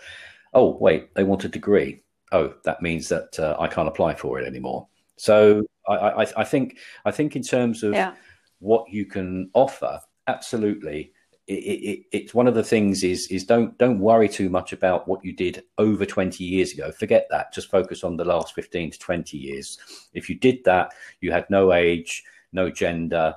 Oh, 0.52 0.76
wait, 0.78 1.14
they 1.14 1.24
want 1.24 1.44
a 1.44 1.48
degree. 1.48 2.02
Oh, 2.32 2.54
that 2.64 2.82
means 2.82 3.08
that 3.08 3.38
uh, 3.38 3.56
I 3.58 3.68
can't 3.68 3.88
apply 3.88 4.16
for 4.16 4.40
it 4.40 4.46
anymore. 4.46 4.88
So 5.16 5.62
I, 5.88 5.94
I, 5.94 6.26
I 6.38 6.44
think 6.44 6.78
I 7.04 7.10
think 7.10 7.36
in 7.36 7.42
terms 7.42 7.82
of 7.82 7.94
yeah. 7.94 8.14
what 8.58 8.84
you 8.90 9.06
can 9.06 9.50
offer, 9.54 10.00
absolutely 10.28 11.12
it, 11.46 11.52
it, 11.52 12.04
it's 12.12 12.34
one 12.34 12.46
of 12.46 12.54
the 12.54 12.62
things 12.62 13.02
is 13.02 13.26
is 13.28 13.44
don't 13.44 13.76
don't 13.78 14.00
worry 14.00 14.28
too 14.28 14.50
much 14.50 14.72
about 14.72 15.08
what 15.08 15.24
you 15.24 15.32
did 15.32 15.64
over 15.78 16.04
20 16.04 16.44
years 16.44 16.72
ago 16.72 16.92
forget 16.92 17.26
that 17.30 17.52
just 17.52 17.70
focus 17.70 18.04
on 18.04 18.16
the 18.16 18.24
last 18.24 18.54
15 18.54 18.92
to 18.92 18.98
20 18.98 19.36
years 19.36 19.78
if 20.12 20.28
you 20.28 20.36
did 20.36 20.62
that 20.64 20.92
you 21.20 21.32
had 21.32 21.48
no 21.48 21.72
age 21.72 22.22
no 22.52 22.70
gender 22.70 23.34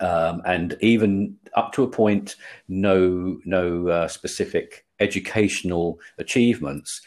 um, 0.00 0.42
and 0.44 0.76
even 0.80 1.36
up 1.54 1.72
to 1.72 1.82
a 1.82 1.88
point, 1.88 2.36
no 2.68 3.38
no 3.44 3.88
uh, 3.88 4.08
specific 4.08 4.86
educational 5.00 5.98
achievements. 6.18 7.00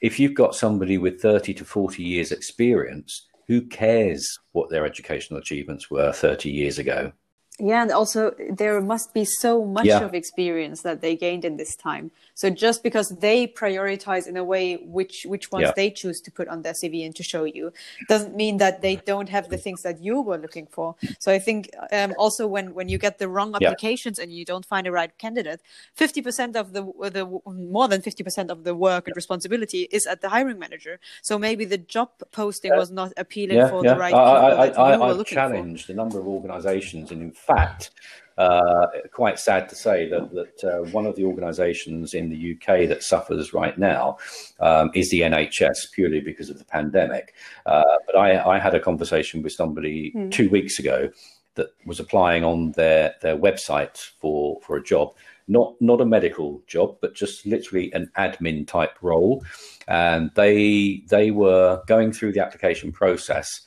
If 0.00 0.20
you've 0.20 0.34
got 0.34 0.54
somebody 0.54 0.98
with 0.98 1.20
thirty 1.20 1.54
to 1.54 1.64
forty 1.64 2.02
years 2.02 2.32
experience, 2.32 3.26
who 3.48 3.62
cares 3.62 4.38
what 4.52 4.68
their 4.68 4.84
educational 4.84 5.40
achievements 5.40 5.90
were 5.90 6.12
thirty 6.12 6.50
years 6.50 6.78
ago? 6.78 7.12
Yeah, 7.60 7.82
and 7.82 7.92
also 7.92 8.34
there 8.50 8.80
must 8.80 9.14
be 9.14 9.24
so 9.24 9.64
much 9.64 9.86
yeah. 9.86 10.00
of 10.00 10.12
experience 10.12 10.82
that 10.82 11.00
they 11.00 11.14
gained 11.14 11.44
in 11.44 11.56
this 11.56 11.76
time. 11.76 12.10
So 12.34 12.50
just 12.50 12.82
because 12.82 13.10
they 13.10 13.46
prioritize 13.46 14.26
in 14.26 14.36
a 14.36 14.42
way 14.42 14.74
which 14.78 15.24
which 15.24 15.52
ones 15.52 15.66
yeah. 15.66 15.72
they 15.76 15.90
choose 15.92 16.20
to 16.22 16.32
put 16.32 16.48
on 16.48 16.62
their 16.62 16.72
CV 16.72 17.06
and 17.06 17.14
to 17.14 17.22
show 17.22 17.44
you, 17.44 17.72
doesn't 18.08 18.34
mean 18.34 18.56
that 18.56 18.82
they 18.82 18.96
don't 18.96 19.28
have 19.28 19.50
the 19.50 19.56
things 19.56 19.82
that 19.82 20.02
you 20.02 20.20
were 20.20 20.36
looking 20.36 20.66
for. 20.66 20.96
So 21.20 21.30
I 21.30 21.38
think 21.38 21.70
um, 21.92 22.12
also 22.18 22.48
when 22.48 22.74
when 22.74 22.88
you 22.88 22.98
get 22.98 23.18
the 23.18 23.28
wrong 23.28 23.54
applications 23.54 24.18
yeah. 24.18 24.24
and 24.24 24.32
you 24.32 24.44
don't 24.44 24.66
find 24.66 24.86
the 24.86 24.90
right 24.90 25.16
candidate, 25.18 25.60
fifty 25.94 26.22
percent 26.22 26.56
of 26.56 26.72
the 26.72 26.82
the 27.12 27.24
more 27.46 27.86
than 27.86 28.02
fifty 28.02 28.24
percent 28.24 28.50
of 28.50 28.64
the 28.64 28.74
work 28.74 29.06
and 29.06 29.14
responsibility 29.14 29.86
is 29.92 30.06
at 30.06 30.22
the 30.22 30.28
hiring 30.28 30.58
manager. 30.58 30.98
So 31.22 31.38
maybe 31.38 31.64
the 31.64 31.78
job 31.78 32.10
posting 32.32 32.72
was 32.74 32.90
not 32.90 33.12
appealing 33.16 33.68
for 33.68 33.84
the 33.84 33.94
right 33.94 34.12
I, 34.12 34.66
people 34.66 34.82
I, 34.82 34.90
I, 34.90 34.94
I, 34.94 35.12
looking 35.12 35.36
challenged 35.36 35.88
a 35.88 35.94
number 35.94 36.18
of 36.18 36.26
organisations, 36.26 37.12
and 37.12 37.22
in 37.22 37.30
fact 37.46 37.90
uh, 38.36 38.86
quite 39.12 39.38
sad 39.38 39.68
to 39.68 39.76
say 39.76 40.08
that 40.08 40.32
that 40.32 40.64
uh, 40.64 40.90
one 40.90 41.06
of 41.06 41.14
the 41.14 41.24
organisations 41.24 42.14
in 42.14 42.30
the 42.30 42.54
UK 42.54 42.88
that 42.88 43.02
suffers 43.02 43.54
right 43.54 43.78
now 43.78 44.16
um, 44.60 44.90
is 44.94 45.10
the 45.10 45.20
NHS 45.20 45.92
purely 45.92 46.20
because 46.20 46.50
of 46.50 46.58
the 46.58 46.64
pandemic. 46.64 47.34
Uh, 47.66 47.84
but 48.06 48.16
I, 48.16 48.56
I, 48.56 48.58
had 48.58 48.74
a 48.74 48.80
conversation 48.80 49.42
with 49.42 49.52
somebody 49.52 50.12
mm. 50.16 50.32
two 50.32 50.50
weeks 50.50 50.80
ago 50.80 51.10
that 51.54 51.68
was 51.86 52.00
applying 52.00 52.44
on 52.44 52.72
their 52.72 53.14
their 53.22 53.36
website 53.36 54.10
for 54.18 54.60
for 54.62 54.76
a 54.76 54.82
job. 54.82 55.14
Not 55.46 55.74
not 55.80 56.00
a 56.00 56.06
medical 56.06 56.60
job, 56.66 56.96
but 57.00 57.14
just 57.14 57.46
literally 57.46 57.92
an 57.92 58.10
admin 58.16 58.66
type 58.66 58.96
role, 59.00 59.44
and 59.86 60.30
they 60.34 61.04
they 61.08 61.30
were 61.30 61.82
going 61.86 62.12
through 62.12 62.32
the 62.32 62.40
application 62.40 62.90
process, 62.90 63.60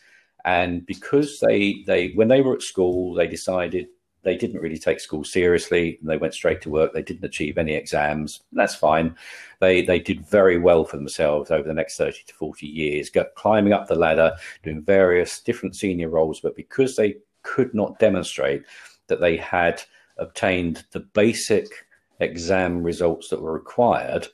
and 0.46 0.86
because 0.86 1.40
they 1.40 1.84
they 1.86 2.10
when 2.10 2.28
they 2.28 2.42
were 2.42 2.56
at 2.56 2.62
school, 2.62 3.14
they 3.14 3.28
decided 3.28 3.88
they 4.24 4.36
didn't 4.36 4.62
really 4.62 4.78
take 4.78 5.00
school 5.00 5.24
seriously 5.24 5.98
and 6.02 6.10
they 6.10 6.18
went 6.18 6.34
straight 6.34 6.62
to 6.62 6.70
work. 6.70 6.92
They 6.92 7.02
didn't 7.02 7.24
achieve 7.24 7.58
any 7.58 7.74
exams. 7.74 8.42
That's 8.52 8.76
fine. 8.76 9.16
They 9.62 9.82
they 9.82 10.00
did 10.00 10.26
very 10.26 10.58
well 10.58 10.84
for 10.84 10.98
themselves 10.98 11.50
over 11.50 11.68
the 11.68 11.74
next 11.74 11.98
30 11.98 12.24
to 12.28 12.34
40 12.34 12.68
years, 12.68 13.10
got, 13.10 13.36
climbing 13.36 13.74
up 13.74 13.88
the 13.88 13.96
ladder, 13.96 14.36
doing 14.64 14.82
various 14.82 15.42
different 15.42 15.76
senior 15.76 16.10
roles. 16.10 16.42
But 16.42 16.56
because 16.56 16.96
they 16.96 17.18
could 17.44 17.74
not 17.74 18.00
demonstrate 18.00 18.64
that 19.08 19.22
they 19.22 19.38
had 19.38 19.82
obtained 20.18 20.84
the 20.92 21.00
basic 21.00 21.68
exam 22.20 22.84
results 22.84 23.30
that 23.30 23.42
were 23.42 23.54
required, 23.54 24.28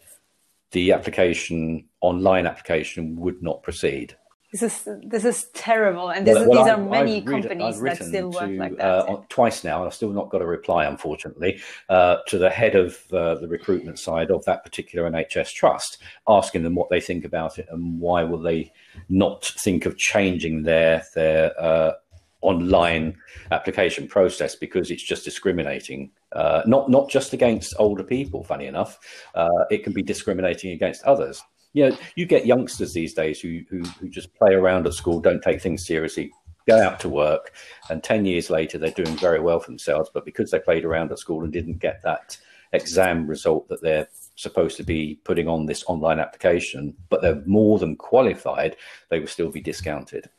the 0.72 0.91
application, 0.91 1.86
online 2.01 2.47
application, 2.47 3.16
would 3.18 3.43
not 3.43 3.62
proceed. 3.62 4.18
This 4.54 4.62
is 4.62 4.88
this 5.04 5.26
is 5.26 5.45
terrible, 5.56 6.10
and 6.10 6.28
well, 6.28 6.47
well, 6.47 6.64
these 6.64 6.72
are 6.72 6.78
many 6.78 7.18
I've 7.18 7.26
companies 7.26 7.80
read, 7.80 7.97
that 7.97 8.06
still 8.06 8.30
work 8.30 8.51
like 8.51 8.78
that. 8.78 8.86
Uh, 8.86 9.22
twice 9.28 9.64
now, 9.64 9.80
and 9.80 9.88
I've 9.88 9.95
still 9.95 10.12
not 10.12 10.30
got 10.30 10.43
a 10.43 10.45
reply, 10.45 10.86
unfortunately, 10.86 11.60
uh, 11.89 12.18
to 12.28 12.38
the 12.38 12.51
head 12.51 12.76
of 12.76 12.99
uh, 13.12 13.34
the 13.34 13.47
recruitment 13.47 13.97
side 13.97 14.30
of 14.30 14.45
that 14.45 14.64
particular 14.64 15.10
NHS 15.10 15.54
trust, 15.54 15.97
asking 16.28 16.62
them 16.62 16.76
what 16.76 16.91
they 16.91 17.01
think 17.01 17.26
about 17.26 17.58
it 17.58 17.68
and 17.72 17.99
why 17.99 18.24
will 18.24 18.38
they 18.38 18.72
not 19.10 19.43
think 19.43 19.88
of 19.88 19.97
changing 19.97 20.62
their 20.62 21.04
their 21.16 21.60
uh, 21.60 21.93
online 22.41 23.16
application 23.49 24.08
process 24.08 24.56
because 24.56 24.91
it's 24.91 25.01
just 25.01 25.26
discriminating. 25.26 26.12
Uh, 26.32 26.62
not 26.68 26.91
not 26.91 27.10
just 27.10 27.34
against 27.34 27.74
older 27.80 28.04
people. 28.04 28.43
Funny 28.43 28.68
enough, 28.68 28.99
uh, 29.34 29.66
it 29.72 29.84
can 29.84 29.93
be 29.93 30.04
discriminating 30.04 30.74
against 30.74 31.04
others 31.06 31.41
you 31.74 31.89
know, 31.89 31.97
you 32.15 32.26
get 32.26 32.45
youngsters 32.45 32.93
these 32.93 33.13
days 33.13 33.39
who, 33.41 33.61
who, 33.69 33.84
who 33.84 34.07
just 34.07 34.34
play 34.36 34.53
around 34.53 34.88
at 34.88 34.93
school, 34.93 35.19
don't 35.19 35.41
take 35.41 35.61
things 35.61 35.86
seriously, 35.86 36.32
go 36.67 36.82
out 36.82 36.99
to 37.01 37.09
work, 37.09 37.53
and 37.89 38.03
10 38.03 38.26
years 38.26 38.49
later, 38.49 38.78
they're 38.78 38.91
doing 38.91 39.17
very 39.17 39.39
well 39.39 39.59
for 39.59 39.71
themselves. 39.71 40.09
But 40.13 40.26
because 40.26 40.51
they 40.51 40.59
played 40.59 40.86
around 40.86 41.11
at 41.11 41.19
school 41.19 41.43
and 41.43 41.51
didn't 41.51 41.80
get 41.80 42.01
that 42.03 42.38
exam 42.74 43.28
result 43.28 43.67
that 43.69 43.82
they're 43.82 44.07
supposed 44.36 44.78
to 44.78 44.84
be 44.84 45.19
putting 45.24 45.47
on 45.47 45.65
this 45.65 45.84
online 45.88 46.19
application, 46.19 46.95
but 47.09 47.21
they're 47.21 47.43
more 47.45 47.80
than 47.80 47.95
qualified, 47.95 48.78
they 49.09 49.19
will 49.19 49.28
still 49.28 49.49
be 49.49 49.61
discounted. 49.61 50.30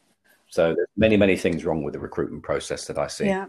So 0.49 0.75
there's 0.75 0.89
many, 0.97 1.17
many 1.17 1.37
things 1.37 1.65
wrong 1.65 1.83
with 1.83 1.95
the 1.95 2.01
recruitment 2.01 2.43
process 2.43 2.87
that 2.87 2.99
I 2.99 3.09
see. 3.09 3.27
Yeah. 3.27 3.47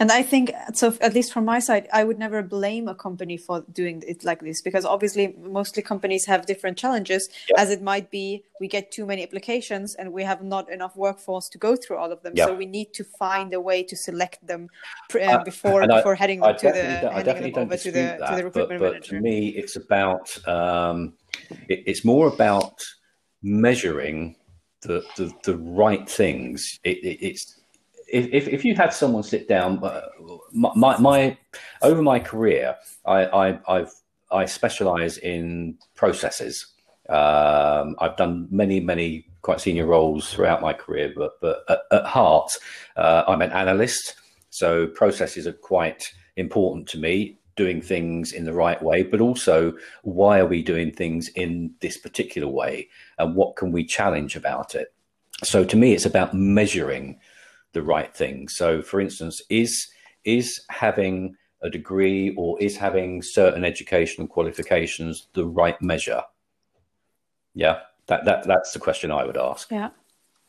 And 0.00 0.12
I 0.12 0.22
think, 0.22 0.52
so 0.74 0.96
at 1.00 1.12
least 1.12 1.32
from 1.32 1.44
my 1.44 1.58
side, 1.58 1.88
I 1.92 2.04
would 2.04 2.20
never 2.20 2.40
blame 2.40 2.86
a 2.86 2.94
company 2.94 3.36
for 3.36 3.64
doing 3.72 4.04
it 4.06 4.24
like 4.24 4.40
this 4.40 4.62
because 4.62 4.84
obviously, 4.84 5.34
mostly 5.40 5.82
companies 5.82 6.24
have 6.26 6.46
different 6.46 6.78
challenges. 6.78 7.28
Yeah. 7.48 7.60
As 7.60 7.70
it 7.70 7.82
might 7.82 8.08
be, 8.08 8.44
we 8.60 8.68
get 8.68 8.92
too 8.92 9.06
many 9.06 9.24
applications 9.24 9.96
and 9.96 10.12
we 10.12 10.22
have 10.22 10.42
not 10.42 10.70
enough 10.70 10.96
workforce 10.96 11.48
to 11.48 11.58
go 11.58 11.74
through 11.74 11.96
all 11.96 12.12
of 12.12 12.22
them. 12.22 12.34
Yeah. 12.36 12.46
So 12.46 12.54
we 12.54 12.66
need 12.66 12.92
to 12.94 13.04
find 13.18 13.52
a 13.52 13.60
way 13.60 13.82
to 13.82 13.96
select 13.96 14.46
them 14.46 14.68
uh, 15.20 15.42
before 15.42 15.82
uh, 15.82 15.88
before 15.88 16.12
I, 16.12 16.16
heading 16.16 16.44
I 16.44 16.52
to 16.52 16.66
the 16.70 17.10
handing 17.10 17.52
them 17.52 17.64
over 17.64 17.76
to 17.76 17.90
the 17.90 18.00
that, 18.00 18.30
to 18.30 18.36
the 18.36 18.44
recruitment 18.44 18.80
but, 18.80 18.86
but 18.86 18.92
manager. 18.92 19.16
To 19.16 19.20
me, 19.20 19.48
it's 19.48 19.74
about 19.74 20.46
um, 20.46 21.14
it, 21.68 21.82
it's 21.86 22.04
more 22.04 22.28
about 22.28 22.80
measuring 23.42 24.36
the 24.82 25.04
the, 25.16 25.32
the 25.42 25.56
right 25.56 26.08
things. 26.08 26.78
It, 26.84 26.98
it, 26.98 27.18
it's 27.20 27.57
if, 28.08 28.48
if 28.48 28.64
you 28.64 28.74
had 28.74 28.92
someone 28.92 29.22
sit 29.22 29.48
down, 29.48 29.82
uh, 29.82 30.00
my, 30.52 30.98
my 30.98 31.38
over 31.82 32.02
my 32.02 32.18
career, 32.18 32.76
I, 33.04 33.24
I 33.26 33.60
I've 33.68 33.92
I 34.30 34.46
specialize 34.46 35.18
in 35.18 35.78
processes. 35.94 36.66
Um, 37.08 37.96
I've 37.98 38.16
done 38.16 38.48
many 38.50 38.80
many 38.80 39.26
quite 39.42 39.60
senior 39.60 39.86
roles 39.86 40.32
throughout 40.32 40.60
my 40.62 40.72
career, 40.72 41.12
but 41.16 41.32
but 41.40 41.64
at, 41.68 41.80
at 41.90 42.06
heart, 42.06 42.50
uh, 42.96 43.24
I'm 43.28 43.42
an 43.42 43.52
analyst. 43.52 44.14
So 44.50 44.86
processes 44.86 45.46
are 45.46 45.52
quite 45.52 46.12
important 46.36 46.88
to 46.88 46.98
me. 46.98 47.38
Doing 47.56 47.82
things 47.82 48.30
in 48.32 48.44
the 48.44 48.52
right 48.52 48.80
way, 48.80 49.02
but 49.02 49.20
also 49.20 49.72
why 50.02 50.38
are 50.38 50.46
we 50.46 50.62
doing 50.62 50.92
things 50.92 51.28
in 51.34 51.74
this 51.80 51.96
particular 51.98 52.46
way, 52.46 52.88
and 53.18 53.34
what 53.34 53.56
can 53.56 53.72
we 53.72 53.84
challenge 53.84 54.36
about 54.36 54.76
it? 54.76 54.94
So 55.42 55.64
to 55.64 55.76
me, 55.76 55.92
it's 55.92 56.06
about 56.06 56.34
measuring 56.34 57.18
the 57.72 57.82
right 57.82 58.14
thing. 58.14 58.48
So, 58.48 58.82
for 58.82 59.00
instance, 59.00 59.42
is 59.48 59.88
is 60.24 60.60
having 60.70 61.36
a 61.62 61.70
degree 61.70 62.34
or 62.36 62.60
is 62.62 62.76
having 62.76 63.22
certain 63.22 63.64
educational 63.64 64.26
qualifications 64.26 65.28
the 65.34 65.46
right 65.46 65.80
measure? 65.82 66.22
Yeah, 67.54 67.80
that 68.06 68.24
that 68.24 68.46
that's 68.46 68.72
the 68.72 68.78
question 68.78 69.10
I 69.10 69.24
would 69.24 69.36
ask. 69.36 69.70
Yeah, 69.70 69.90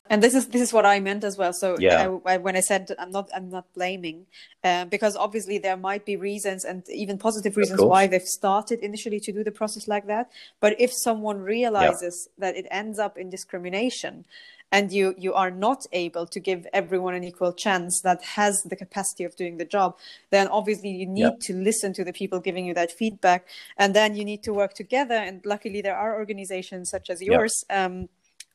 and 0.09 0.24
this 0.24 0.34
is 0.34 0.47
this 0.47 0.61
is 0.61 0.74
what 0.74 0.86
I 0.86 0.99
meant 0.99 1.24
as 1.24 1.38
well. 1.38 1.53
So 1.53 1.78
yeah, 1.80 2.17
I, 2.26 2.34
I, 2.34 2.38
when 2.38 2.55
I 2.55 2.61
said 2.61 2.89
I'm 2.97 3.11
not 3.11 3.30
I'm 3.34 3.49
not 3.49 3.72
blaming, 3.74 4.26
uh, 4.63 4.86
because 4.86 5.15
obviously 5.15 5.59
there 5.59 5.78
might 5.78 6.03
be 6.03 6.15
reasons 6.15 6.65
and 6.65 6.84
even 6.89 7.17
positive 7.17 7.55
reasons 7.55 7.82
why 7.82 8.07
they've 8.07 8.22
started 8.22 8.80
initially 8.80 9.20
to 9.22 9.32
do 9.32 9.43
the 9.43 9.51
process 9.51 9.88
like 9.88 10.07
that. 10.07 10.32
But 10.59 10.82
if 10.82 10.91
someone 10.91 11.41
realizes 11.41 12.28
yeah. 12.28 12.45
that 12.45 12.57
it 12.57 12.67
ends 12.72 12.97
up 12.97 13.17
in 13.17 13.30
discrimination, 13.30 14.26
and 14.72 14.91
you 14.91 15.15
you 15.17 15.34
are 15.34 15.51
not 15.51 15.86
able 15.91 16.26
to 16.28 16.39
give 16.39 16.67
everyone 16.74 17.13
an 17.13 17.24
equal 17.24 17.53
chance 17.53 18.01
that 18.03 18.22
has 18.24 18.61
the 18.63 18.76
capacity 18.76 19.24
of 19.24 19.36
doing 19.36 19.57
the 19.57 19.65
job 19.65 19.97
then 20.30 20.47
obviously 20.47 20.89
you 20.89 21.05
need 21.05 21.22
yep. 21.22 21.39
to 21.39 21.53
listen 21.53 21.93
to 21.93 22.03
the 22.03 22.13
people 22.13 22.39
giving 22.39 22.65
you 22.65 22.74
that 22.74 22.91
feedback 22.91 23.47
and 23.78 23.93
then 23.93 24.15
you 24.15 24.24
need 24.26 24.43
to 24.43 24.53
work 24.53 24.74
together 24.74 25.15
and 25.15 25.45
luckily 25.45 25.82
there 25.82 25.97
are 25.97 26.17
organizations 26.17 26.89
such 26.89 27.09
as 27.09 27.22
yours 27.22 27.63
yep. 27.70 27.86
um, 27.86 28.09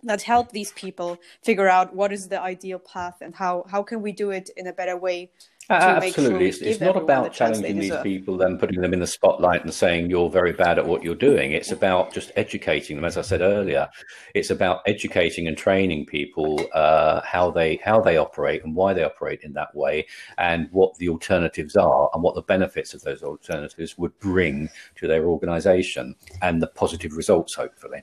that 0.04 0.22
help 0.22 0.52
these 0.52 0.72
people 0.72 1.18
figure 1.42 1.68
out 1.68 1.94
what 1.94 2.12
is 2.12 2.28
the 2.28 2.40
ideal 2.40 2.78
path 2.78 3.16
and 3.20 3.34
how 3.36 3.64
how 3.70 3.82
can 3.82 4.02
we 4.02 4.12
do 4.12 4.30
it 4.30 4.50
in 4.56 4.66
a 4.66 4.72
better 4.72 4.96
way 4.96 5.30
uh, 5.70 5.72
absolutely. 5.72 6.52
Sure 6.52 6.68
it's, 6.68 6.80
not 6.80 6.96
about 6.96 7.32
challenging 7.32 7.78
these 7.78 7.96
people 8.02 8.42
and 8.42 8.60
putting 8.60 8.82
them 8.82 8.92
in 8.92 9.00
the 9.00 9.06
spotlight 9.06 9.64
and 9.64 9.72
saying 9.72 10.10
you're 10.10 10.28
very 10.28 10.52
bad 10.52 10.78
at 10.78 10.86
what 10.86 11.02
you're 11.02 11.14
doing. 11.14 11.52
It's 11.52 11.72
about 11.72 12.12
just 12.12 12.32
educating 12.36 12.96
them. 12.96 13.04
As 13.04 13.16
I 13.16 13.22
said 13.22 13.40
earlier, 13.40 13.88
it's 14.34 14.50
about 14.50 14.82
educating 14.86 15.48
and 15.48 15.56
training 15.56 16.04
people 16.04 16.66
uh, 16.74 17.22
how 17.22 17.50
they 17.50 17.76
how 17.76 18.00
they 18.00 18.18
operate 18.18 18.62
and 18.64 18.74
why 18.74 18.92
they 18.92 19.04
operate 19.04 19.40
in 19.42 19.54
that 19.54 19.74
way, 19.74 20.06
and 20.36 20.68
what 20.70 20.94
the 20.98 21.08
alternatives 21.08 21.76
are 21.76 22.10
and 22.12 22.22
what 22.22 22.34
the 22.34 22.42
benefits 22.42 22.92
of 22.92 23.00
those 23.02 23.22
alternatives 23.22 23.96
would 23.96 24.18
bring 24.18 24.68
to 24.96 25.08
their 25.08 25.24
organisation 25.24 26.14
and 26.42 26.60
the 26.60 26.66
positive 26.66 27.16
results, 27.16 27.54
hopefully. 27.54 28.02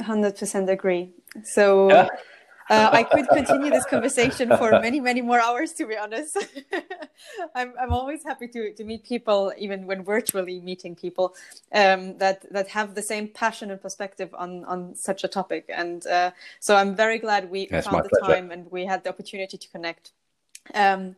Hundred 0.00 0.36
percent 0.36 0.70
agree. 0.70 1.12
So. 1.44 1.90
Yeah 1.90 2.08
uh, 2.70 2.88
I 2.92 3.02
could 3.02 3.28
continue 3.28 3.70
this 3.70 3.84
conversation 3.84 4.48
for 4.56 4.70
many, 4.80 5.00
many 5.00 5.20
more 5.20 5.40
hours. 5.40 5.72
To 5.74 5.86
be 5.86 5.96
honest, 5.96 6.38
I'm 7.54 7.74
I'm 7.80 7.92
always 7.92 8.22
happy 8.24 8.48
to 8.48 8.72
to 8.72 8.84
meet 8.84 9.04
people, 9.04 9.52
even 9.58 9.86
when 9.86 10.04
virtually 10.04 10.60
meeting 10.60 10.94
people 10.94 11.34
um, 11.74 12.16
that 12.18 12.46
that 12.52 12.68
have 12.68 12.94
the 12.94 13.02
same 13.02 13.28
passion 13.28 13.70
and 13.70 13.82
perspective 13.82 14.34
on 14.34 14.64
on 14.64 14.94
such 14.94 15.24
a 15.24 15.28
topic. 15.28 15.64
And 15.68 16.06
uh, 16.06 16.30
so 16.60 16.76
I'm 16.76 16.94
very 16.94 17.18
glad 17.18 17.50
we 17.50 17.66
That's 17.66 17.86
found 17.86 18.04
the 18.04 18.08
pleasure. 18.08 18.34
time 18.34 18.50
and 18.52 18.70
we 18.70 18.86
had 18.86 19.02
the 19.04 19.10
opportunity 19.10 19.58
to 19.58 19.68
connect. 19.68 20.12
Um, 20.74 21.16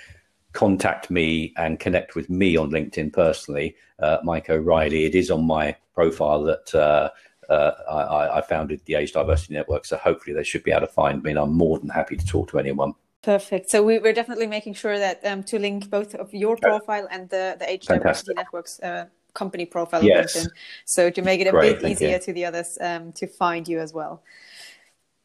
contact 0.52 1.10
me 1.10 1.54
and 1.56 1.80
connect 1.80 2.14
with 2.14 2.28
me 2.28 2.56
on 2.56 2.70
LinkedIn 2.70 3.12
personally, 3.12 3.76
uh, 4.00 4.18
Mike 4.22 4.50
O'Reilly. 4.50 5.06
It 5.06 5.14
is 5.14 5.30
on 5.30 5.46
my 5.46 5.74
profile 5.94 6.42
that 6.42 6.74
uh, 6.74 7.08
uh, 7.48 7.72
I, 7.90 8.38
I, 8.38 8.40
founded 8.42 8.80
the 8.84 8.94
Age 8.96 9.12
Diversity 9.12 9.54
Network. 9.54 9.84
So 9.84 9.96
hopefully 9.96 10.34
they 10.34 10.44
should 10.44 10.62
be 10.62 10.72
able 10.72 10.86
to 10.86 10.92
find 10.92 11.22
me. 11.22 11.30
And 11.30 11.38
I'm 11.38 11.54
more 11.54 11.78
than 11.78 11.88
happy 11.88 12.16
to 12.16 12.26
talk 12.26 12.50
to 12.50 12.58
anyone. 12.58 12.94
Perfect. 13.22 13.70
So 13.70 13.82
we, 13.82 13.96
are 13.98 14.12
definitely 14.12 14.48
making 14.48 14.74
sure 14.74 14.98
that 14.98 15.24
um, 15.24 15.42
to 15.44 15.58
link 15.58 15.88
both 15.88 16.14
of 16.16 16.34
your 16.34 16.56
profile 16.56 17.06
and 17.10 17.28
the, 17.30 17.56
the 17.58 17.70
Age 17.70 17.86
Fantastic. 17.86 18.02
Diversity 18.02 18.34
Network's 18.34 18.80
uh, 18.80 19.06
company 19.34 19.64
profile 19.64 20.02
yes. 20.02 20.36
LinkedIn. 20.36 20.48
So 20.84 21.10
to 21.10 21.22
make 21.22 21.40
it 21.40 21.46
a 21.46 21.50
Great, 21.50 21.80
bit 21.80 21.90
easier 21.92 22.10
you. 22.10 22.18
to 22.18 22.32
the 22.32 22.44
others 22.44 22.78
um, 22.80 23.12
to 23.12 23.26
find 23.26 23.68
you 23.68 23.78
as 23.78 23.92
well. 23.92 24.22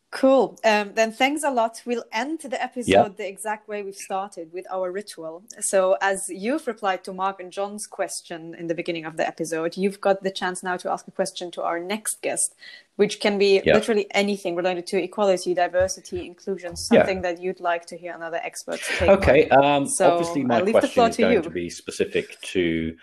Cool. 0.09 0.57
Um, 0.63 0.93
then 0.93 1.11
thanks 1.11 1.43
a 1.43 1.51
lot. 1.51 1.81
We'll 1.85 2.05
end 2.13 2.39
the 2.39 2.61
episode 2.61 2.87
yeah. 2.89 3.07
the 3.09 3.27
exact 3.27 3.67
way 3.67 3.83
we've 3.83 3.93
started 3.93 4.53
with 4.53 4.65
our 4.71 4.89
ritual. 4.89 5.43
So, 5.59 5.97
as 6.01 6.29
you've 6.29 6.65
replied 6.65 7.03
to 7.03 7.13
Mark 7.13 7.41
and 7.41 7.51
John's 7.51 7.85
question 7.85 8.55
in 8.55 8.67
the 8.67 8.73
beginning 8.73 9.03
of 9.03 9.17
the 9.17 9.27
episode, 9.27 9.75
you've 9.75 9.99
got 9.99 10.23
the 10.23 10.31
chance 10.31 10.63
now 10.63 10.77
to 10.77 10.89
ask 10.89 11.05
a 11.09 11.11
question 11.11 11.51
to 11.51 11.61
our 11.61 11.81
next 11.81 12.21
guest, 12.21 12.55
which 12.95 13.19
can 13.19 13.37
be 13.37 13.61
yeah. 13.65 13.73
literally 13.73 14.07
anything 14.11 14.55
related 14.55 14.87
to 14.87 15.03
equality, 15.03 15.53
diversity, 15.53 16.25
inclusion, 16.25 16.77
something 16.77 17.17
yeah. 17.17 17.33
that 17.33 17.41
you'd 17.41 17.59
like 17.59 17.85
to 17.87 17.97
hear 17.97 18.13
another 18.13 18.39
expert 18.43 18.79
take. 18.97 19.09
Okay. 19.09 19.49
Um, 19.49 19.85
so 19.87 20.11
obviously, 20.11 20.45
my 20.45 20.61
question 20.61 21.03
is 21.09 21.17
going 21.17 21.33
you. 21.33 21.41
to 21.41 21.49
be 21.49 21.69
specific 21.69 22.39
to 22.53 22.95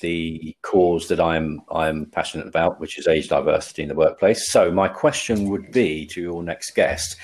the 0.00 0.56
cause 0.62 1.08
that 1.08 1.20
I'm 1.20 1.60
I'm 1.70 2.06
passionate 2.06 2.46
about, 2.46 2.80
which 2.80 2.98
is 2.98 3.06
age 3.06 3.28
diversity 3.28 3.82
in 3.82 3.88
the 3.88 3.94
workplace. 3.94 4.50
So 4.50 4.70
my 4.70 4.88
question 4.88 5.48
would 5.48 5.70
be 5.72 6.06
to 6.06 6.20
your 6.20 6.42
next 6.42 6.74
guest: 6.74 7.16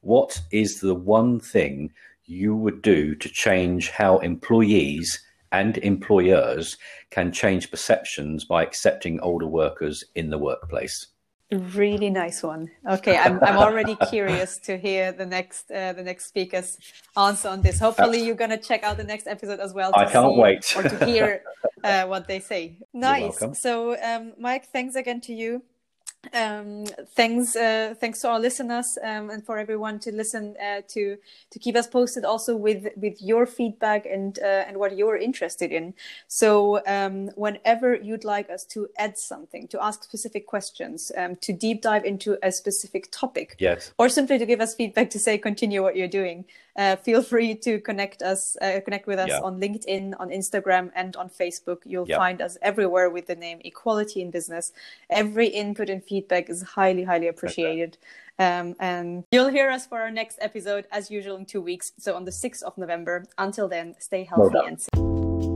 What 0.00 0.40
is 0.50 0.80
the 0.80 0.94
one 0.94 1.40
thing 1.40 1.92
you 2.26 2.56
would 2.56 2.82
do 2.82 3.14
to 3.16 3.28
change 3.28 3.90
how 3.90 4.18
employees 4.18 5.20
and 5.50 5.76
employers 5.78 6.78
can 7.10 7.30
change 7.30 7.70
perceptions 7.70 8.44
by 8.44 8.62
accepting 8.62 9.20
older 9.20 9.46
workers 9.46 10.02
in 10.14 10.30
the 10.30 10.38
workplace? 10.38 11.08
Really 11.52 12.10
nice 12.22 12.42
one. 12.42 12.70
Okay, 12.88 13.16
I'm 13.16 13.42
I'm 13.42 13.58
already 13.58 13.96
curious 14.08 14.58
to 14.58 14.76
hear 14.76 15.12
the 15.12 15.26
next 15.26 15.70
uh, 15.70 15.92
the 15.92 16.02
next 16.02 16.26
speaker's 16.26 16.78
answer 17.16 17.48
on 17.48 17.62
this. 17.62 17.78
Hopefully, 17.78 18.24
you're 18.24 18.34
gonna 18.34 18.58
check 18.58 18.82
out 18.82 18.96
the 18.96 19.04
next 19.04 19.26
episode 19.26 19.60
as 19.60 19.74
well. 19.74 19.92
I 19.94 20.06
can't 20.06 20.36
wait 20.36 20.74
or 20.76 20.82
to 20.82 21.04
hear 21.04 21.42
uh, 21.84 22.06
what 22.06 22.26
they 22.26 22.40
say. 22.40 22.78
Nice. 22.92 23.42
So, 23.54 24.00
um, 24.02 24.32
Mike, 24.38 24.68
thanks 24.72 24.96
again 24.96 25.20
to 25.22 25.34
you 25.34 25.62
um, 26.32 26.86
thanks 27.16 27.56
uh, 27.56 27.94
thanks 28.00 28.20
to 28.20 28.28
our 28.28 28.38
listeners 28.38 28.96
um, 29.02 29.30
and 29.30 29.44
for 29.44 29.58
everyone 29.58 29.98
to 30.00 30.12
listen 30.12 30.54
uh, 30.62 30.80
to 30.88 31.16
to 31.50 31.58
keep 31.58 31.76
us 31.76 31.86
posted 31.86 32.24
also 32.24 32.56
with 32.56 32.88
with 32.96 33.20
your 33.20 33.44
feedback 33.44 34.06
and 34.06 34.38
uh, 34.38 34.64
and 34.66 34.76
what 34.76 34.96
you're 34.96 35.16
interested 35.16 35.72
in. 35.72 35.94
So 36.28 36.80
um, 36.86 37.28
whenever 37.34 37.94
you'd 37.94 38.24
like 38.24 38.50
us 38.50 38.64
to 38.66 38.88
add 38.98 39.18
something 39.18 39.66
to 39.68 39.82
ask 39.82 40.04
specific 40.04 40.46
questions 40.46 41.10
um, 41.16 41.36
to 41.36 41.52
deep 41.52 41.82
dive 41.82 42.04
into 42.04 42.38
a 42.42 42.52
specific 42.52 43.10
topic 43.10 43.56
yes. 43.58 43.92
or 43.98 44.08
simply 44.08 44.38
to 44.38 44.46
give 44.46 44.60
us 44.60 44.74
feedback 44.74 45.10
to 45.10 45.18
say 45.18 45.38
continue 45.38 45.82
what 45.82 45.96
you're 45.96 46.08
doing 46.08 46.44
uh, 46.76 46.96
feel 46.96 47.22
free 47.22 47.54
to 47.54 47.80
connect 47.80 48.22
us 48.22 48.56
uh, 48.62 48.80
connect 48.84 49.06
with 49.06 49.18
us 49.18 49.28
yeah. 49.28 49.40
on 49.40 49.60
linkedin 49.60 50.14
on 50.18 50.30
instagram 50.30 50.90
and 50.94 51.16
on 51.16 51.28
facebook. 51.28 51.78
You'll 51.84 52.08
yeah. 52.08 52.16
find 52.16 52.40
us 52.40 52.56
everywhere 52.62 53.10
with 53.10 53.26
the 53.26 53.36
name 53.36 53.60
equality 53.64 54.22
in 54.22 54.30
business. 54.30 54.72
Every 55.10 55.48
input 55.48 55.90
and 55.90 56.02
feedback 56.02 56.48
is 56.48 56.62
highly 56.62 57.04
highly 57.04 57.28
appreciated. 57.28 57.98
Um, 58.38 58.74
and 58.80 59.24
you'll 59.30 59.48
hear 59.48 59.70
us 59.70 59.86
for 59.86 60.00
our 60.00 60.10
next 60.10 60.38
episode 60.40 60.86
as 60.90 61.10
usual 61.10 61.36
in 61.36 61.44
two 61.44 61.60
weeks. 61.60 61.92
So 61.98 62.16
on 62.16 62.24
the 62.24 62.30
6th 62.30 62.62
of 62.62 62.76
november 62.78 63.26
until 63.38 63.68
then 63.68 63.94
stay 63.98 64.24
healthy 64.24 64.54
well 64.54 64.66
and 64.66 64.80
safe 64.80 65.51